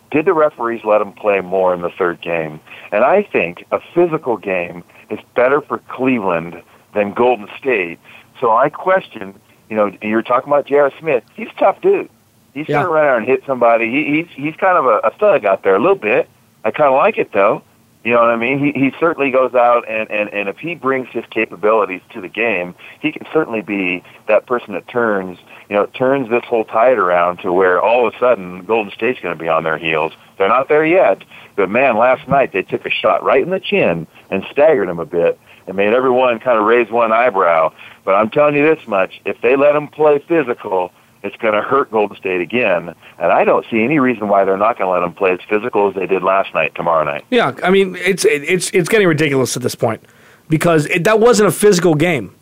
did 0.09 0.25
the 0.25 0.33
referees 0.33 0.83
let 0.83 0.99
him 0.99 1.13
play 1.13 1.41
more 1.41 1.75
in 1.75 1.81
the 1.81 1.91
third 1.91 2.19
game? 2.21 2.59
And 2.91 3.03
I 3.03 3.21
think 3.21 3.65
a 3.71 3.79
physical 3.93 4.35
game 4.35 4.83
is 5.11 5.19
better 5.35 5.61
for 5.61 5.77
Cleveland 5.89 6.63
than 6.95 7.13
Golden 7.13 7.47
State. 7.59 7.99
So 8.39 8.49
I 8.49 8.69
question, 8.69 9.39
you 9.69 9.75
know, 9.75 9.95
you're 10.01 10.23
talking 10.23 10.49
about 10.49 10.65
J.R. 10.65 10.91
Smith. 10.99 11.23
He's 11.35 11.49
a 11.49 11.59
tough 11.59 11.81
dude. 11.81 12.09
He's 12.53 12.67
yeah. 12.67 12.83
gonna 12.83 12.89
run 12.89 13.05
out 13.05 13.17
and 13.17 13.25
hit 13.27 13.43
somebody. 13.45 13.89
He, 13.89 14.15
he's 14.15 14.27
he's 14.35 14.55
kind 14.55 14.77
of 14.77 14.85
a, 14.85 15.07
a 15.07 15.11
thug 15.11 15.45
out 15.45 15.63
there 15.63 15.75
a 15.75 15.79
little 15.79 15.95
bit. 15.95 16.29
I 16.63 16.71
kind 16.71 16.89
of 16.89 16.95
like 16.95 17.17
it 17.17 17.31
though. 17.31 17.63
You 18.03 18.13
know 18.13 18.21
what 18.21 18.29
I 18.29 18.37
mean? 18.37 18.59
He 18.59 18.71
he 18.79 18.93
certainly 19.01 19.31
goes 19.31 19.53
out 19.53 19.83
and 19.89 20.09
and 20.09 20.29
and 20.29 20.47
if 20.47 20.57
he 20.57 20.75
brings 20.75 21.09
his 21.09 21.25
capabilities 21.29 22.01
to 22.13 22.21
the 22.21 22.29
game, 22.29 22.73
he 23.01 23.11
can 23.11 23.27
certainly 23.33 23.61
be 23.61 24.01
that 24.27 24.45
person 24.45 24.73
that 24.75 24.87
turns 24.87 25.37
you 25.69 25.75
know 25.75 25.87
turns 25.87 26.29
this 26.29 26.43
whole 26.45 26.63
tide 26.63 26.97
around 26.97 27.39
to 27.39 27.51
where 27.51 27.81
all 27.81 28.07
of 28.07 28.13
a 28.13 28.17
sudden 28.17 28.63
Golden 28.63 28.93
State's 28.93 29.19
going 29.19 29.37
to 29.37 29.43
be 29.43 29.49
on 29.49 29.63
their 29.63 29.77
heels. 29.77 30.13
They're 30.37 30.47
not 30.47 30.69
there 30.69 30.85
yet, 30.85 31.23
but 31.57 31.69
man, 31.69 31.97
last 31.97 32.27
night 32.29 32.53
they 32.53 32.61
took 32.61 32.85
a 32.85 32.89
shot 32.89 33.23
right 33.23 33.43
in 33.43 33.49
the 33.49 33.59
chin 33.59 34.07
and 34.29 34.45
staggered 34.51 34.87
him 34.87 34.99
a 34.99 35.05
bit 35.05 35.37
and 35.67 35.75
made 35.75 35.93
everyone 35.93 36.39
kind 36.39 36.57
of 36.57 36.65
raise 36.65 36.89
one 36.89 37.11
eyebrow. 37.11 37.73
But 38.05 38.15
I'm 38.15 38.29
telling 38.29 38.55
you 38.55 38.63
this 38.63 38.87
much: 38.87 39.19
if 39.25 39.41
they 39.41 39.57
let 39.57 39.75
him 39.75 39.89
play 39.89 40.19
physical 40.19 40.93
it's 41.27 41.35
going 41.37 41.53
to 41.53 41.61
hurt 41.61 41.91
Golden 41.91 42.17
State 42.17 42.41
again. 42.41 42.95
And 43.19 43.31
I 43.31 43.43
don't 43.43 43.65
see 43.69 43.83
any 43.83 43.99
reason 43.99 44.27
why 44.27 44.45
they're 44.45 44.57
not 44.57 44.77
going 44.77 44.87
to 44.87 44.93
let 44.93 44.99
them 45.01 45.13
play 45.13 45.33
as 45.33 45.39
physical 45.47 45.89
as 45.89 45.95
they 45.95 46.07
did 46.07 46.23
last 46.23 46.53
night, 46.53 46.73
tomorrow 46.75 47.03
night. 47.03 47.25
Yeah, 47.29 47.53
I 47.63 47.69
mean, 47.69 47.95
it's 47.95 48.25
it's 48.25 48.71
it's 48.71 48.89
getting 48.89 49.07
ridiculous 49.07 49.55
at 49.55 49.63
this 49.63 49.75
point 49.75 50.03
because 50.49 50.85
it, 50.87 51.03
that 51.03 51.19
wasn't 51.19 51.49
a 51.49 51.51
physical 51.51 51.93
game. 51.93 52.33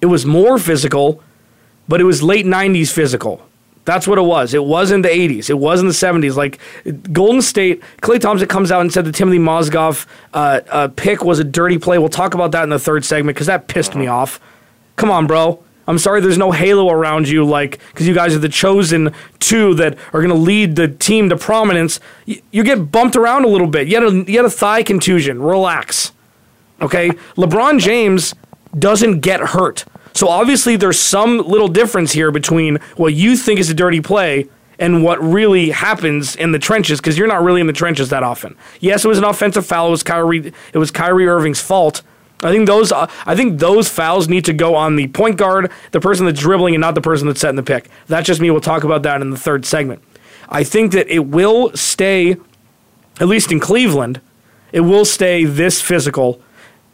It 0.00 0.06
was 0.06 0.24
more 0.24 0.58
physical, 0.58 1.22
but 1.88 2.00
it 2.00 2.04
was 2.04 2.22
late 2.22 2.46
'90s 2.46 2.92
physical. 2.92 3.42
That's 3.84 4.06
what 4.06 4.18
it 4.18 4.22
was. 4.22 4.52
It 4.52 4.64
wasn't 4.64 5.02
the 5.02 5.08
80s. 5.08 5.48
It 5.48 5.54
wasn't 5.54 5.88
the 5.88 5.94
70s. 5.94 6.36
Like 6.36 6.58
Golden 7.10 7.40
State, 7.40 7.82
Klay 8.02 8.20
Thompson 8.20 8.46
comes 8.46 8.70
out 8.70 8.82
and 8.82 8.92
said 8.92 9.06
the 9.06 9.12
Timofey 9.12 9.40
Mozgov 9.40 10.06
uh, 10.34 10.60
uh, 10.68 10.88
pick 10.88 11.24
was 11.24 11.38
a 11.38 11.44
dirty 11.44 11.78
play. 11.78 11.96
We'll 11.96 12.10
talk 12.10 12.34
about 12.34 12.52
that 12.52 12.64
in 12.64 12.68
the 12.68 12.78
third 12.78 13.06
segment 13.06 13.34
because 13.34 13.46
that 13.46 13.66
pissed 13.66 13.94
me 13.94 14.06
off. 14.06 14.40
Come 14.96 15.10
on, 15.10 15.26
bro. 15.26 15.64
I'm 15.88 15.98
sorry 15.98 16.20
there's 16.20 16.38
no 16.38 16.52
halo 16.52 16.90
around 16.90 17.28
you, 17.28 17.44
like, 17.44 17.80
because 17.88 18.06
you 18.06 18.14
guys 18.14 18.34
are 18.34 18.38
the 18.38 18.48
chosen 18.48 19.12
two 19.40 19.74
that 19.74 19.96
are 20.12 20.20
going 20.20 20.28
to 20.28 20.34
lead 20.34 20.76
the 20.76 20.86
team 20.86 21.30
to 21.30 21.36
prominence. 21.36 21.98
You, 22.26 22.42
you, 22.50 22.62
get 22.62 22.92
bumped 22.92 23.16
around 23.16 23.46
a 23.46 23.48
little 23.48 23.66
bit. 23.66 23.88
You 23.88 23.94
had, 23.94 24.04
a, 24.04 24.30
you 24.30 24.36
had 24.38 24.44
a 24.44 24.50
thigh 24.50 24.82
contusion. 24.82 25.40
Relax. 25.40 26.12
Okay? 26.82 27.08
LeBron 27.36 27.80
James 27.80 28.34
doesn't 28.78 29.20
get 29.20 29.40
hurt. 29.40 29.86
So 30.12 30.28
obviously 30.28 30.76
there's 30.76 30.98
some 30.98 31.38
little 31.38 31.68
difference 31.68 32.12
here 32.12 32.30
between 32.30 32.76
what 32.96 33.14
you 33.14 33.34
think 33.36 33.58
is 33.58 33.70
a 33.70 33.74
dirty 33.74 34.00
play 34.00 34.46
and 34.78 35.02
what 35.02 35.22
really 35.22 35.70
happens 35.70 36.36
in 36.36 36.52
the 36.52 36.58
trenches 36.58 37.00
because 37.00 37.16
you're 37.16 37.26
not 37.26 37.42
really 37.42 37.60
in 37.60 37.66
the 37.66 37.72
trenches 37.72 38.10
that 38.10 38.22
often. 38.22 38.56
Yes, 38.80 39.04
it 39.04 39.08
was 39.08 39.18
an 39.18 39.24
offensive 39.24 39.66
foul. 39.66 39.88
It 39.88 39.92
was 39.92 40.02
Kyrie. 40.02 40.52
It 40.72 40.78
was 40.78 40.90
Kyrie 40.90 41.26
Irving's 41.26 41.60
fault. 41.60 42.02
I 42.42 42.52
think 42.52 42.66
those 42.66 42.92
uh, 42.92 43.10
I 43.26 43.34
think 43.34 43.58
those 43.58 43.88
fouls 43.88 44.28
need 44.28 44.44
to 44.44 44.52
go 44.52 44.74
on 44.74 44.96
the 44.96 45.08
point 45.08 45.36
guard, 45.36 45.72
the 45.90 46.00
person 46.00 46.26
that's 46.26 46.40
dribbling, 46.40 46.74
and 46.74 46.80
not 46.80 46.94
the 46.94 47.00
person 47.00 47.26
that's 47.26 47.40
setting 47.40 47.56
the 47.56 47.62
pick. 47.62 47.88
That's 48.06 48.26
just 48.26 48.40
me. 48.40 48.50
We'll 48.50 48.60
talk 48.60 48.84
about 48.84 49.02
that 49.02 49.20
in 49.20 49.30
the 49.30 49.36
third 49.36 49.66
segment. 49.66 50.02
I 50.48 50.64
think 50.64 50.92
that 50.92 51.08
it 51.08 51.26
will 51.26 51.76
stay, 51.76 52.36
at 53.20 53.28
least 53.28 53.50
in 53.52 53.60
Cleveland, 53.60 54.20
it 54.72 54.80
will 54.80 55.04
stay 55.04 55.44
this 55.44 55.80
physical. 55.82 56.40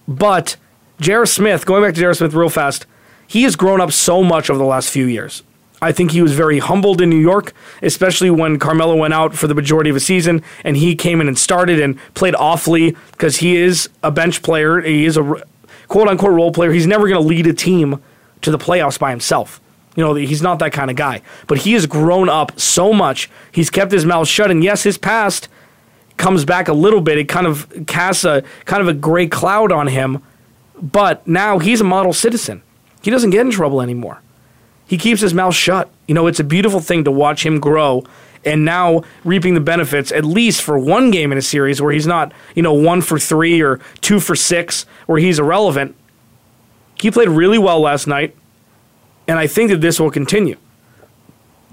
But 0.09 0.57
J.R. 1.01 1.26
Smith, 1.26 1.66
going 1.66 1.82
back 1.82 1.95
to 1.95 2.01
J.R. 2.01 2.14
Smith 2.14 2.34
real 2.34 2.49
fast, 2.49 2.86
he 3.26 3.42
has 3.42 3.57
grown 3.57 3.80
up 3.80 3.92
so 3.92 4.22
much 4.22 4.51
over 4.51 4.59
the 4.59 4.64
last 4.64 4.90
few 4.90 5.07
years. 5.07 5.42
I 5.85 5.93
think 5.93 6.12
he 6.12 6.22
was 6.22 6.32
very 6.32 6.59
humbled 6.59 7.03
in 7.03 7.11
New 7.11 7.18
York, 7.18 7.53
especially 7.82 8.30
when 8.30 8.59
Carmelo 8.59 8.97
went 8.97 9.12
out 9.12 9.35
for 9.35 9.47
the 9.47 9.55
majority 9.55 9.91
of 9.91 9.97
a 9.97 10.01
season 10.01 10.43
and 10.64 10.76
he 10.78 10.97
came 10.97 11.20
in 11.20 11.28
and 11.28 11.39
started 11.39 11.78
and 11.78 11.99
played 12.14 12.35
awfully 12.35 12.97
because 13.12 13.37
he 13.37 13.57
is 13.57 13.91
a 14.03 14.11
bench 14.11 14.43
player. 14.43 14.80
He 14.80 15.05
is 15.05 15.18
a 15.18 15.43
quote 15.89 16.09
unquote 16.09 16.32
role 16.32 16.53
player. 16.53 16.72
He's 16.72 16.87
never 16.87 17.07
going 17.07 17.20
to 17.20 17.26
lead 17.26 17.47
a 17.47 17.53
team 17.53 18.03
to 18.41 18.51
the 18.51 18.59
playoffs 18.59 18.99
by 18.99 19.11
himself. 19.11 19.61
You 19.95 20.03
know, 20.03 20.14
he's 20.14 20.43
not 20.43 20.59
that 20.59 20.72
kind 20.72 20.91
of 20.91 20.97
guy. 20.97 21.20
But 21.47 21.59
he 21.59 21.74
has 21.74 21.87
grown 21.87 22.28
up 22.28 22.59
so 22.59 22.93
much. 22.93 23.30
He's 23.53 23.70
kept 23.70 23.93
his 23.93 24.07
mouth 24.07 24.26
shut. 24.26 24.51
And 24.51 24.64
yes, 24.64 24.82
his 24.82 24.97
past 24.97 25.49
comes 26.16 26.45
back 26.45 26.66
a 26.66 26.72
little 26.72 27.03
bit. 27.03 27.18
It 27.18 27.28
kind 27.28 27.47
of 27.47 27.87
casts 27.87 28.24
a 28.24 28.43
kind 28.64 28.80
of 28.80 28.89
a 28.89 28.95
gray 28.95 29.26
cloud 29.26 29.70
on 29.70 29.89
him. 29.89 30.22
But 30.80 31.26
now 31.28 31.59
he's 31.59 31.80
a 31.80 31.85
model 31.85 32.12
citizen. 32.12 32.62
He 33.03 33.11
doesn't 33.11 33.30
get 33.30 33.43
in 33.43 33.51
trouble 33.51 33.82
anymore 33.82 34.22
he 34.87 34.99
keeps 34.99 35.20
his 35.20 35.35
mouth 35.35 35.55
shut. 35.55 35.91
You 36.07 36.14
know, 36.14 36.26
it's 36.26 36.41
a 36.41 36.45
beautiful 36.45 36.80
thing 36.80 37.05
to 37.05 37.11
watch 37.11 37.45
him 37.45 37.61
grow 37.61 38.05
and 38.45 38.64
now 38.64 39.03
reaping 39.24 39.55
the 39.55 39.61
benefits 39.61 40.12
at 40.12 40.24
least 40.24 40.62
for 40.62 40.78
one 40.78 41.11
game 41.11 41.32
in 41.32 41.39
a 41.39 41.43
series 41.43 41.80
where 41.80 41.93
he's 41.93 42.07
not, 42.07 42.32
you 42.55 42.62
know, 42.62 42.74
one 42.74 43.01
for 43.01 43.18
three 43.18 43.62
or 43.62 43.80
two 44.01 44.20
for 44.20 44.37
six, 44.37 44.85
where 45.07 45.18
he's 45.18 45.39
irrelevant. 45.39 45.97
He 47.01 47.11
played 47.11 47.28
really 47.28 47.59
well 47.59 47.80
last 47.80 48.07
night, 48.07 48.37
and 49.26 49.39
I 49.39 49.47
think 49.47 49.70
that 49.70 49.80
this 49.80 49.99
will 49.99 50.11
continue. 50.11 50.57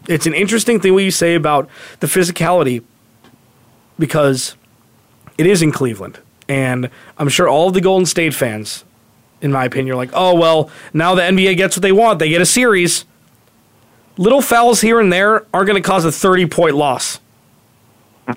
It's 0.08 0.26
an 0.26 0.34
interesting 0.34 0.80
thing 0.80 0.94
what 0.94 1.04
you 1.04 1.12
say 1.12 1.36
about 1.36 1.70
the 2.00 2.08
physicality 2.08 2.84
because 4.00 4.56
it 5.38 5.46
is 5.46 5.62
in 5.62 5.72
Cleveland. 5.72 6.20
And 6.48 6.90
I'm 7.18 7.30
sure 7.30 7.48
all 7.48 7.68
of 7.68 7.74
the 7.74 7.82
Golden 7.82 8.06
State 8.06 8.34
fans 8.34 8.84
in 9.42 9.52
my 9.52 9.66
opinion. 9.66 9.88
You're 9.88 9.96
like, 9.96 10.12
oh, 10.14 10.36
well, 10.36 10.70
now 10.94 11.16
the 11.16 11.22
NBA 11.22 11.58
gets 11.58 11.76
what 11.76 11.82
they 11.82 11.92
want. 11.92 12.20
They 12.20 12.30
get 12.30 12.42
a 12.42 12.46
series. 12.46 13.06
Little 14.18 14.42
fouls 14.42 14.82
here 14.82 15.00
and 15.00 15.12
there 15.12 15.46
aren't 15.54 15.68
going 15.68 15.82
to 15.82 15.88
cause 15.88 16.06
a 16.06 16.12
30 16.12 16.48
point 16.48 16.76
loss. 16.76 17.20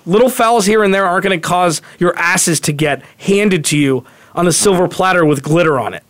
Little 0.05 0.29
fouls 0.29 0.65
here 0.65 0.83
and 0.83 0.93
there 0.93 1.05
aren't 1.05 1.23
going 1.23 1.39
to 1.39 1.47
cause 1.47 1.81
your 1.99 2.17
asses 2.17 2.59
to 2.61 2.73
get 2.73 3.03
handed 3.17 3.63
to 3.65 3.77
you 3.77 4.05
on 4.33 4.47
a 4.47 4.51
silver 4.51 4.87
platter 4.87 5.25
with 5.25 5.43
glitter 5.43 5.79
on 5.79 5.93
it. 5.93 6.03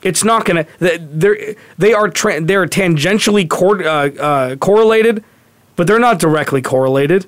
It's 0.00 0.22
not 0.22 0.44
going 0.44 0.64
to. 0.64 0.98
They're 1.00 1.56
they 1.76 1.92
are 1.92 2.08
tra- 2.08 2.40
they're 2.40 2.66
tangentially 2.66 3.48
cor- 3.48 3.82
uh, 3.82 4.10
uh, 4.10 4.56
correlated, 4.56 5.24
but 5.74 5.88
they're 5.88 5.98
not 5.98 6.20
directly 6.20 6.62
correlated. 6.62 7.26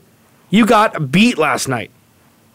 You 0.50 0.66
got 0.66 1.10
beat 1.10 1.36
last 1.36 1.66
night. 1.66 1.90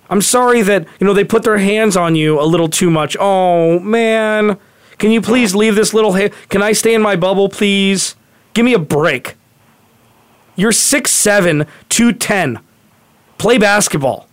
I'm 0.10 0.22
sorry 0.22 0.62
that, 0.62 0.88
you 1.00 1.08
know, 1.08 1.14
they 1.14 1.24
put 1.24 1.44
their 1.44 1.58
hands 1.58 1.98
on 1.98 2.16
you 2.16 2.40
a 2.40 2.44
little 2.44 2.70
too 2.70 2.90
much. 2.92 3.18
Oh, 3.20 3.80
man. 3.80 4.58
Can 4.98 5.12
you 5.12 5.22
please 5.22 5.56
leave 5.56 5.76
this 5.76 5.94
little 5.94 6.14
ha- 6.14 6.30
Can 6.50 6.62
I 6.62 6.72
stay 6.74 6.94
in 6.94 7.02
my 7.02 7.16
bubble, 7.16 7.50
please? 7.50 8.16
Give 8.54 8.64
me 8.66 8.74
a 8.74 8.80
break. 8.80 9.36
You're 10.56 10.72
6'7, 10.72 11.68
210. 11.90 12.60
Play 13.38 13.58
basketball. 13.58 14.28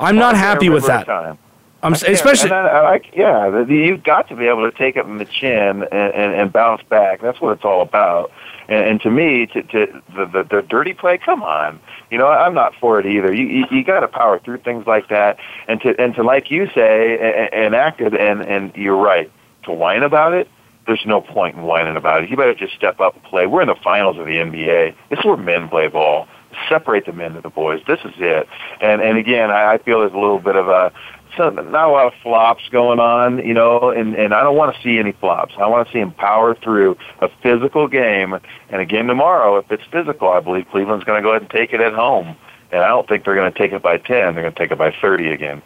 I'm 0.00 0.16
not 0.16 0.34
happy 0.36 0.68
with 0.68 0.86
that. 0.86 1.06
Time. 1.06 1.38
I'm 1.82 1.94
especially. 1.94 2.50
I, 2.50 2.94
I, 2.94 3.00
yeah, 3.14 3.64
you've 3.64 4.02
got 4.02 4.28
to 4.28 4.36
be 4.36 4.46
able 4.46 4.70
to 4.70 4.76
take 4.76 4.96
it 4.96 5.06
in 5.06 5.18
the 5.18 5.24
chin 5.24 5.82
and, 5.90 6.14
and, 6.14 6.34
and 6.34 6.52
bounce 6.52 6.82
back. 6.82 7.22
That's 7.22 7.40
what 7.40 7.56
it's 7.56 7.64
all 7.64 7.80
about. 7.80 8.30
And, 8.68 8.86
and 8.86 9.00
to 9.02 9.10
me, 9.10 9.46
to, 9.46 9.62
to 9.62 10.02
the, 10.14 10.26
the 10.26 10.42
the 10.50 10.62
dirty 10.62 10.92
play, 10.92 11.16
come 11.18 11.42
on. 11.42 11.80
You 12.10 12.18
know, 12.18 12.28
I'm 12.28 12.54
not 12.54 12.74
for 12.80 13.00
it 13.00 13.06
either. 13.06 13.32
You 13.32 13.46
you, 13.46 13.64
you 13.70 13.84
got 13.84 14.00
to 14.00 14.08
power 14.08 14.38
through 14.38 14.58
things 14.58 14.86
like 14.86 15.08
that, 15.08 15.38
and 15.68 15.80
to 15.80 15.98
and 15.98 16.14
to 16.16 16.22
like 16.22 16.50
you 16.50 16.68
say, 16.74 17.48
enact 17.52 18.00
it. 18.00 18.14
And 18.14 18.42
and 18.42 18.74
you're 18.76 18.96
right 18.96 19.30
to 19.64 19.72
whine 19.72 20.02
about 20.02 20.34
it. 20.34 20.48
There's 20.86 21.04
no 21.06 21.20
point 21.20 21.56
in 21.56 21.62
whining 21.62 21.96
about 21.96 22.24
it. 22.24 22.30
You 22.30 22.36
better 22.36 22.54
just 22.54 22.74
step 22.74 23.00
up 23.00 23.14
and 23.14 23.22
play. 23.24 23.46
We're 23.46 23.62
in 23.62 23.68
the 23.68 23.74
finals 23.76 24.18
of 24.18 24.26
the 24.26 24.36
NBA. 24.36 24.94
This 25.08 25.18
is 25.18 25.24
where 25.24 25.36
men 25.36 25.68
play 25.68 25.88
ball. 25.88 26.26
Separate 26.68 27.06
the 27.06 27.12
men 27.12 27.34
to 27.34 27.40
the 27.40 27.50
boys. 27.50 27.80
This 27.86 28.00
is 28.04 28.14
it. 28.18 28.48
And 28.82 29.00
and 29.00 29.16
again, 29.16 29.50
I, 29.50 29.74
I 29.74 29.78
feel 29.78 30.00
there's 30.00 30.12
a 30.12 30.18
little 30.18 30.40
bit 30.40 30.56
of 30.56 30.68
a 30.68 30.92
so 31.36 31.50
not 31.50 31.88
a 31.88 31.92
lot 31.92 32.06
of 32.06 32.14
flops 32.22 32.68
going 32.68 32.98
on, 32.98 33.38
you 33.46 33.54
know, 33.54 33.90
and, 33.90 34.14
and 34.14 34.34
I 34.34 34.42
don't 34.42 34.56
want 34.56 34.74
to 34.74 34.82
see 34.82 34.98
any 34.98 35.12
flops. 35.12 35.54
I 35.58 35.66
want 35.66 35.86
to 35.86 35.92
see 35.92 35.98
him 35.98 36.12
power 36.12 36.54
through 36.54 36.96
a 37.20 37.28
physical 37.42 37.88
game. 37.88 38.38
And 38.68 38.80
again 38.80 39.06
tomorrow, 39.06 39.58
if 39.58 39.70
it's 39.70 39.84
physical, 39.84 40.28
I 40.28 40.40
believe 40.40 40.68
Cleveland's 40.70 41.04
going 41.04 41.22
to 41.22 41.22
go 41.22 41.30
ahead 41.30 41.42
and 41.42 41.50
take 41.50 41.72
it 41.72 41.80
at 41.80 41.92
home. 41.92 42.36
And 42.72 42.82
I 42.82 42.88
don't 42.88 43.08
think 43.08 43.24
they're 43.24 43.34
going 43.34 43.52
to 43.52 43.58
take 43.58 43.72
it 43.72 43.82
by 43.82 43.98
10. 43.98 44.06
They're 44.06 44.42
going 44.42 44.54
to 44.54 44.58
take 44.58 44.70
it 44.70 44.78
by 44.78 44.92
30 44.92 45.30
again. 45.30 45.62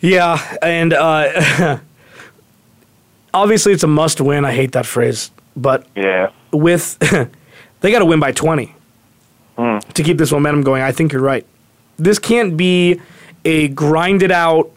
Yeah, 0.00 0.56
and 0.62 0.92
uh, 0.92 1.78
obviously 3.34 3.72
it's 3.72 3.82
a 3.82 3.88
must 3.88 4.20
win. 4.20 4.44
I 4.44 4.52
hate 4.52 4.72
that 4.72 4.86
phrase. 4.86 5.30
But 5.56 5.86
yeah, 5.94 6.30
with 6.52 6.98
they 7.80 7.92
got 7.92 8.00
to 8.00 8.04
win 8.04 8.20
by 8.20 8.32
20 8.32 8.74
mm. 9.56 9.92
to 9.92 10.02
keep 10.02 10.18
this 10.18 10.32
momentum 10.32 10.62
going. 10.62 10.82
I 10.82 10.92
think 10.92 11.12
you're 11.12 11.22
right. 11.22 11.46
This 11.98 12.18
can't 12.18 12.56
be 12.56 13.00
a 13.44 13.68
grinded 13.68 14.30
out, 14.30 14.70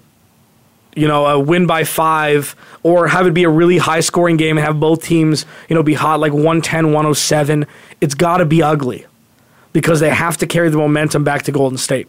you 0.96 1.08
know, 1.08 1.26
a 1.26 1.40
win 1.40 1.66
by 1.68 1.84
five, 1.84 2.56
or 2.84 3.08
have 3.08 3.28
it 3.28 3.34
be 3.34 3.44
a 3.44 3.50
really 3.50 3.78
high 3.78 4.00
scoring 4.00 4.38
game 4.38 4.58
and 4.58 4.66
have 4.66 4.80
both 4.80 5.04
teams, 5.04 5.46
you 5.70 5.76
know, 5.76 5.84
be 5.84 5.94
hot 5.94 6.20
like 6.20 6.34
110, 6.34 6.88
107. 6.88 7.66
It's 8.02 8.16
got 8.16 8.38
to 8.38 8.46
be 8.46 8.62
ugly 8.62 9.06
because 9.74 10.00
they 10.00 10.10
have 10.10 10.38
to 10.38 10.48
carry 10.48 10.70
the 10.70 10.78
momentum 10.78 11.24
back 11.24 11.44
to 11.44 11.52
Golden 11.52 11.78
State. 11.78 12.08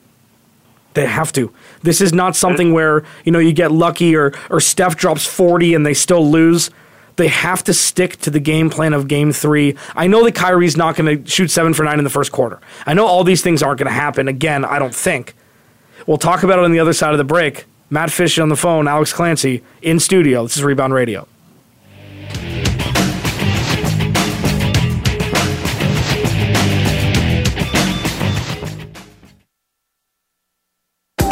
They 0.94 1.06
have 1.06 1.30
to. 1.32 1.52
This 1.82 2.00
is 2.00 2.14
not 2.14 2.34
something 2.34 2.72
where, 2.72 3.04
you 3.24 3.32
know, 3.32 3.38
you 3.38 3.52
get 3.52 3.70
lucky 3.70 4.16
or, 4.16 4.32
or 4.48 4.60
Steph 4.60 4.96
drops 4.96 5.26
40 5.26 5.74
and 5.74 5.84
they 5.84 5.92
still 5.92 6.26
lose. 6.26 6.70
They 7.16 7.28
have 7.28 7.62
to 7.64 7.74
stick 7.74 8.16
to 8.18 8.30
the 8.30 8.40
game 8.40 8.70
plan 8.70 8.94
of 8.94 9.08
game 9.08 9.32
three. 9.32 9.76
I 9.94 10.06
know 10.06 10.24
that 10.24 10.34
Kyrie's 10.34 10.76
not 10.76 10.96
going 10.96 11.24
to 11.24 11.30
shoot 11.30 11.50
seven 11.50 11.74
for 11.74 11.82
nine 11.82 11.98
in 11.98 12.04
the 12.04 12.10
first 12.10 12.32
quarter. 12.32 12.60
I 12.86 12.94
know 12.94 13.06
all 13.06 13.24
these 13.24 13.42
things 13.42 13.62
aren't 13.62 13.78
going 13.78 13.88
to 13.88 13.92
happen. 13.92 14.26
Again, 14.26 14.64
I 14.64 14.78
don't 14.78 14.94
think. 14.94 15.34
We'll 16.06 16.18
talk 16.18 16.42
about 16.42 16.58
it 16.58 16.64
on 16.64 16.72
the 16.72 16.78
other 16.78 16.92
side 16.92 17.12
of 17.12 17.18
the 17.18 17.24
break. 17.24 17.64
Matt 17.90 18.10
Fish 18.10 18.38
on 18.38 18.48
the 18.48 18.56
phone, 18.56 18.88
Alex 18.88 19.12
Clancy 19.12 19.62
in 19.82 20.00
studio. 20.00 20.44
This 20.44 20.56
is 20.56 20.64
Rebound 20.64 20.94
Radio. 20.94 21.28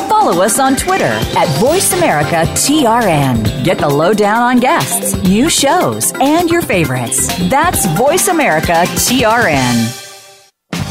Follow 0.09 0.43
us 0.43 0.59
on 0.59 0.75
Twitter 0.77 1.05
at 1.05 1.47
VoiceAmericaTRN. 1.59 3.63
Get 3.63 3.77
the 3.79 3.89
lowdown 3.89 4.41
on 4.43 4.59
guests, 4.59 5.15
new 5.23 5.51
shows, 5.51 6.15
and 6.19 6.49
your 6.49 6.63
favorites. 6.63 7.27
That's 7.51 7.85
VoiceAmericaTRN. 7.89 10.04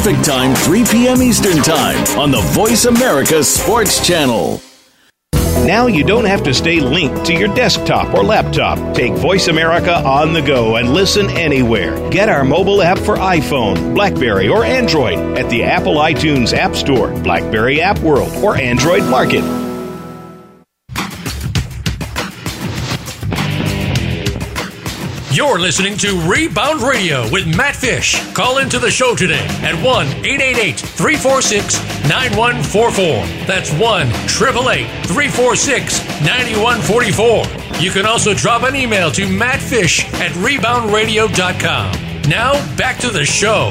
Pacific 0.00 0.24
Time, 0.24 0.54
3 0.54 0.84
p.m. 0.84 1.20
Eastern 1.20 1.58
Time 1.58 2.18
on 2.18 2.30
the 2.30 2.40
Voice 2.54 2.86
America 2.86 3.44
Sports 3.44 4.06
Channel. 4.06 4.58
Now 5.66 5.88
you 5.88 6.04
don't 6.04 6.24
have 6.24 6.42
to 6.44 6.54
stay 6.54 6.80
linked 6.80 7.26
to 7.26 7.34
your 7.34 7.54
desktop 7.54 8.14
or 8.14 8.24
laptop. 8.24 8.94
Take 8.94 9.12
Voice 9.12 9.48
America 9.48 9.94
on 9.96 10.32
the 10.32 10.40
go 10.40 10.76
and 10.76 10.94
listen 10.94 11.28
anywhere. 11.28 12.08
Get 12.08 12.30
our 12.30 12.44
mobile 12.44 12.80
app 12.80 12.98
for 12.98 13.16
iPhone, 13.16 13.94
Blackberry, 13.94 14.48
or 14.48 14.64
Android 14.64 15.18
at 15.36 15.50
the 15.50 15.64
Apple 15.64 15.96
iTunes 15.96 16.54
App 16.54 16.76
Store, 16.76 17.10
Blackberry 17.20 17.82
App 17.82 17.98
World, 17.98 18.32
or 18.42 18.56
Android 18.56 19.04
Market. 19.04 19.59
You're 25.32 25.60
listening 25.60 25.96
to 25.98 26.20
Rebound 26.28 26.82
Radio 26.82 27.22
with 27.30 27.46
Matt 27.56 27.76
Fish. 27.76 28.16
Call 28.32 28.58
into 28.58 28.80
the 28.80 28.90
show 28.90 29.14
today 29.14 29.46
at 29.62 29.76
1 29.76 30.06
888 30.08 30.80
346 30.80 31.78
9144. 32.08 33.46
That's 33.46 33.70
1 33.70 34.08
888 34.08 35.06
346 35.06 36.00
9144. 36.26 37.80
You 37.80 37.90
can 37.92 38.06
also 38.06 38.34
drop 38.34 38.64
an 38.64 38.74
email 38.74 39.12
to 39.12 39.22
mattfish 39.22 40.04
at 40.14 40.32
reboundradio.com. 40.32 42.28
Now, 42.28 42.76
back 42.76 42.98
to 42.98 43.10
the 43.10 43.24
show. 43.24 43.70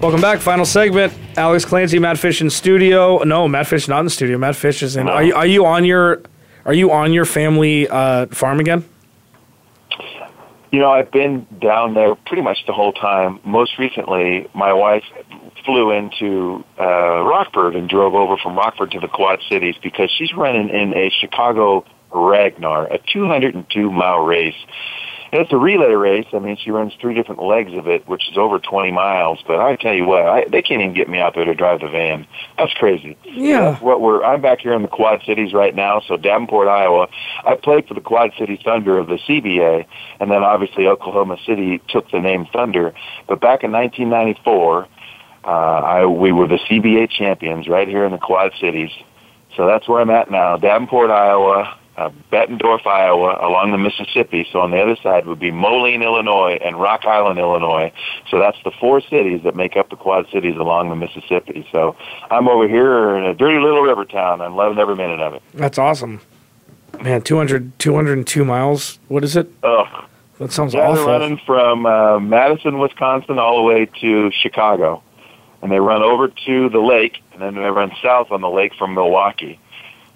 Welcome 0.00 0.20
back. 0.20 0.38
Final 0.38 0.64
segment. 0.66 1.12
Alex 1.36 1.64
Clancy, 1.64 1.98
Matt 1.98 2.16
Fish 2.16 2.40
in 2.40 2.48
studio. 2.48 3.18
No, 3.24 3.48
Matt 3.48 3.66
Fish 3.66 3.88
not 3.88 4.00
in 4.04 4.08
studio. 4.08 4.38
Matt 4.38 4.54
Fish 4.54 4.84
is 4.84 4.94
in. 4.94 5.06
No. 5.06 5.14
Are, 5.14 5.24
you, 5.24 5.34
are 5.34 5.46
you 5.46 5.66
on 5.66 5.84
your 5.84 6.22
Are 6.64 6.72
you 6.74 6.92
on 6.92 7.12
your 7.12 7.24
family 7.24 7.88
uh, 7.88 8.26
farm 8.26 8.60
again? 8.60 8.84
You 10.74 10.80
know, 10.80 10.90
I've 10.90 11.12
been 11.12 11.46
down 11.62 11.94
there 11.94 12.16
pretty 12.16 12.42
much 12.42 12.66
the 12.66 12.72
whole 12.72 12.92
time. 12.92 13.38
Most 13.44 13.78
recently, 13.78 14.48
my 14.56 14.72
wife 14.72 15.04
flew 15.64 15.92
into 15.92 16.64
uh, 16.80 17.22
Rockford 17.22 17.76
and 17.76 17.88
drove 17.88 18.16
over 18.16 18.36
from 18.36 18.56
Rockford 18.56 18.90
to 18.90 18.98
the 18.98 19.06
Quad 19.06 19.38
Cities 19.48 19.76
because 19.80 20.10
she's 20.10 20.34
running 20.34 20.70
in 20.70 20.92
a 20.94 21.10
Chicago 21.10 21.84
Ragnar, 22.12 22.86
a 22.86 22.98
202 22.98 23.92
mile 23.92 24.24
race 24.24 24.56
it's 25.40 25.52
a 25.52 25.56
relay 25.56 25.92
race. 25.94 26.26
I 26.32 26.38
mean, 26.38 26.56
she 26.56 26.70
runs 26.70 26.92
three 27.00 27.14
different 27.14 27.42
legs 27.42 27.72
of 27.74 27.88
it, 27.88 28.06
which 28.06 28.30
is 28.30 28.38
over 28.38 28.58
20 28.58 28.92
miles. 28.92 29.42
But 29.46 29.58
I 29.58 29.74
tell 29.76 29.92
you 29.92 30.06
what, 30.06 30.22
I, 30.26 30.44
they 30.44 30.62
can't 30.62 30.80
even 30.80 30.94
get 30.94 31.08
me 31.08 31.18
out 31.18 31.34
there 31.34 31.44
to 31.44 31.54
drive 31.54 31.80
the 31.80 31.88
van. 31.88 32.26
That's 32.56 32.72
crazy. 32.74 33.16
Yeah. 33.24 33.72
That's 33.72 33.82
what 33.82 34.00
we're. 34.00 34.22
I'm 34.22 34.40
back 34.40 34.60
here 34.60 34.72
in 34.72 34.82
the 34.82 34.88
Quad 34.88 35.22
Cities 35.26 35.52
right 35.52 35.74
now. 35.74 36.00
So 36.06 36.16
Davenport, 36.16 36.68
Iowa. 36.68 37.08
I 37.44 37.56
played 37.56 37.88
for 37.88 37.94
the 37.94 38.00
Quad 38.00 38.32
City 38.38 38.60
Thunder 38.64 38.96
of 38.96 39.08
the 39.08 39.18
CBA, 39.28 39.86
and 40.20 40.30
then 40.30 40.42
obviously 40.42 40.86
Oklahoma 40.86 41.36
City 41.44 41.82
took 41.88 42.10
the 42.10 42.20
name 42.20 42.46
Thunder. 42.52 42.94
But 43.28 43.40
back 43.40 43.64
in 43.64 43.72
1994, 43.72 44.88
uh, 45.44 45.48
I 45.48 46.06
we 46.06 46.30
were 46.32 46.46
the 46.46 46.58
CBA 46.70 47.10
champions 47.10 47.66
right 47.68 47.88
here 47.88 48.04
in 48.04 48.12
the 48.12 48.18
Quad 48.18 48.52
Cities. 48.60 48.90
So 49.56 49.66
that's 49.66 49.88
where 49.88 50.00
I'm 50.00 50.10
at 50.10 50.30
now, 50.30 50.56
Davenport, 50.56 51.10
Iowa 51.10 51.78
uh, 51.96 52.10
Bettendorf, 52.32 52.86
Iowa, 52.86 53.38
along 53.40 53.70
the 53.70 53.78
Mississippi. 53.78 54.46
So 54.50 54.60
on 54.60 54.70
the 54.70 54.80
other 54.80 54.96
side 54.96 55.26
would 55.26 55.38
be 55.38 55.50
Moline, 55.50 56.02
Illinois, 56.02 56.58
and 56.64 56.80
Rock 56.80 57.04
Island, 57.04 57.38
Illinois. 57.38 57.92
So 58.28 58.38
that's 58.38 58.58
the 58.64 58.72
four 58.80 59.00
cities 59.00 59.42
that 59.44 59.54
make 59.54 59.76
up 59.76 59.90
the 59.90 59.96
Quad 59.96 60.26
Cities 60.32 60.56
along 60.56 60.88
the 60.88 60.96
Mississippi. 60.96 61.66
So 61.70 61.96
I'm 62.30 62.48
over 62.48 62.66
here 62.66 63.16
in 63.16 63.24
a 63.24 63.34
dirty 63.34 63.60
little 63.60 63.82
river 63.82 64.04
town. 64.04 64.40
I'm 64.40 64.56
loving 64.56 64.78
every 64.78 64.96
minute 64.96 65.20
of 65.20 65.34
it. 65.34 65.42
That's 65.54 65.78
awesome. 65.78 66.20
Man, 67.00 67.22
200, 67.22 67.78
202 67.78 68.44
miles. 68.44 68.98
What 69.08 69.24
is 69.24 69.36
it? 69.36 69.50
Ugh. 69.62 70.04
That 70.38 70.50
sounds 70.50 70.74
yeah, 70.74 70.88
awful. 70.88 71.06
They're 71.06 71.20
running 71.20 71.40
from 71.46 71.86
uh, 71.86 72.18
Madison, 72.18 72.80
Wisconsin, 72.80 73.38
all 73.38 73.56
the 73.56 73.62
way 73.62 73.86
to 74.00 74.32
Chicago. 74.32 75.02
And 75.62 75.70
they 75.70 75.78
run 75.78 76.02
over 76.02 76.28
to 76.28 76.68
the 76.68 76.80
lake, 76.80 77.22
and 77.32 77.40
then 77.40 77.54
they 77.54 77.70
run 77.70 77.92
south 78.02 78.32
on 78.32 78.40
the 78.40 78.50
lake 78.50 78.74
from 78.74 78.94
Milwaukee 78.94 79.60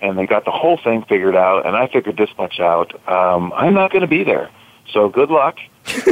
and 0.01 0.19
they 0.19 0.27
got 0.27 0.45
the 0.45 0.51
whole 0.51 0.77
thing 0.77 1.05
figured 1.09 1.37
out, 1.37 1.67
and 1.67 1.77
I 1.77 1.89
figured 1.89 2.17
this 2.17 2.31
much 2.39 2.61
out. 2.61 2.93
Um, 3.09 3.53
I'm 3.55 3.75
not 3.75 3.91
going 3.91 4.03
to 4.03 4.09
be 4.09 4.25
there, 4.25 4.51
so 4.93 5.09
good 5.09 5.31
luck, 5.31 5.59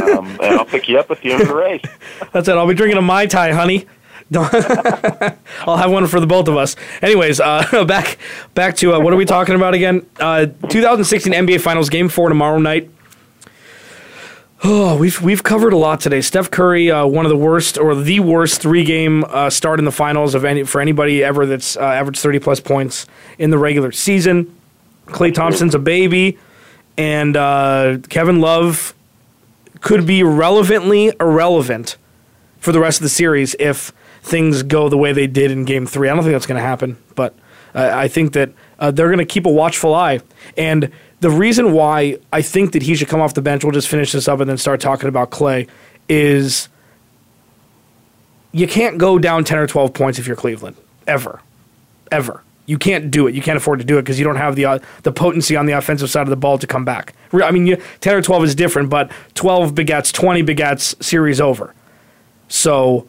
um, 0.03 0.27
and 0.41 0.57
I'll 0.57 0.65
pick 0.65 0.89
you 0.89 0.99
up 0.99 1.11
at 1.11 1.21
the 1.21 1.33
end 1.33 1.43
of 1.43 1.49
the 1.49 1.55
race. 1.55 1.83
That's 2.33 2.49
it. 2.49 2.53
I'll 2.53 2.67
be 2.67 2.75
drinking 2.75 2.99
a 2.99 3.03
mai 3.03 3.27
tai, 3.27 3.53
honey. 3.53 3.87
I'll 4.35 5.77
have 5.77 5.93
one 5.93 6.07
for 6.09 6.19
the 6.19 6.27
both 6.27 6.49
of 6.49 6.57
us. 6.57 6.75
Anyways, 7.01 7.39
uh, 7.39 7.85
back 7.89 8.19
back 8.55 8.75
to 8.77 8.95
uh, 8.95 9.01
what 9.01 9.13
are 9.13 9.17
we 9.17 9.25
talking 9.25 9.55
about 9.55 9.75
again? 9.75 10.05
Uh, 10.19 10.47
2016 10.69 11.33
NBA 11.33 11.61
Finals 11.61 11.91
Game 11.91 12.09
Four 12.09 12.29
tomorrow 12.29 12.59
night. 12.59 12.91
Oh, 14.65 14.97
we've 14.97 15.21
we've 15.21 15.43
covered 15.43 15.75
a 15.75 15.77
lot 15.77 16.01
today. 16.01 16.23
Steph 16.23 16.51
Curry, 16.51 16.91
uh, 16.91 17.07
one 17.07 17.27
of 17.27 17.31
the 17.31 17.37
worst 17.37 17.77
or 17.77 17.95
the 17.95 18.21
worst 18.21 18.63
three 18.63 18.85
game 18.85 19.23
uh, 19.25 19.51
start 19.51 19.79
in 19.79 19.85
the 19.85 19.93
finals 19.93 20.35
of 20.35 20.47
any 20.47 20.65
for 20.65 20.81
anybody 20.81 21.23
ever 21.23 21.45
that's 21.45 21.77
uh, 21.77 21.83
averaged 21.83 22.21
thirty 22.21 22.39
plus 22.39 22.59
points 22.59 23.07
in 23.39 23.51
the 23.51 23.59
regular 23.59 23.93
season. 23.93 24.59
Klay 25.09 25.33
Thompson's 25.33 25.75
a 25.75 25.79
baby, 25.79 26.39
and 26.97 27.37
uh, 27.37 27.99
Kevin 28.09 28.41
Love 28.41 28.95
could 29.83 30.07
be 30.07 30.23
relevantly 30.23 31.13
irrelevant 31.21 31.99
for 32.59 32.73
the 32.73 32.81
rest 32.81 32.99
of 32.99 33.03
the 33.03 33.11
series 33.11 33.55
if 33.61 33.93
things 34.23 34.63
go 34.63 34.89
the 34.89 34.99
way 34.99 35.13
they 35.13 35.27
did 35.27 35.51
in 35.51 35.67
Game 35.67 35.87
Three. 35.87 36.09
I 36.09 36.15
don't 36.15 36.25
think 36.25 36.33
that's 36.33 36.47
going 36.47 36.61
to 36.61 36.67
happen, 36.67 36.97
but 37.15 37.35
uh, 37.75 37.91
I 37.93 38.09
think 38.09 38.33
that 38.33 38.51
uh, 38.79 38.91
they're 38.91 39.09
going 39.09 39.19
to 39.19 39.27
keep 39.27 39.45
a 39.45 39.53
watchful 39.53 39.95
eye 39.95 40.21
and 40.57 40.91
the 41.21 41.31
reason 41.31 41.73
why 41.73 42.19
I 42.33 42.43
think 42.43 42.73
that 42.73 42.83
he 42.83 42.95
should 42.95 43.09
come 43.09 43.21
off 43.21 43.35
the 43.35 43.43
bench, 43.43 43.65
we'll 43.65 43.73
just 43.73 43.89
finish 43.89 44.13
this 44.13 44.29
up 44.29 44.41
and 44.41 44.49
then 44.49 44.59
start 44.59 44.81
talking 44.81 45.09
about 45.09 45.31
Klay, 45.31 45.69
is 46.09 46.69
you 48.53 48.67
can't 48.67 48.99
go 48.99 49.19
down 49.19 49.45
10 49.45 49.59
or 49.59 49.67
12 49.67 49.93
points 49.95 50.19
if 50.19 50.27
you're 50.27 50.37
Cleveland. 50.37 50.77
Ever. 51.07 51.41
Ever. 52.11 52.43
You 52.67 52.79
can't 52.79 53.11
do 53.11 53.27
it. 53.29 53.35
You 53.35 53.43
can't 53.43 53.57
afford 53.57 53.79
to 53.79 53.85
do 53.85 53.99
it 53.99 54.03
because 54.03 54.19
you 54.19 54.25
don't 54.25 54.37
have 54.37 54.57
the 54.57 54.65
uh, 54.65 54.79
the 55.05 55.13
potency 55.13 55.55
on 55.55 55.67
the 55.67 55.73
offensive 55.73 56.11
side 56.11 56.23
of 56.23 56.31
the 56.31 56.37
ball 56.37 56.59
to 56.59 56.67
come 56.67 56.85
back. 56.85 57.15
I 57.33 57.53
mean, 57.53 57.67
you, 57.67 57.81
10 58.01 58.15
or 58.15 58.23
12 58.23 58.45
is 58.45 58.55
different, 58.57 58.91
but 58.91 59.11
12 59.35 59.75
begets 59.75 60.11
20 60.11 60.43
begets 60.43 60.97
series 61.01 61.41
over. 61.41 61.75
So 62.49 63.07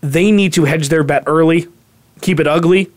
they 0.00 0.30
need 0.30 0.54
to 0.54 0.64
hedge 0.64 0.88
their 0.88 1.04
bet 1.04 1.24
early, 1.26 1.66
keep 2.22 2.40
it 2.40 2.46
ugly, 2.46 2.90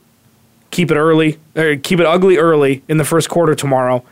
keep 0.71 0.89
it 0.89 0.95
early, 0.95 1.37
or 1.55 1.75
keep 1.75 1.99
it 1.99 2.05
ugly 2.05 2.37
early 2.37 2.81
in 2.87 2.97
the 2.97 3.05
first 3.05 3.29
quarter 3.29 3.55
tomorrow, 3.55 4.03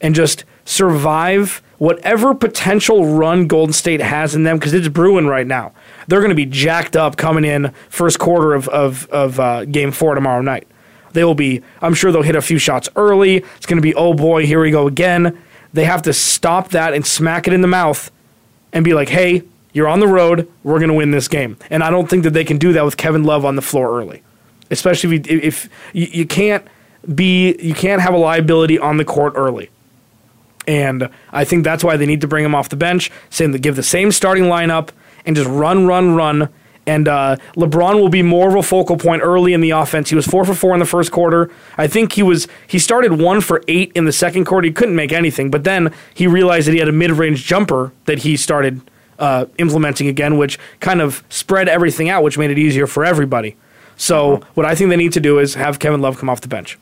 and 0.00 0.14
just 0.14 0.44
survive 0.64 1.62
whatever 1.78 2.34
potential 2.34 3.06
run 3.06 3.46
Golden 3.46 3.72
State 3.72 4.00
has 4.00 4.34
in 4.34 4.44
them 4.44 4.58
because 4.58 4.72
it's 4.74 4.88
brewing 4.88 5.26
right 5.26 5.46
now. 5.46 5.72
They're 6.06 6.20
going 6.20 6.30
to 6.30 6.34
be 6.34 6.46
jacked 6.46 6.96
up 6.96 7.16
coming 7.16 7.44
in 7.44 7.72
first 7.88 8.18
quarter 8.18 8.54
of 8.54 8.68
of, 8.68 9.08
of 9.10 9.40
uh, 9.40 9.64
game 9.64 9.92
four 9.92 10.14
tomorrow 10.14 10.42
night. 10.42 10.66
They 11.12 11.24
will 11.24 11.34
be. 11.34 11.62
I'm 11.80 11.94
sure 11.94 12.10
they'll 12.12 12.22
hit 12.22 12.36
a 12.36 12.42
few 12.42 12.58
shots 12.58 12.88
early. 12.96 13.36
It's 13.56 13.66
going 13.66 13.78
to 13.78 13.82
be 13.82 13.94
oh 13.94 14.14
boy, 14.14 14.46
here 14.46 14.60
we 14.60 14.70
go 14.70 14.86
again. 14.86 15.38
They 15.72 15.84
have 15.84 16.02
to 16.02 16.12
stop 16.12 16.68
that 16.70 16.94
and 16.94 17.04
smack 17.04 17.48
it 17.48 17.52
in 17.52 17.60
the 17.60 17.68
mouth 17.68 18.10
and 18.72 18.84
be 18.84 18.94
like, 18.94 19.08
hey, 19.08 19.42
you're 19.72 19.88
on 19.88 20.00
the 20.00 20.06
road. 20.06 20.50
We're 20.62 20.78
going 20.78 20.88
to 20.88 20.94
win 20.94 21.10
this 21.10 21.26
game. 21.26 21.56
And 21.68 21.82
I 21.82 21.90
don't 21.90 22.08
think 22.08 22.22
that 22.22 22.30
they 22.30 22.44
can 22.44 22.58
do 22.58 22.72
that 22.74 22.84
with 22.84 22.96
Kevin 22.96 23.24
Love 23.24 23.44
on 23.44 23.56
the 23.56 23.62
floor 23.62 23.98
early, 23.98 24.22
especially 24.70 25.16
if, 25.16 25.28
you, 25.28 25.40
if 25.42 25.68
you, 25.92 26.06
you 26.12 26.26
can't 26.26 26.64
be 27.12 27.56
you 27.60 27.74
can't 27.74 28.00
have 28.00 28.14
a 28.14 28.16
liability 28.16 28.78
on 28.78 28.96
the 28.96 29.04
court 29.04 29.34
early. 29.36 29.68
And 30.66 31.08
I 31.32 31.44
think 31.44 31.64
that's 31.64 31.84
why 31.84 31.96
they 31.96 32.06
need 32.06 32.20
to 32.22 32.28
bring 32.28 32.44
him 32.44 32.54
off 32.54 32.68
the 32.68 32.76
bench, 32.76 33.10
saying 33.30 33.52
to 33.52 33.58
give 33.58 33.76
the 33.76 33.82
same 33.82 34.12
starting 34.12 34.44
lineup 34.44 34.90
and 35.26 35.36
just 35.36 35.48
run, 35.48 35.86
run, 35.86 36.14
run, 36.14 36.48
And 36.86 37.08
uh, 37.08 37.36
LeBron 37.56 37.94
will 38.00 38.08
be 38.10 38.22
more 38.22 38.48
of 38.48 38.54
a 38.54 38.62
focal 38.62 38.96
point 38.96 39.22
early 39.22 39.52
in 39.54 39.60
the 39.60 39.70
offense. 39.70 40.10
He 40.10 40.16
was 40.16 40.26
four 40.26 40.44
for 40.44 40.54
four 40.54 40.74
in 40.74 40.80
the 40.80 40.86
first 40.86 41.10
quarter. 41.12 41.50
I 41.78 41.86
think 41.86 42.12
he 42.12 42.22
was 42.22 42.46
he 42.66 42.78
started 42.78 43.18
one 43.18 43.40
for 43.40 43.62
eight 43.68 43.92
in 43.94 44.04
the 44.04 44.12
second 44.12 44.44
quarter. 44.44 44.66
He 44.66 44.72
couldn't 44.72 44.96
make 44.96 45.12
anything, 45.12 45.50
but 45.50 45.64
then 45.64 45.92
he 46.12 46.26
realized 46.26 46.66
that 46.66 46.72
he 46.72 46.78
had 46.78 46.88
a 46.88 46.92
mid 46.92 47.10
range 47.12 47.44
jumper 47.46 47.92
that 48.04 48.20
he 48.20 48.36
started 48.36 48.80
uh, 49.18 49.46
implementing 49.58 50.08
again, 50.08 50.36
which 50.36 50.58
kind 50.80 51.00
of 51.00 51.24
spread 51.28 51.68
everything 51.68 52.08
out, 52.08 52.22
which 52.22 52.36
made 52.36 52.50
it 52.50 52.58
easier 52.58 52.86
for 52.86 53.04
everybody. 53.04 53.56
So 53.96 54.42
what 54.54 54.66
I 54.66 54.74
think 54.74 54.90
they 54.90 54.96
need 54.96 55.12
to 55.12 55.20
do 55.20 55.38
is 55.38 55.54
have 55.54 55.78
Kevin 55.78 56.00
Love 56.00 56.18
come 56.18 56.28
off 56.28 56.40
the 56.40 56.48
bench. 56.48 56.78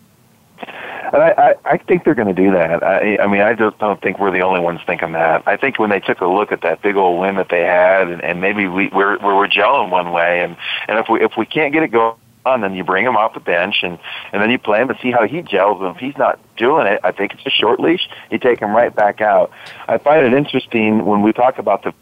And 1.12 1.22
I, 1.22 1.30
I, 1.30 1.54
I 1.72 1.76
think 1.76 2.04
they're 2.04 2.14
going 2.14 2.34
to 2.34 2.42
do 2.42 2.52
that. 2.52 2.82
I, 2.82 3.18
I 3.18 3.26
mean, 3.26 3.42
I 3.42 3.54
just 3.54 3.78
don't 3.78 4.00
think 4.00 4.18
we're 4.18 4.30
the 4.30 4.40
only 4.40 4.60
ones 4.60 4.80
thinking 4.86 5.12
that. 5.12 5.46
I 5.46 5.56
think 5.56 5.78
when 5.78 5.90
they 5.90 6.00
took 6.00 6.20
a 6.20 6.26
look 6.26 6.52
at 6.52 6.62
that 6.62 6.80
big 6.80 6.96
old 6.96 7.20
win 7.20 7.36
that 7.36 7.50
they 7.50 7.60
had, 7.60 8.08
and, 8.08 8.22
and 8.22 8.40
maybe 8.40 8.66
we 8.66 8.88
we're, 8.88 9.18
we're 9.18 9.46
gelling 9.46 9.90
one 9.90 10.10
way, 10.12 10.42
and 10.42 10.56
and 10.88 10.98
if 10.98 11.08
we 11.10 11.22
if 11.22 11.32
we 11.36 11.44
can't 11.44 11.72
get 11.72 11.82
it 11.82 11.88
going 11.88 12.16
on, 12.46 12.62
then 12.62 12.74
you 12.74 12.82
bring 12.82 13.04
him 13.04 13.16
off 13.16 13.34
the 13.34 13.40
bench 13.40 13.76
and 13.82 13.98
and 14.32 14.42
then 14.42 14.50
you 14.50 14.58
play 14.58 14.80
him 14.80 14.90
and 14.90 14.98
see 15.00 15.10
how 15.10 15.26
he 15.26 15.42
gels. 15.42 15.80
And 15.80 15.94
if 15.94 15.98
he's 15.98 16.16
not 16.16 16.40
doing 16.56 16.86
it, 16.86 17.00
I 17.04 17.12
think 17.12 17.34
it's 17.34 17.46
a 17.46 17.50
short 17.50 17.78
leash. 17.78 18.08
You 18.30 18.38
take 18.38 18.60
him 18.60 18.74
right 18.74 18.94
back 18.94 19.20
out. 19.20 19.50
I 19.88 19.98
find 19.98 20.26
it 20.26 20.32
interesting 20.32 21.04
when 21.04 21.22
we 21.22 21.32
talk 21.32 21.58
about 21.58 21.82
the 21.82 21.92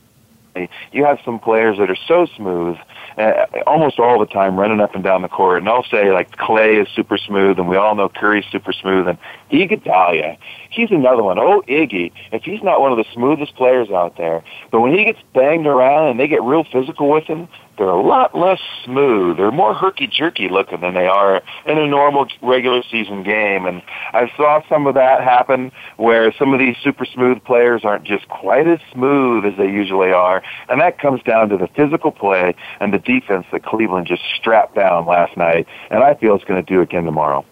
you 0.92 1.04
have 1.04 1.18
some 1.24 1.38
players 1.38 1.78
that 1.78 1.90
are 1.90 1.98
so 2.08 2.26
smooth, 2.36 2.76
uh, 3.18 3.46
almost 3.66 3.98
all 3.98 4.18
the 4.18 4.26
time, 4.26 4.58
running 4.58 4.80
up 4.80 4.94
and 4.94 5.04
down 5.04 5.22
the 5.22 5.28
court. 5.28 5.58
And 5.58 5.68
I'll 5.68 5.84
say 5.84 6.12
like 6.12 6.36
Klay 6.36 6.80
is 6.80 6.88
super 6.94 7.18
smooth, 7.18 7.58
and 7.58 7.68
we 7.68 7.76
all 7.76 7.94
know 7.94 8.08
Curry's 8.08 8.46
super 8.50 8.72
smooth, 8.72 9.08
and 9.08 9.18
Iguodala, 9.50 10.36
he's 10.70 10.90
another 10.90 11.22
one. 11.22 11.38
Oh, 11.38 11.62
Iggy, 11.68 12.12
if 12.32 12.42
he's 12.42 12.62
not 12.62 12.80
one 12.80 12.92
of 12.92 12.98
the 12.98 13.04
smoothest 13.12 13.54
players 13.56 13.90
out 13.90 14.16
there, 14.16 14.42
but 14.70 14.80
when 14.80 14.96
he 14.96 15.04
gets 15.04 15.18
banged 15.34 15.66
around 15.66 16.08
and 16.08 16.20
they 16.20 16.28
get 16.28 16.42
real 16.42 16.64
physical 16.64 17.10
with 17.10 17.24
him, 17.24 17.48
they're 17.80 17.88
a 17.88 18.02
lot 18.02 18.36
less 18.36 18.60
smooth. 18.84 19.38
They're 19.38 19.50
more 19.50 19.72
herky 19.72 20.06
jerky 20.06 20.50
looking 20.50 20.80
than 20.82 20.92
they 20.92 21.06
are 21.06 21.40
in 21.64 21.78
a 21.78 21.86
normal 21.86 22.26
regular 22.42 22.82
season 22.90 23.22
game. 23.22 23.64
And 23.64 23.80
I 24.12 24.30
saw 24.36 24.60
some 24.68 24.86
of 24.86 24.94
that 24.96 25.22
happen 25.22 25.72
where 25.96 26.30
some 26.34 26.52
of 26.52 26.58
these 26.58 26.76
super 26.84 27.06
smooth 27.06 27.42
players 27.42 27.82
aren't 27.82 28.04
just 28.04 28.28
quite 28.28 28.68
as 28.68 28.80
smooth 28.92 29.46
as 29.46 29.56
they 29.56 29.64
usually 29.64 30.12
are. 30.12 30.42
And 30.68 30.78
that 30.82 30.98
comes 30.98 31.22
down 31.22 31.48
to 31.48 31.56
the 31.56 31.68
physical 31.68 32.12
play 32.12 32.54
and 32.80 32.92
the 32.92 32.98
defense 32.98 33.46
that 33.50 33.64
Cleveland 33.64 34.08
just 34.08 34.22
strapped 34.36 34.74
down 34.74 35.06
last 35.06 35.38
night. 35.38 35.66
And 35.90 36.02
I 36.04 36.12
feel 36.12 36.34
it's 36.34 36.44
going 36.44 36.62
to 36.62 36.74
do 36.74 36.82
again 36.82 37.04
tomorrow. 37.04 37.46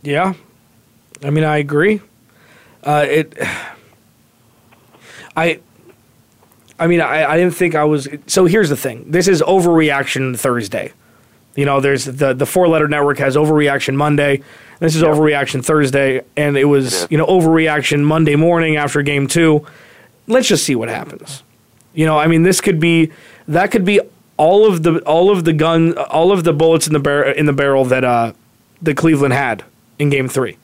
Yeah. 0.00 0.32
I 1.22 1.28
mean, 1.28 1.44
I 1.44 1.58
agree. 1.58 2.00
Uh, 2.86 3.04
it. 3.08 3.34
I 5.36 5.60
I 6.78 6.86
mean, 6.86 7.00
I, 7.00 7.24
I 7.32 7.36
didn't 7.36 7.54
think 7.54 7.74
I 7.74 7.84
was. 7.84 8.08
So 8.26 8.46
here's 8.46 8.68
the 8.68 8.76
thing: 8.76 9.10
this 9.10 9.28
is 9.28 9.42
overreaction 9.42 10.38
Thursday. 10.38 10.92
You 11.54 11.64
know, 11.64 11.80
there's 11.80 12.04
the 12.04 12.34
the 12.34 12.46
four 12.46 12.68
letter 12.68 12.86
network 12.86 13.18
has 13.18 13.36
overreaction 13.36 13.96
Monday. 13.96 14.42
This 14.78 14.94
is 14.94 15.02
overreaction 15.02 15.64
Thursday, 15.64 16.22
and 16.36 16.56
it 16.56 16.66
was 16.66 17.06
you 17.10 17.16
know 17.16 17.26
overreaction 17.26 18.02
Monday 18.04 18.36
morning 18.36 18.76
after 18.76 19.02
game 19.02 19.26
two. 19.26 19.66
Let's 20.26 20.48
just 20.48 20.64
see 20.64 20.74
what 20.74 20.88
happens. 20.88 21.42
You 21.94 22.04
know, 22.04 22.18
I 22.18 22.26
mean, 22.26 22.42
this 22.42 22.60
could 22.60 22.78
be 22.78 23.10
that 23.48 23.70
could 23.70 23.84
be 23.84 24.00
all 24.36 24.66
of 24.66 24.82
the 24.82 24.98
all 25.00 25.30
of 25.30 25.44
the 25.44 25.54
gun 25.54 25.96
all 25.96 26.30
of 26.30 26.44
the 26.44 26.52
bullets 26.52 26.86
in 26.86 26.92
the 26.92 26.98
bar- 26.98 27.24
in 27.24 27.46
the 27.46 27.54
barrel 27.54 27.86
that 27.86 28.04
uh 28.04 28.32
the 28.82 28.94
Cleveland 28.94 29.32
had 29.32 29.64
in 29.98 30.10
game 30.10 30.28
three. 30.28 30.58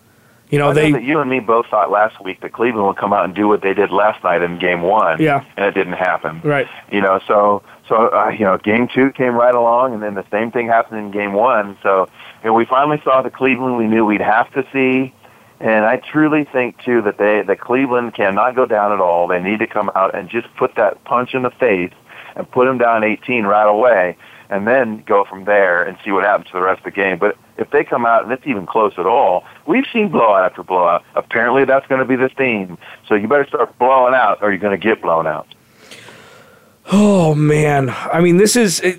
You 0.52 0.58
know, 0.58 0.68
I 0.68 0.74
they 0.74 0.90
know 0.90 0.98
that 0.98 1.04
you 1.04 1.18
and 1.18 1.30
me 1.30 1.40
both 1.40 1.66
thought 1.66 1.90
last 1.90 2.22
week 2.22 2.42
that 2.42 2.52
Cleveland 2.52 2.86
would 2.86 2.98
come 2.98 3.14
out 3.14 3.24
and 3.24 3.34
do 3.34 3.48
what 3.48 3.62
they 3.62 3.72
did 3.72 3.90
last 3.90 4.22
night 4.22 4.42
in 4.42 4.58
Game 4.58 4.82
One. 4.82 5.20
Yeah. 5.20 5.44
and 5.56 5.64
it 5.64 5.72
didn't 5.72 5.94
happen. 5.94 6.42
right. 6.44 6.68
You 6.90 7.00
know, 7.00 7.20
so 7.26 7.62
so 7.88 8.08
uh, 8.08 8.28
you 8.28 8.44
know, 8.44 8.58
Game 8.58 8.86
Two 8.86 9.10
came 9.12 9.34
right 9.34 9.54
along, 9.54 9.94
and 9.94 10.02
then 10.02 10.14
the 10.14 10.26
same 10.30 10.52
thing 10.52 10.68
happened 10.68 11.00
in 11.00 11.10
Game 11.10 11.32
One. 11.32 11.78
So 11.82 12.06
you 12.42 12.50
know, 12.50 12.54
we 12.54 12.66
finally 12.66 13.00
saw 13.02 13.22
the 13.22 13.30
Cleveland 13.30 13.78
we 13.78 13.86
knew 13.86 14.04
we'd 14.04 14.20
have 14.20 14.52
to 14.52 14.64
see. 14.72 15.14
And 15.58 15.84
I 15.84 15.96
truly 15.96 16.44
think 16.44 16.82
too 16.84 17.00
that 17.02 17.16
they 17.16 17.42
that 17.46 17.58
Cleveland 17.58 18.14
cannot 18.14 18.54
go 18.54 18.66
down 18.66 18.92
at 18.92 19.00
all. 19.00 19.28
They 19.28 19.40
need 19.40 19.60
to 19.60 19.66
come 19.66 19.90
out 19.94 20.14
and 20.14 20.28
just 20.28 20.48
put 20.56 20.74
that 20.74 21.02
punch 21.04 21.34
in 21.34 21.42
the 21.42 21.50
face 21.50 21.92
and 22.36 22.50
put 22.50 22.66
them 22.66 22.76
down 22.78 23.04
18 23.04 23.44
right 23.44 23.68
away, 23.68 24.16
and 24.50 24.66
then 24.66 25.02
go 25.06 25.24
from 25.24 25.44
there 25.44 25.82
and 25.82 25.96
see 26.04 26.10
what 26.10 26.24
happens 26.24 26.48
to 26.48 26.54
the 26.54 26.62
rest 26.62 26.80
of 26.80 26.84
the 26.84 26.90
game. 26.90 27.18
But 27.18 27.38
if 27.58 27.70
they 27.70 27.84
come 27.84 28.06
out 28.06 28.24
and 28.24 28.32
it's 28.32 28.46
even 28.46 28.66
close 28.66 28.92
at 28.98 29.06
all, 29.06 29.44
we've 29.66 29.86
seen 29.92 30.08
blowout 30.08 30.44
after 30.44 30.62
blowout. 30.62 31.04
Apparently, 31.14 31.64
that's 31.64 31.86
going 31.86 32.00
to 32.00 32.04
be 32.04 32.16
the 32.16 32.28
theme. 32.30 32.78
So 33.06 33.14
you 33.14 33.28
better 33.28 33.46
start 33.46 33.78
blowing 33.78 34.14
out, 34.14 34.38
or 34.42 34.50
you're 34.50 34.58
going 34.58 34.78
to 34.78 34.82
get 34.82 35.02
blown 35.02 35.26
out. 35.26 35.46
Oh 36.90 37.34
man, 37.34 37.90
I 37.90 38.20
mean, 38.20 38.36
this 38.38 38.56
is. 38.56 38.80
It, 38.80 38.98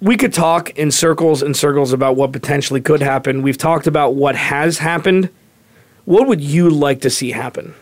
we 0.00 0.16
could 0.16 0.32
talk 0.32 0.70
in 0.70 0.90
circles 0.90 1.42
and 1.42 1.54
circles 1.54 1.92
about 1.92 2.16
what 2.16 2.32
potentially 2.32 2.80
could 2.80 3.02
happen. 3.02 3.42
We've 3.42 3.58
talked 3.58 3.86
about 3.86 4.14
what 4.14 4.34
has 4.34 4.78
happened. 4.78 5.28
What 6.06 6.26
would 6.26 6.40
you 6.40 6.70
like 6.70 7.02
to 7.02 7.10
see 7.10 7.30
happen? 7.32 7.74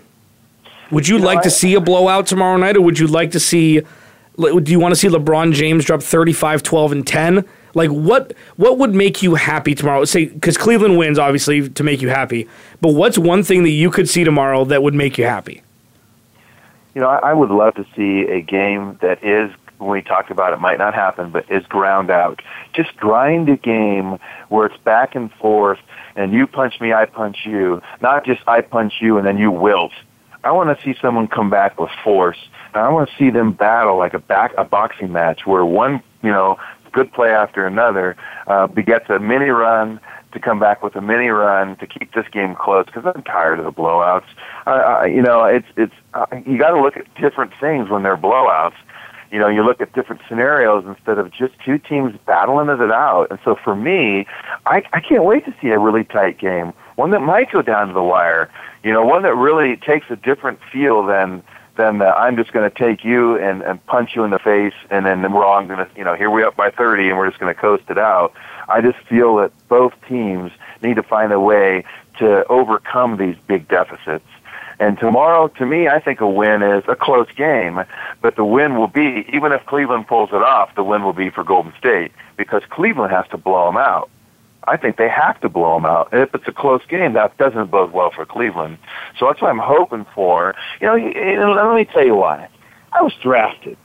Would 0.91 1.07
you, 1.07 1.17
You 1.17 1.21
know, 1.21 1.27
like 1.27 1.43
to 1.43 1.49
I- 1.49 1.53
see 1.53 1.75
a 1.75 1.81
blowout 1.81 2.27
tomorrow 2.27 2.57
night, 2.57 2.77
or 2.77 2.81
would 2.81 2.99
you 2.99 3.07
like 3.07 3.31
to 3.33 3.41
see? 3.41 3.81
Do 4.37 4.63
you 4.67 4.79
want 4.81 4.93
to 4.93 4.97
see 4.97 5.09
LeBron 5.09 5.53
James 5.53 5.85
drop 5.85 6.03
35, 6.03 6.63
12, 6.63 6.93
and 6.93 7.07
10? 7.07 7.45
Like 7.75 7.91
what? 7.91 8.33
What 8.57 8.79
would 8.79 8.95
make 8.95 9.23
you 9.23 9.35
happy 9.35 9.75
tomorrow? 9.75 10.05
Say 10.05 10.27
because 10.27 10.57
Cleveland 10.57 10.99
wins, 10.99 11.19
obviously, 11.19 11.69
to 11.69 11.85
make 11.85 12.01
you 12.01 12.09
happy. 12.09 12.49
But 12.81 12.95
what's 12.95 13.19
one 13.19 13.43
thing 13.43 13.63
that 13.65 13.71
you 13.71 13.91
could 13.91 14.09
see 14.09 14.25
tomorrow 14.25 14.65
that 14.65 14.83
would 14.83 14.95
make 14.95 15.19
you 15.19 15.25
happy? 15.25 15.63
You 16.95 17.03
know, 17.03 17.09
I, 17.09 17.31
I 17.31 17.33
would 17.33 17.51
love 17.51 17.75
to 17.75 17.87
see 17.95 18.23
a 18.29 18.41
game 18.41 18.99
that 19.03 19.23
is, 19.23 19.53
when 19.79 19.91
we 19.91 20.03
talked 20.03 20.31
about 20.31 20.53
it, 20.53 20.61
might 20.61 20.79
not 20.79 20.95
happen, 20.95 21.31
but 21.31 21.49
is 21.51 21.65
ground 21.67 22.11
out. 22.11 22.43
Just 22.73 22.97
grind 22.97 23.49
a 23.49 23.57
game 23.57 24.19
where 24.49 24.67
it's 24.67 24.83
back 24.83 25.15
and 25.15 25.33
forth, 25.35 25.79
and 26.17 26.33
you 26.33 26.47
punch 26.47 26.81
me, 26.81 26.93
I 26.93 27.05
punch 27.05 27.39
you. 27.45 27.81
Not 28.01 28.25
just 28.25 28.41
I 28.49 28.63
punch 28.63 28.95
you 29.01 29.19
and 29.19 29.27
then 29.27 29.39
you 29.39 29.51
wilt. 29.53 29.93
I 30.43 30.51
want 30.53 30.77
to 30.77 30.85
see 30.85 30.99
someone 31.01 31.29
come 31.29 31.51
back 31.51 31.79
with 31.79 31.91
force. 32.03 32.39
And 32.75 32.83
I 32.83 32.89
want 32.89 33.09
to 33.09 33.17
see 33.17 33.31
them 33.31 33.53
battle 33.53 33.97
like 33.97 34.15
a 34.15 34.19
back 34.19 34.53
a 34.59 34.65
boxing 34.65 35.13
match 35.13 35.47
where 35.47 35.65
one, 35.65 36.03
you 36.23 36.31
know, 36.31 36.59
good 36.93 37.13
play 37.13 37.31
after 37.31 37.67
another 37.67 38.17
uh, 38.47 38.67
begets 38.67 39.09
a 39.11 39.19
mini 39.19 39.49
run 39.49 40.01
to 40.33 40.39
come 40.39 40.59
back 40.59 40.83
with 40.83 40.95
a 40.97 41.01
mini 41.01 41.29
run 41.29 41.77
to 41.77 41.87
keep 41.87 42.13
this 42.15 42.27
game 42.29 42.55
close 42.55 42.87
because 42.87 43.05
I'm 43.07 43.23
tired 43.23 43.59
of 43.59 43.65
the 43.65 43.73
blowouts. 43.73 44.27
Uh, 44.67 44.71
uh, 44.71 45.05
you 45.07 45.23
know, 45.23 45.45
it's 45.45 45.67
it's 45.77 45.95
uh, 46.15 46.27
you 46.47 46.59
got 46.59 46.71
to 46.71 46.81
look 46.81 46.97
at 46.97 47.13
different 47.15 47.53
things 47.59 47.89
when 47.89 48.03
they're 48.03 48.17
blowouts. 48.17 48.75
You 49.31 49.39
know, 49.39 49.49
you 49.49 49.63
look 49.63 49.81
at 49.81 49.93
different 49.93 50.23
scenarios 50.27 50.85
instead 50.87 51.19
of 51.19 51.31
just 51.31 51.53
two 51.63 51.79
teams 51.79 52.19
battling 52.27 52.69
it 52.69 52.91
out. 52.91 53.27
And 53.31 53.39
so 53.45 53.57
for 53.63 53.77
me, 53.77 54.27
I, 54.65 54.83
I 54.95 55.01
can't 55.01 55.25
wait 55.25 55.45
to 55.45 55.55
see 55.61 55.69
a 55.69 55.79
really 55.79 56.05
tight 56.05 56.39
game, 56.39 56.73
one 56.97 57.11
that 57.11 57.21
might 57.21 57.53
go 57.53 57.61
down 57.61 57.89
to 57.89 57.93
the 57.93 58.03
wire. 58.03 58.51
You 58.83 58.93
know, 58.93 59.05
one 59.05 59.23
that 59.25 59.35
really 59.35 59.77
takes 59.77 60.07
a 60.09 60.17
different 60.17 60.61
feel 60.73 61.05
than 61.05 61.43
than 61.79 62.03
uh, 62.03 62.07
I'm 62.07 62.37
just 62.37 62.53
going 62.53 62.71
to 62.71 62.77
take 62.77 63.05
you 63.05 63.39
and, 63.39 63.63
and 63.63 63.85
punch 63.87 64.15
you 64.15 64.25
in 64.25 64.31
the 64.31 64.39
face, 64.39 64.75
and 64.91 65.07
then 65.07 65.33
we're 65.33 65.45
all 65.45 65.65
going 65.65 65.79
to, 65.79 65.89
you 65.97 66.05
know, 66.05 66.15
here 66.15 66.31
we 66.31 66.43
up 66.43 66.57
by 66.57 66.71
30, 66.71 67.09
and 67.09 67.17
we're 67.17 67.29
just 67.29 67.41
going 67.41 67.55
to 67.55 67.59
coast 67.59 67.85
it 67.89 67.97
out. 67.97 68.35
I 68.69 68.83
just 68.83 68.99
feel 69.09 69.37
that 69.37 69.53
both 69.69 69.95
teams 70.07 70.53
need 70.83 70.97
to 70.97 71.03
find 71.03 71.33
a 71.33 71.41
way 71.41 71.85
to 72.19 72.47
overcome 72.49 73.17
these 73.17 73.37
big 73.47 73.67
deficits. 73.69 74.27
And 74.81 74.99
tomorrow, 74.99 75.49
to 75.49 75.67
me, 75.67 75.89
I 75.89 75.99
think 76.01 76.21
a 76.21 76.29
win 76.29 76.63
is 76.63 76.85
a 76.87 76.95
close 76.95 77.31
game, 77.33 77.83
but 78.21 78.37
the 78.37 78.45
win 78.45 78.77
will 78.77 78.89
be, 78.89 79.25
even 79.33 79.53
if 79.53 79.65
Cleveland 79.67 80.07
pulls 80.07 80.31
it 80.31 80.43
off, 80.43 80.75
the 80.75 80.85
win 80.85 81.03
will 81.03 81.13
be 81.13 81.31
for 81.31 81.43
Golden 81.43 81.73
State 81.79 82.13
because 82.37 82.63
Cleveland 82.69 83.13
has 83.13 83.27
to 83.31 83.39
blow 83.39 83.67
them 83.67 83.77
out. 83.77 84.11
I 84.65 84.77
think 84.77 84.97
they 84.97 85.09
have 85.09 85.41
to 85.41 85.49
blow 85.49 85.75
them 85.75 85.87
out. 85.87 86.13
And 86.13 86.21
if 86.21 86.35
it's 86.35 86.47
a 86.49 86.53
close 86.53 86.85
game, 86.87 87.15
that 87.15 87.37
doesn't 87.39 87.71
bode 87.71 87.93
well 87.93 88.11
for 88.11 88.27
Cleveland. 88.27 88.79
So 89.19 89.27
that's 89.27 89.41
what 89.41 89.51
I'm 89.51 89.59
hoping 89.59 90.05
for. 90.15 90.55
You 90.81 90.87
know, 90.89 91.53
let 91.53 91.75
me 91.75 91.85
tell 91.85 92.05
you 92.05 92.17
why. 92.17 92.49
I 92.93 93.03
was 93.03 93.15
drafted 93.23 93.77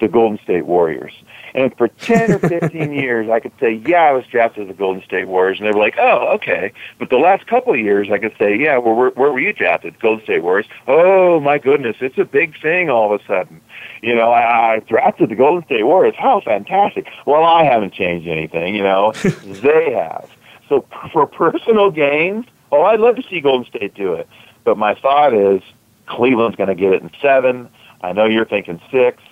the 0.00 0.08
Golden 0.08 0.38
State 0.42 0.66
Warriors. 0.66 1.12
And 1.54 1.74
for 1.76 1.88
10 1.88 2.32
or 2.32 2.38
15 2.38 2.92
years, 2.92 3.30
I 3.30 3.40
could 3.40 3.52
say, 3.58 3.80
yeah, 3.86 4.02
I 4.02 4.12
was 4.12 4.26
drafted 4.26 4.66
to 4.66 4.72
the 4.72 4.78
Golden 4.78 5.02
State 5.02 5.26
Warriors. 5.26 5.58
And 5.58 5.66
they 5.66 5.72
were 5.72 5.82
like, 5.82 5.96
oh, 5.98 6.34
okay. 6.34 6.72
But 6.98 7.10
the 7.10 7.16
last 7.16 7.46
couple 7.46 7.72
of 7.72 7.78
years, 7.78 8.08
I 8.12 8.18
could 8.18 8.34
say, 8.38 8.56
yeah, 8.56 8.76
well, 8.78 8.94
where, 8.94 9.10
where 9.10 9.32
were 9.32 9.40
you 9.40 9.52
drafted? 9.52 9.98
Golden 10.00 10.22
State 10.24 10.42
Warriors. 10.42 10.66
Oh, 10.86 11.40
my 11.40 11.58
goodness, 11.58 11.96
it's 12.00 12.18
a 12.18 12.24
big 12.24 12.60
thing 12.60 12.90
all 12.90 13.12
of 13.12 13.20
a 13.20 13.24
sudden. 13.24 13.60
You 14.02 14.14
know, 14.14 14.30
I, 14.30 14.74
I 14.74 14.78
drafted 14.80 15.30
the 15.30 15.34
Golden 15.34 15.64
State 15.64 15.84
Warriors. 15.84 16.14
How 16.18 16.40
fantastic. 16.40 17.06
Well, 17.26 17.44
I 17.44 17.64
haven't 17.64 17.94
changed 17.94 18.28
anything, 18.28 18.74
you 18.74 18.82
know. 18.82 19.12
they 19.44 19.92
have. 19.92 20.30
So 20.68 20.84
for 21.12 21.26
personal 21.26 21.90
gains, 21.90 22.44
oh, 22.70 22.82
I'd 22.82 23.00
love 23.00 23.16
to 23.16 23.22
see 23.22 23.40
Golden 23.40 23.66
State 23.66 23.94
do 23.94 24.12
it. 24.12 24.28
But 24.64 24.76
my 24.76 24.94
thought 24.94 25.32
is 25.32 25.62
Cleveland's 26.06 26.56
going 26.56 26.68
to 26.68 26.74
get 26.74 26.92
it 26.92 27.02
in 27.02 27.10
seven. 27.22 27.68
I 28.02 28.12
know 28.12 28.26
you're 28.26 28.44
thinking 28.44 28.80
six, 28.90 29.22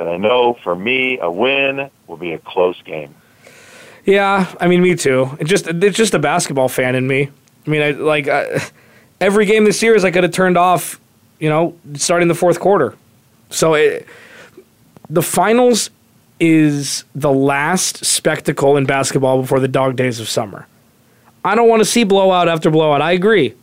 but 0.00 0.08
I 0.08 0.16
know 0.16 0.54
for 0.64 0.74
me, 0.74 1.18
a 1.18 1.30
win 1.30 1.90
will 2.06 2.16
be 2.16 2.32
a 2.32 2.38
close 2.38 2.80
game. 2.80 3.14
Yeah, 4.06 4.50
I 4.58 4.66
mean, 4.66 4.80
me 4.80 4.94
too. 4.94 5.36
It 5.38 5.44
just 5.44 5.66
it's 5.66 5.94
just 5.94 6.14
a 6.14 6.18
basketball 6.18 6.70
fan 6.70 6.94
in 6.94 7.06
me. 7.06 7.28
I 7.66 7.70
mean, 7.70 7.82
I 7.82 7.90
like 7.90 8.26
I, 8.26 8.62
every 9.20 9.44
game 9.44 9.64
this 9.64 9.78
series 9.78 10.02
I 10.02 10.10
could 10.10 10.22
have 10.22 10.32
turned 10.32 10.56
off, 10.56 10.98
you 11.38 11.50
know, 11.50 11.76
starting 11.96 12.28
the 12.28 12.34
fourth 12.34 12.60
quarter. 12.60 12.96
So 13.50 13.74
it, 13.74 14.06
the 15.10 15.20
finals 15.20 15.90
is 16.40 17.04
the 17.14 17.30
last 17.30 18.02
spectacle 18.02 18.78
in 18.78 18.86
basketball 18.86 19.42
before 19.42 19.60
the 19.60 19.68
dog 19.68 19.96
days 19.96 20.18
of 20.18 20.30
summer. 20.30 20.66
I 21.44 21.54
don't 21.54 21.68
want 21.68 21.80
to 21.80 21.84
see 21.84 22.04
blowout 22.04 22.48
after 22.48 22.70
blowout. 22.70 23.02
I 23.02 23.12
agree. 23.12 23.54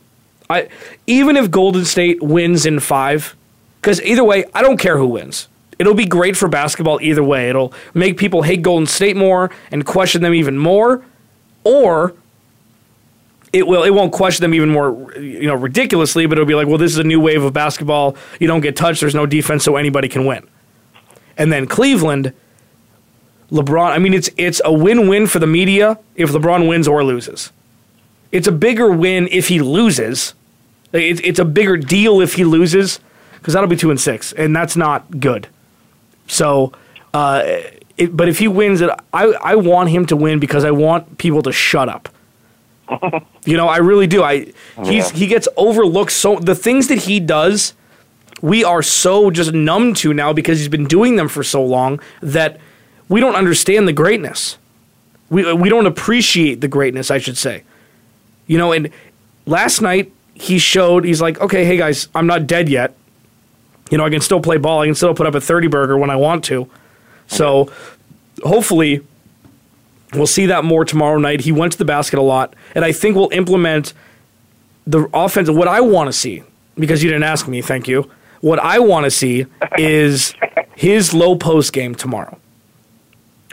I 0.48 0.68
even 1.08 1.36
if 1.36 1.50
Golden 1.50 1.84
State 1.84 2.22
wins 2.22 2.64
in 2.64 2.78
5 2.78 3.34
cuz 3.82 4.00
either 4.02 4.22
way, 4.22 4.44
I 4.54 4.62
don't 4.62 4.76
care 4.76 4.98
who 4.98 5.08
wins. 5.08 5.48
It'll 5.78 5.94
be 5.94 6.06
great 6.06 6.36
for 6.36 6.48
basketball 6.48 6.98
either 7.00 7.22
way. 7.22 7.48
It'll 7.48 7.72
make 7.94 8.16
people 8.16 8.42
hate 8.42 8.62
Golden 8.62 8.86
State 8.86 9.16
more 9.16 9.50
and 9.70 9.86
question 9.86 10.22
them 10.22 10.34
even 10.34 10.58
more 10.58 11.04
or 11.64 12.14
it 13.52 13.66
will 13.66 13.82
it 13.82 13.90
won't 13.90 14.12
question 14.12 14.42
them 14.42 14.54
even 14.54 14.70
more 14.70 15.12
you 15.18 15.46
know 15.46 15.54
ridiculously 15.54 16.26
but 16.26 16.38
it'll 16.38 16.46
be 16.46 16.54
like 16.54 16.66
well 16.66 16.78
this 16.78 16.92
is 16.92 16.98
a 16.98 17.04
new 17.04 17.20
wave 17.20 17.42
of 17.42 17.52
basketball. 17.52 18.16
You 18.40 18.46
don't 18.46 18.60
get 18.60 18.76
touched. 18.76 19.00
There's 19.00 19.14
no 19.14 19.26
defense 19.26 19.64
so 19.64 19.76
anybody 19.76 20.08
can 20.08 20.26
win. 20.26 20.48
And 21.36 21.52
then 21.52 21.66
cleveland 21.66 22.32
lebron 23.50 23.92
i 23.92 23.98
mean 23.98 24.12
it's 24.12 24.28
it's 24.36 24.60
a 24.62 24.70
win-win 24.70 25.26
for 25.26 25.38
the 25.38 25.46
media 25.46 25.98
if 26.16 26.30
lebron 26.30 26.68
wins 26.68 26.88
or 26.88 27.04
loses. 27.04 27.52
It's 28.30 28.46
a 28.46 28.52
bigger 28.52 28.90
win 28.90 29.26
if 29.30 29.48
he 29.48 29.60
loses. 29.62 30.34
It's, 30.92 31.20
it's 31.24 31.38
a 31.38 31.46
bigger 31.46 31.78
deal 31.78 32.20
if 32.20 32.34
he 32.34 32.44
loses 32.44 33.00
because 33.34 33.54
that'll 33.54 33.68
be 33.68 33.76
two 33.76 33.90
and 33.90 34.00
six 34.00 34.32
and 34.32 34.54
that's 34.54 34.76
not 34.76 35.20
good 35.20 35.48
so 36.28 36.72
uh, 37.14 37.42
it, 37.96 38.16
but 38.16 38.28
if 38.28 38.38
he 38.38 38.46
wins 38.46 38.80
it 38.80 38.90
I, 39.12 39.24
I 39.42 39.54
want 39.56 39.90
him 39.90 40.06
to 40.06 40.16
win 40.16 40.38
because 40.38 40.64
i 40.64 40.70
want 40.70 41.18
people 41.18 41.42
to 41.42 41.52
shut 41.52 41.88
up 41.88 42.08
you 43.44 43.54
know, 43.58 43.68
I 43.68 43.78
really 43.78 44.06
do. 44.06 44.22
I 44.22 44.46
he's 44.82 45.10
Yeah. 45.12 45.18
he 45.18 45.26
gets 45.26 45.46
overlooked 45.58 46.10
so 46.10 46.36
the 46.36 46.54
things 46.54 46.88
that 46.88 47.00
he 47.00 47.20
does, 47.20 47.74
we 48.40 48.64
are 48.64 48.80
so 48.82 49.30
just 49.30 49.52
numb 49.52 49.92
to 49.96 50.14
now 50.14 50.32
because 50.32 50.58
he's 50.58 50.68
been 50.70 50.86
doing 50.86 51.16
them 51.16 51.28
for 51.28 51.42
so 51.42 51.62
long 51.62 52.00
that 52.22 52.58
we 53.10 53.20
don't 53.20 53.34
understand 53.34 53.86
the 53.86 53.92
greatness. 53.92 54.56
We 55.28 55.52
we 55.52 55.68
don't 55.68 55.84
appreciate 55.84 56.62
the 56.62 56.68
greatness, 56.68 57.10
I 57.10 57.18
should 57.18 57.36
say. 57.36 57.62
You 58.46 58.56
know, 58.56 58.72
and 58.72 58.88
last 59.44 59.82
night 59.82 60.10
he 60.32 60.58
showed 60.58 61.04
he's 61.04 61.20
like, 61.20 61.38
"Okay, 61.42 61.66
hey 61.66 61.76
guys, 61.76 62.08
I'm 62.14 62.26
not 62.26 62.46
dead 62.46 62.70
yet. 62.70 62.94
You 63.90 63.98
know, 63.98 64.04
I 64.04 64.10
can 64.10 64.20
still 64.20 64.40
play 64.40 64.58
ball. 64.58 64.80
I 64.80 64.86
can 64.86 64.94
still 64.94 65.14
put 65.14 65.26
up 65.26 65.34
a 65.34 65.40
30 65.40 65.68
burger 65.68 65.96
when 65.96 66.10
I 66.10 66.16
want 66.16 66.44
to." 66.44 66.68
So, 67.26 67.70
hopefully 68.42 69.02
We'll 70.14 70.26
see 70.26 70.46
that 70.46 70.64
more 70.64 70.84
tomorrow 70.84 71.18
night. 71.18 71.40
He 71.40 71.52
went 71.52 71.72
to 71.72 71.78
the 71.78 71.84
basket 71.84 72.18
a 72.18 72.22
lot, 72.22 72.54
and 72.74 72.84
I 72.84 72.92
think 72.92 73.14
we'll 73.14 73.32
implement 73.32 73.92
the 74.86 75.08
offense. 75.12 75.50
What 75.50 75.68
I 75.68 75.80
want 75.82 76.08
to 76.08 76.12
see, 76.12 76.42
because 76.76 77.02
you 77.02 77.10
didn't 77.10 77.24
ask 77.24 77.46
me, 77.46 77.60
thank 77.60 77.88
you. 77.88 78.10
What 78.40 78.58
I 78.58 78.78
want 78.78 79.04
to 79.04 79.10
see 79.10 79.46
is 79.76 80.34
his 80.74 81.12
low 81.12 81.36
post 81.36 81.72
game 81.72 81.94
tomorrow. 81.94 82.38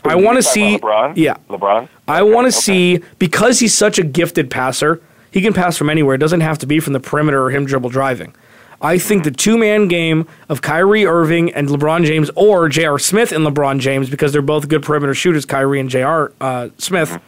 I 0.06 0.16
want 0.16 0.38
to 0.38 0.44
see, 0.44 0.78
LeBron. 0.78 1.14
yeah, 1.18 1.36
LeBron. 1.50 1.90
I 2.08 2.22
want 2.22 2.46
to 2.46 2.52
see 2.52 3.02
because 3.18 3.60
he's 3.60 3.76
such 3.76 3.98
a 4.00 4.04
gifted 4.04 4.50
passer. 4.50 5.02
He 5.32 5.42
can 5.42 5.52
pass 5.52 5.76
from 5.76 5.90
anywhere. 5.90 6.16
It 6.16 6.20
doesn't 6.20 6.42
have 6.42 6.60
to 6.60 6.68
be 6.68 6.80
from 6.80 6.94
the 6.94 7.00
perimeter 7.00 7.44
or 7.44 7.50
him 7.50 7.66
dribble 7.66 7.90
driving. 7.90 8.34
I 8.82 8.98
think 8.98 9.24
the 9.24 9.32
two 9.32 9.58
man 9.58 9.88
game 9.88 10.28
of 10.50 10.62
Kyrie 10.62 11.06
Irving 11.06 11.54
and 11.54 11.68
LeBron 11.68 12.06
James, 12.06 12.30
or 12.36 12.70
J.R. 12.70 13.00
Smith 13.00 13.32
and 13.32 13.46
LeBron 13.46 13.80
James, 13.80 14.10
because 14.10 14.32
they're 14.32 14.42
both 14.42 14.68
good 14.68 14.84
perimeter 14.84 15.14
shooters, 15.14 15.46
Kyrie 15.46 15.80
and 15.80 15.90
J.R. 15.90 16.34
Uh, 16.42 16.70
Smith, 16.78 17.20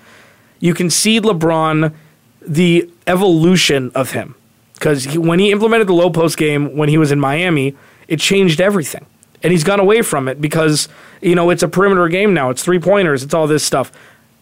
you 0.60 0.74
can 0.74 0.90
see 0.90 1.20
LeBron 1.20 1.94
the 2.42 2.90
evolution 3.06 3.92
of 3.94 4.12
him. 4.12 4.36
Because 4.74 5.18
when 5.18 5.40
he 5.40 5.52
implemented 5.52 5.88
the 5.88 5.94
low 5.94 6.10
post 6.10 6.38
game 6.38 6.76
when 6.78 6.90
he 6.90 6.98
was 6.98 7.12
in 7.12 7.20
Miami, 7.20 7.76
it 8.08 8.20
changed 8.20 8.62
everything. 8.62 9.06
And 9.44 9.52
he's 9.52 9.64
gone 9.64 9.80
away 9.80 10.02
from 10.02 10.28
it 10.28 10.42
because, 10.42 10.88
you 11.22 11.36
know, 11.36 11.50
it's 11.50 11.64
a 11.64 11.68
perimeter 11.68 12.08
game 12.08 12.34
now. 12.34 12.50
It's 12.50 12.64
three 12.64 12.80
pointers, 12.80 13.24
it's 13.24 13.34
all 13.34 13.48
this 13.48 13.64
stuff. 13.64 13.92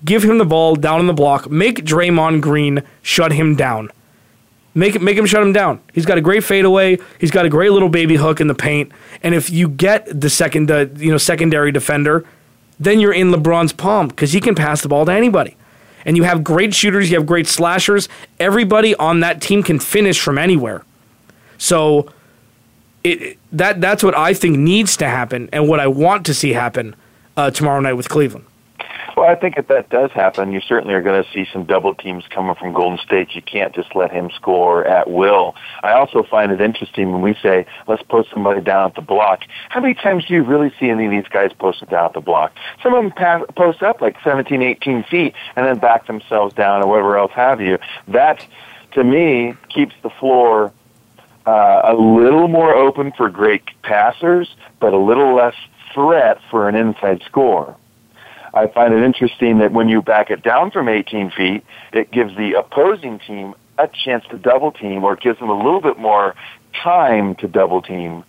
Give 0.04 0.24
him 0.24 0.38
the 0.38 0.46
ball 0.46 0.76
down 0.76 1.00
in 1.00 1.08
the 1.08 1.14
block. 1.14 1.50
Make 1.50 1.84
Draymond 1.84 2.42
Green 2.42 2.84
shut 3.02 3.32
him 3.32 3.56
down. 3.56 3.90
Make 4.78 5.02
make 5.02 5.18
him 5.18 5.26
shut 5.26 5.42
him 5.42 5.54
down. 5.54 5.80
He's 5.94 6.06
got 6.06 6.18
a 6.18 6.22
great 6.22 6.44
fadeaway. 6.44 7.00
He's 7.18 7.32
got 7.32 7.46
a 7.46 7.50
great 7.50 7.72
little 7.72 7.90
baby 7.90 8.18
hook 8.18 8.42
in 8.42 8.48
the 8.48 8.56
paint. 8.56 8.92
And 9.24 9.34
if 9.34 9.50
you 9.50 9.70
get 9.70 10.08
the 10.20 10.30
second, 10.30 10.70
uh, 10.70 10.88
you 10.98 11.12
know, 11.12 11.18
secondary 11.18 11.72
defender, 11.72 12.26
then 12.78 13.00
you're 13.00 13.14
in 13.14 13.32
LeBron's 13.32 13.72
palm 13.72 14.10
because 14.10 14.34
he 14.34 14.42
can 14.42 14.54
pass 14.54 14.82
the 14.82 14.90
ball 14.90 15.06
to 15.06 15.14
anybody. 15.14 15.56
And 16.04 16.18
you 16.18 16.24
have 16.24 16.44
great 16.44 16.74
shooters. 16.74 17.10
You 17.10 17.18
have 17.18 17.26
great 17.26 17.48
slashers. 17.48 18.10
Everybody 18.38 18.94
on 18.96 19.22
that 19.22 19.42
team 19.42 19.64
can 19.64 19.80
finish 19.80 20.20
from 20.20 20.38
anywhere. 20.38 20.84
So 21.58 22.12
it 23.06 23.38
that 23.54 23.80
that's 23.80 24.04
what 24.04 24.18
I 24.18 24.34
think 24.34 24.58
needs 24.58 24.98
to 24.98 25.08
happen, 25.08 25.48
and 25.54 25.70
what 25.70 25.80
I 25.80 25.88
want 25.88 26.26
to 26.26 26.34
see 26.34 26.52
happen 26.54 26.96
uh, 27.38 27.50
tomorrow 27.52 27.80
night 27.80 27.94
with 27.94 28.10
Cleveland. 28.10 28.46
Well, 29.16 29.30
I 29.30 29.36
think 29.36 29.58
if 29.58 29.68
that 29.70 29.90
does 29.90 30.12
happen, 30.12 30.52
you 30.52 30.60
certainly 30.60 30.94
are 30.94 31.02
going 31.02 31.24
to 31.24 31.30
see 31.32 31.48
some 31.52 31.64
double 31.64 31.96
teams 31.96 32.26
coming 32.30 32.56
from 32.56 32.74
Golden 32.74 32.98
State. 32.98 33.34
You 33.34 33.42
can't 33.42 33.74
just 33.74 33.96
let 33.96 34.12
him 34.12 34.30
score 34.36 34.86
at 34.86 35.10
will. 35.10 35.56
I 35.84 35.94
also 35.94 36.24
find 36.24 36.52
it 36.52 36.60
interesting 36.60 37.12
when 37.12 37.22
we 37.22 37.36
say, 37.42 37.66
let's 37.88 38.04
post 38.04 38.30
somebody 38.32 38.62
down 38.62 38.90
at 38.90 38.96
the 38.96 39.02
block. 39.02 39.44
How 39.70 39.80
many 39.80 39.94
times 39.94 40.26
do 40.26 40.34
you 40.34 40.44
really 40.44 40.74
see 40.80 40.90
any 40.90 41.06
of 41.06 41.12
these 41.12 41.28
guys 41.30 41.52
posted 41.58 41.90
down 41.90 42.06
at 42.06 42.14
the 42.14 42.22
block? 42.22 42.54
Some 42.84 42.94
of 42.94 43.04
them 43.04 43.12
pass, 43.12 43.44
post 43.56 43.82
up 43.82 44.02
like 44.02 44.18
17, 44.24 44.62
18 44.62 45.04
feet 45.04 45.34
and 45.56 45.66
then 45.66 45.78
back 45.78 46.08
themselves 46.08 46.54
down 46.54 46.84
or 46.84 46.88
whatever 46.88 47.18
else 47.18 47.32
have 47.34 47.62
you. 47.62 47.78
That, 48.10 48.46
to 48.94 49.04
me, 49.04 49.56
keeps 49.70 49.96
the 50.04 50.10
floor 50.10 50.74
uh, 51.46 51.82
a 51.86 51.94
little 51.94 52.48
more 52.48 52.74
open 52.74 53.14
for 53.16 53.30
great 53.30 53.64
passers, 53.84 54.56
but 54.80 54.94
a 54.94 54.98
little 54.98 55.36
less 55.36 55.56
threat 55.94 56.40
for 56.50 56.68
an 56.68 56.76
inside 56.76 57.22
score. 57.26 57.78
I 58.56 58.68
find 58.68 58.94
it 58.94 59.04
interesting 59.04 59.60
that 59.60 59.74
when 59.74 59.90
you 59.90 60.02
back 60.02 60.32
it 60.32 60.42
down 60.42 60.72
from 60.72 60.88
18 60.88 61.32
feet, 61.32 61.64
it 61.92 62.10
gives 62.10 62.36
the 62.38 62.54
opposing 62.54 63.20
team 63.20 63.54
a 63.78 63.90
chance 63.90 64.24
to 64.30 64.38
double 64.38 64.72
team 64.72 65.04
or 65.04 65.18
gives 65.18 65.40
them 65.40 65.50
a 65.50 65.58
little 65.58 65.82
bit 65.82 66.00
more 66.00 66.36
time 66.74 67.36
to 67.36 67.48
double 67.50 67.82
team. 67.82 68.24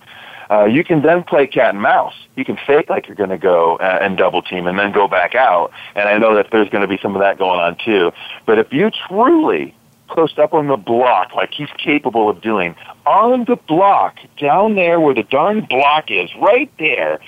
Uh, 0.50 0.64
you 0.64 0.82
can 0.82 1.02
then 1.02 1.22
play 1.22 1.46
cat 1.46 1.70
and 1.70 1.82
mouse. 1.82 2.14
You 2.34 2.44
can 2.44 2.58
fake 2.66 2.90
like 2.90 3.06
you're 3.06 3.16
going 3.16 3.30
to 3.30 3.38
go 3.38 3.76
uh, 3.76 3.98
and 4.00 4.16
double 4.16 4.42
team 4.42 4.66
and 4.66 4.78
then 4.78 4.92
go 4.92 5.06
back 5.06 5.36
out. 5.36 5.72
And 5.94 6.08
I 6.08 6.18
know 6.18 6.34
that 6.34 6.48
there's 6.50 6.68
going 6.70 6.82
to 6.82 6.88
be 6.88 6.98
some 7.00 7.14
of 7.14 7.20
that 7.22 7.38
going 7.38 7.60
on 7.60 7.76
too. 7.84 8.12
But 8.46 8.58
if 8.58 8.72
you 8.72 8.90
truly 9.08 9.74
post 10.08 10.38
up 10.38 10.54
on 10.54 10.68
the 10.68 10.76
block 10.76 11.34
like 11.34 11.52
he's 11.52 11.68
capable 11.78 12.28
of 12.28 12.40
doing, 12.40 12.74
on 13.06 13.44
the 13.44 13.56
block, 13.56 14.16
down 14.38 14.74
there 14.74 15.00
where 15.00 15.14
the 15.14 15.24
darn 15.24 15.64
block 15.64 16.10
is, 16.10 16.30
right 16.36 16.70
there, 16.78 17.20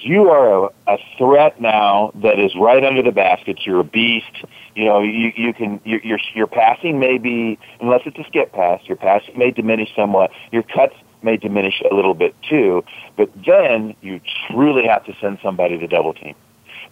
you 0.00 0.30
are 0.30 0.66
a, 0.66 0.94
a 0.94 0.98
threat 1.16 1.60
now 1.60 2.12
that 2.16 2.38
is 2.38 2.54
right 2.54 2.84
under 2.84 3.02
the 3.02 3.12
basket. 3.12 3.66
You're 3.66 3.80
a 3.80 3.84
beast. 3.84 4.44
You 4.74 4.84
know, 4.84 5.00
you, 5.00 5.32
you 5.36 5.52
can, 5.52 5.80
your, 5.84 6.00
your, 6.00 6.18
your 6.34 6.46
passing 6.46 6.98
may 6.98 7.18
be, 7.18 7.58
unless 7.80 8.02
it's 8.06 8.18
a 8.18 8.24
skip 8.24 8.52
pass, 8.52 8.80
your 8.84 8.96
passing 8.96 9.36
may 9.38 9.50
diminish 9.50 9.88
somewhat. 9.94 10.30
Your 10.52 10.62
cuts 10.62 10.94
may 11.22 11.36
diminish 11.36 11.82
a 11.90 11.94
little 11.94 12.14
bit 12.14 12.34
too, 12.48 12.84
but 13.16 13.30
then 13.44 13.94
you 14.00 14.20
truly 14.48 14.86
have 14.86 15.04
to 15.06 15.14
send 15.20 15.38
somebody 15.42 15.78
to 15.78 15.86
double 15.86 16.14
team. 16.14 16.34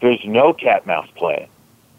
There's 0.01 0.21
no 0.25 0.53
cat 0.53 0.87
mouse 0.87 1.09
play. 1.17 1.49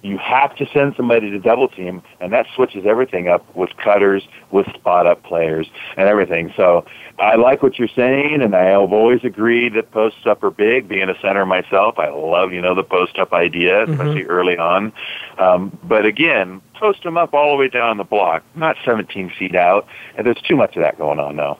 You 0.04 0.18
have 0.20 0.56
to 0.58 0.68
send 0.74 0.96
somebody 0.96 1.32
to 1.32 1.40
double 1.40 1.68
team, 1.68 2.04
and 2.20 2.32
that 2.32 2.46
switches 2.56 2.86
everything 2.86 3.28
up 3.28 3.56
with 3.56 3.76
cutters, 3.78 4.28
with 4.52 4.68
spot 4.76 5.08
up 5.08 5.24
players, 5.24 5.68
and 5.98 6.08
everything. 6.08 6.54
So 6.56 6.86
I 7.20 7.36
like 7.36 7.64
what 7.64 7.80
you're 7.80 7.88
saying, 7.88 8.42
and 8.42 8.56
I 8.56 8.66
have 8.66 8.94
always 8.94 9.24
agreed 9.24 9.74
that 9.74 9.92
posts 9.92 10.26
up 10.26 10.44
are 10.44 10.52
big. 10.52 10.88
Being 10.88 11.10
a 11.10 11.20
center 11.20 11.46
myself, 11.46 11.98
I 11.98 12.10
love 12.10 12.54
you 12.54 12.62
know 12.62 12.76
the 12.76 12.84
post 12.84 13.18
up 13.18 13.34
idea, 13.34 13.84
especially 13.84 14.24
early 14.26 14.58
on. 14.58 14.94
Um, 15.40 15.78
but 15.84 16.06
again, 16.06 16.62
post 16.76 17.04
them 17.04 17.18
up 17.18 17.34
all 17.34 17.52
the 17.52 17.58
way 17.58 17.68
down 17.68 17.98
the 17.98 18.04
block, 18.04 18.44
not 18.56 18.78
17 18.86 19.32
feet 19.38 19.56
out, 19.56 19.88
and 20.16 20.26
there's 20.26 20.42
too 20.44 20.56
much 20.56 20.76
of 20.76 20.84
that 20.84 20.98
going 20.98 21.20
on 21.20 21.36
now. 21.36 21.60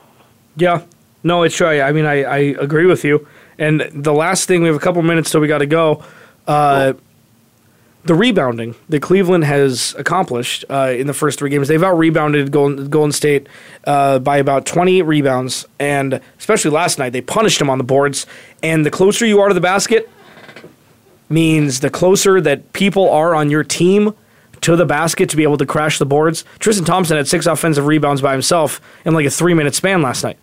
Yeah, 0.56 0.82
no, 1.22 1.42
it's 1.42 1.56
true. 1.56 1.66
I 1.66 1.92
mean, 1.92 2.06
I, 2.06 2.22
I 2.22 2.38
agree 2.38 2.86
with 2.86 3.04
you. 3.04 3.26
And 3.58 3.80
the 3.92 4.12
last 4.12 4.46
thing, 4.46 4.62
we 4.62 4.68
have 4.68 4.76
a 4.76 4.80
couple 4.80 5.02
minutes 5.02 5.30
so 5.30 5.40
we 5.40 5.48
got 5.48 5.58
to 5.58 5.66
go. 5.66 6.04
Uh, 6.46 6.94
the 8.04 8.14
rebounding 8.14 8.74
that 8.88 9.02
Cleveland 9.02 9.44
has 9.44 9.94
accomplished 9.98 10.64
uh, 10.70 10.94
in 10.96 11.06
the 11.06 11.14
first 11.14 11.38
three 11.38 11.50
games, 11.50 11.68
they've 11.68 11.82
out 11.82 11.98
rebounded 11.98 12.50
Golden, 12.50 12.88
Golden 12.88 13.12
State 13.12 13.48
uh, 13.84 14.18
by 14.18 14.38
about 14.38 14.66
28 14.66 15.02
rebounds. 15.02 15.66
And 15.78 16.20
especially 16.38 16.70
last 16.70 16.98
night, 16.98 17.10
they 17.10 17.20
punished 17.20 17.58
them 17.58 17.68
on 17.68 17.78
the 17.78 17.84
boards. 17.84 18.26
And 18.62 18.86
the 18.86 18.90
closer 18.90 19.26
you 19.26 19.40
are 19.40 19.48
to 19.48 19.54
the 19.54 19.60
basket 19.60 20.08
means 21.28 21.80
the 21.80 21.90
closer 21.90 22.40
that 22.40 22.72
people 22.72 23.10
are 23.10 23.34
on 23.34 23.50
your 23.50 23.64
team 23.64 24.14
to 24.62 24.76
the 24.76 24.86
basket 24.86 25.28
to 25.30 25.36
be 25.36 25.42
able 25.42 25.58
to 25.58 25.66
crash 25.66 25.98
the 25.98 26.06
boards. 26.06 26.44
Tristan 26.58 26.84
Thompson 26.84 27.16
had 27.16 27.28
six 27.28 27.46
offensive 27.46 27.86
rebounds 27.86 28.22
by 28.22 28.32
himself 28.32 28.80
in 29.04 29.14
like 29.14 29.26
a 29.26 29.30
three 29.30 29.54
minute 29.54 29.74
span 29.74 30.02
last 30.02 30.24
night. 30.24 30.38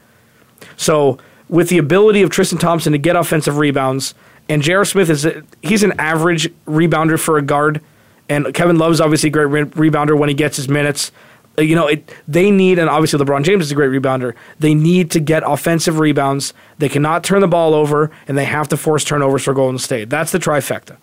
So 0.78 1.18
with 1.50 1.70
the 1.70 1.78
ability 1.78 2.22
of 2.22 2.30
Tristan 2.30 2.60
Thompson 2.60 2.92
to 2.94 2.98
get 2.98 3.16
offensive 3.16 3.58
rebounds, 3.58 4.14
and 4.50 4.62
J.R. 4.62 4.86
Smith 4.86 5.10
is 5.10 5.26
a, 5.26 5.44
he's 5.62 5.84
an 5.84 5.94
average 6.00 6.52
rebounder 6.66 7.20
for 7.20 7.38
a 7.38 7.42
guard, 7.42 7.82
and 8.30 8.54
Kevin 8.54 8.78
Love's 8.78 9.02
obviously 9.02 9.30
a 9.30 9.32
great 9.32 9.46
re- 9.46 9.90
rebounder 9.90 10.18
when 10.18 10.30
he 10.30 10.36
gets 10.36 10.58
his 10.58 10.68
minutes. 10.70 11.12
uh, 11.58 11.62
you 11.62 11.76
know, 11.76 11.88
it, 11.88 12.14
they 12.28 12.52
need, 12.52 12.78
and 12.80 12.90
obviously 12.90 13.20
LeBron 13.20 13.44
James 13.44 13.64
is 13.66 13.72
a 13.72 13.76
great 13.76 13.90
rebounder. 13.92 14.34
They 14.60 14.74
need 14.74 15.10
to 15.12 15.20
get 15.20 15.44
offensive 15.46 16.00
rebounds. 16.00 16.54
They 16.80 16.90
cannot 16.90 17.24
turn 17.24 17.42
the 17.42 17.48
ball 17.48 17.74
over, 17.74 18.12
and 18.28 18.38
they 18.38 18.46
have 18.46 18.68
to 18.70 18.78
force 18.78 19.04
turnovers 19.04 19.44
for 19.44 19.54
Golden 19.54 19.80
State. 19.80 20.10
That's 20.10 20.32
the 20.32 20.40
trifecta. 20.40 20.98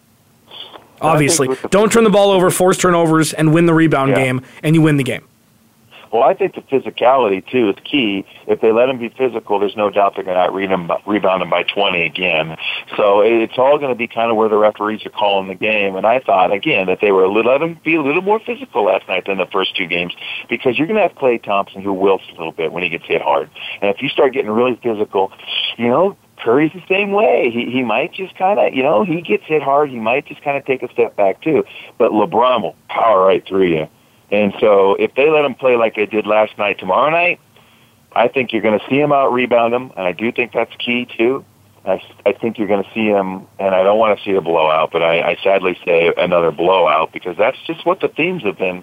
Obviously, 1.00 1.48
don't 1.70 1.90
turn 1.90 2.04
the 2.04 2.10
ball 2.10 2.30
over, 2.30 2.48
force 2.50 2.78
turnovers, 2.78 3.32
and 3.32 3.52
win 3.52 3.66
the 3.66 3.74
rebound 3.74 4.10
Yeah. 4.10 4.16
game, 4.24 4.42
and 4.62 4.76
you 4.76 4.82
win 4.82 4.98
the 4.98 5.02
game. 5.04 5.24
Well, 6.12 6.22
I 6.22 6.34
think 6.34 6.54
the 6.54 6.60
physicality 6.60 7.44
too 7.50 7.70
is 7.70 7.76
key. 7.84 8.26
If 8.46 8.60
they 8.60 8.70
let 8.70 8.86
them 8.86 8.98
be 8.98 9.08
physical, 9.08 9.58
there's 9.58 9.76
no 9.76 9.88
doubt 9.88 10.14
they're 10.14 10.24
going 10.24 10.36
to 10.36 10.68
them, 10.68 10.90
rebound 11.06 11.40
them 11.40 11.48
by 11.48 11.62
20 11.62 12.04
again. 12.04 12.56
So 12.96 13.20
it's 13.20 13.54
all 13.56 13.78
going 13.78 13.90
to 13.90 13.96
be 13.96 14.06
kind 14.06 14.30
of 14.30 14.36
where 14.36 14.48
the 14.48 14.58
referees 14.58 15.04
are 15.06 15.10
calling 15.10 15.48
the 15.48 15.54
game. 15.54 15.96
And 15.96 16.06
I 16.06 16.20
thought 16.20 16.52
again 16.52 16.86
that 16.86 16.98
they 17.00 17.12
were 17.12 17.24
a 17.24 17.32
little, 17.32 17.52
let 17.52 17.58
them 17.58 17.80
be 17.82 17.94
a 17.94 18.02
little 18.02 18.22
more 18.22 18.40
physical 18.40 18.84
last 18.84 19.08
night 19.08 19.24
than 19.26 19.38
the 19.38 19.46
first 19.46 19.74
two 19.74 19.86
games 19.86 20.12
because 20.50 20.78
you're 20.78 20.86
going 20.86 20.96
to 20.96 21.02
have 21.02 21.16
Klay 21.16 21.42
Thompson 21.42 21.80
who 21.80 21.94
wilts 21.94 22.24
a 22.28 22.32
little 22.32 22.52
bit 22.52 22.72
when 22.72 22.82
he 22.82 22.90
gets 22.90 23.06
hit 23.06 23.22
hard. 23.22 23.48
And 23.80 23.94
if 23.94 24.02
you 24.02 24.10
start 24.10 24.34
getting 24.34 24.50
really 24.50 24.78
physical, 24.82 25.32
you 25.78 25.88
know, 25.88 26.16
Curry's 26.42 26.72
the 26.72 26.82
same 26.88 27.12
way. 27.12 27.50
He 27.52 27.70
he 27.70 27.82
might 27.82 28.12
just 28.12 28.36
kind 28.36 28.58
of, 28.58 28.74
you 28.74 28.82
know, 28.82 29.04
he 29.04 29.20
gets 29.20 29.44
hit 29.46 29.62
hard. 29.62 29.90
He 29.90 29.98
might 30.00 30.26
just 30.26 30.42
kind 30.42 30.56
of 30.56 30.64
take 30.66 30.82
a 30.82 30.92
step 30.92 31.14
back 31.16 31.40
too. 31.40 31.64
But 31.98 32.10
LeBron 32.10 32.62
will 32.62 32.76
power 32.88 33.24
right 33.24 33.46
through 33.46 33.68
you. 33.68 33.88
And 34.32 34.54
so 34.58 34.94
if 34.94 35.14
they 35.14 35.28
let 35.28 35.44
him 35.44 35.54
play 35.54 35.76
like 35.76 35.94
they 35.94 36.06
did 36.06 36.26
last 36.26 36.56
night, 36.56 36.78
tomorrow 36.78 37.10
night, 37.10 37.38
I 38.12 38.28
think 38.28 38.52
you're 38.52 38.62
going 38.62 38.78
to 38.78 38.86
see 38.88 38.98
him 38.98 39.12
out 39.12 39.32
rebound 39.32 39.74
him, 39.74 39.92
and 39.94 40.06
I 40.06 40.12
do 40.12 40.32
think 40.32 40.52
that's 40.52 40.74
key 40.76 41.06
too. 41.06 41.44
I, 41.84 42.02
I 42.24 42.32
think 42.32 42.58
you're 42.58 42.68
going 42.68 42.82
to 42.82 42.90
see 42.94 43.06
him, 43.06 43.46
and 43.58 43.74
I 43.74 43.82
don't 43.82 43.98
want 43.98 44.18
to 44.18 44.24
see 44.24 44.32
a 44.32 44.40
blowout, 44.40 44.90
but 44.90 45.02
I, 45.02 45.32
I 45.32 45.36
sadly 45.42 45.78
say 45.84 46.12
another 46.16 46.50
blowout 46.50 47.12
because 47.12 47.36
that's 47.36 47.58
just 47.66 47.84
what 47.84 48.00
the 48.00 48.08
themes 48.08 48.42
have 48.44 48.56
been. 48.56 48.82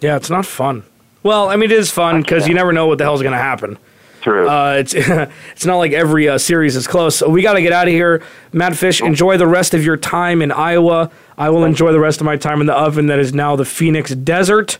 Yeah, 0.00 0.16
it's 0.16 0.30
not 0.30 0.46
fun. 0.46 0.84
Well, 1.22 1.48
I 1.48 1.56
mean, 1.56 1.70
it 1.70 1.78
is 1.78 1.90
fun 1.90 2.22
because 2.22 2.46
you 2.46 2.54
never 2.54 2.72
know 2.72 2.86
what 2.86 2.98
the 2.98 3.04
hell's 3.04 3.22
going 3.22 3.32
to 3.32 3.38
happen. 3.38 3.78
True. 4.22 4.48
Uh, 4.48 4.76
it's 4.78 4.94
it's 4.96 5.66
not 5.66 5.76
like 5.76 5.92
every 5.92 6.28
uh, 6.28 6.38
series 6.38 6.76
is 6.76 6.86
close. 6.86 7.16
So 7.16 7.28
we 7.28 7.42
got 7.42 7.54
to 7.54 7.62
get 7.62 7.72
out 7.72 7.88
of 7.88 7.92
here. 7.92 8.22
Matt 8.52 8.76
Fish, 8.76 9.02
enjoy 9.02 9.36
the 9.36 9.46
rest 9.46 9.74
of 9.74 9.84
your 9.84 9.98
time 9.98 10.40
in 10.40 10.52
Iowa. 10.52 11.10
I 11.36 11.50
will 11.50 11.64
enjoy 11.64 11.92
the 11.92 12.00
rest 12.00 12.20
of 12.20 12.24
my 12.24 12.36
time 12.36 12.60
in 12.60 12.66
the 12.66 12.74
oven 12.74 13.06
that 13.06 13.18
is 13.18 13.34
now 13.34 13.56
the 13.56 13.64
Phoenix 13.64 14.14
Desert. 14.14 14.78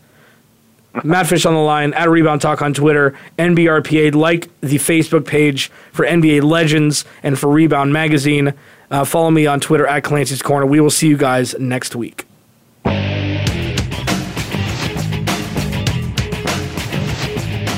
Matt 1.02 1.26
Fish 1.26 1.44
on 1.44 1.54
the 1.54 1.60
line 1.60 1.92
at 1.94 2.08
Rebound 2.08 2.40
Talk 2.40 2.62
on 2.62 2.72
Twitter, 2.72 3.18
NBRPA. 3.38 4.14
Like 4.14 4.48
the 4.60 4.76
Facebook 4.76 5.26
page 5.26 5.70
for 5.92 6.06
NBA 6.06 6.42
Legends 6.42 7.04
and 7.22 7.36
for 7.38 7.48
Rebound 7.48 7.92
Magazine. 7.92 8.54
Uh, 8.90 9.04
follow 9.04 9.30
me 9.30 9.46
on 9.46 9.58
Twitter 9.58 9.86
at 9.86 10.04
Clancy's 10.04 10.42
Corner. 10.42 10.66
We 10.66 10.78
will 10.80 10.90
see 10.90 11.08
you 11.08 11.16
guys 11.16 11.58
next 11.58 11.96
week. 11.96 12.26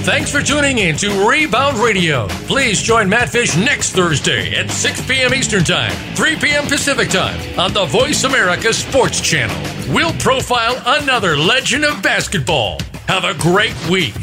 Thanks 0.06 0.30
for 0.30 0.40
tuning 0.40 0.78
in 0.78 0.96
to 0.98 1.28
Rebound 1.28 1.78
Radio. 1.78 2.28
Please 2.46 2.80
join 2.80 3.08
Matt 3.08 3.28
Fish 3.28 3.56
next 3.56 3.90
Thursday 3.90 4.54
at 4.54 4.70
6 4.70 5.04
p.m. 5.08 5.34
Eastern 5.34 5.64
Time, 5.64 5.90
3 6.14 6.36
p.m. 6.36 6.64
Pacific 6.68 7.10
Time 7.10 7.58
on 7.58 7.72
the 7.72 7.86
Voice 7.86 8.22
America 8.22 8.72
Sports 8.72 9.20
Channel. 9.20 9.92
We'll 9.92 10.12
profile 10.12 10.80
another 10.86 11.36
legend 11.36 11.84
of 11.84 12.04
basketball. 12.04 12.78
Have 13.08 13.24
a 13.24 13.34
great 13.34 13.74
week. 13.90 14.14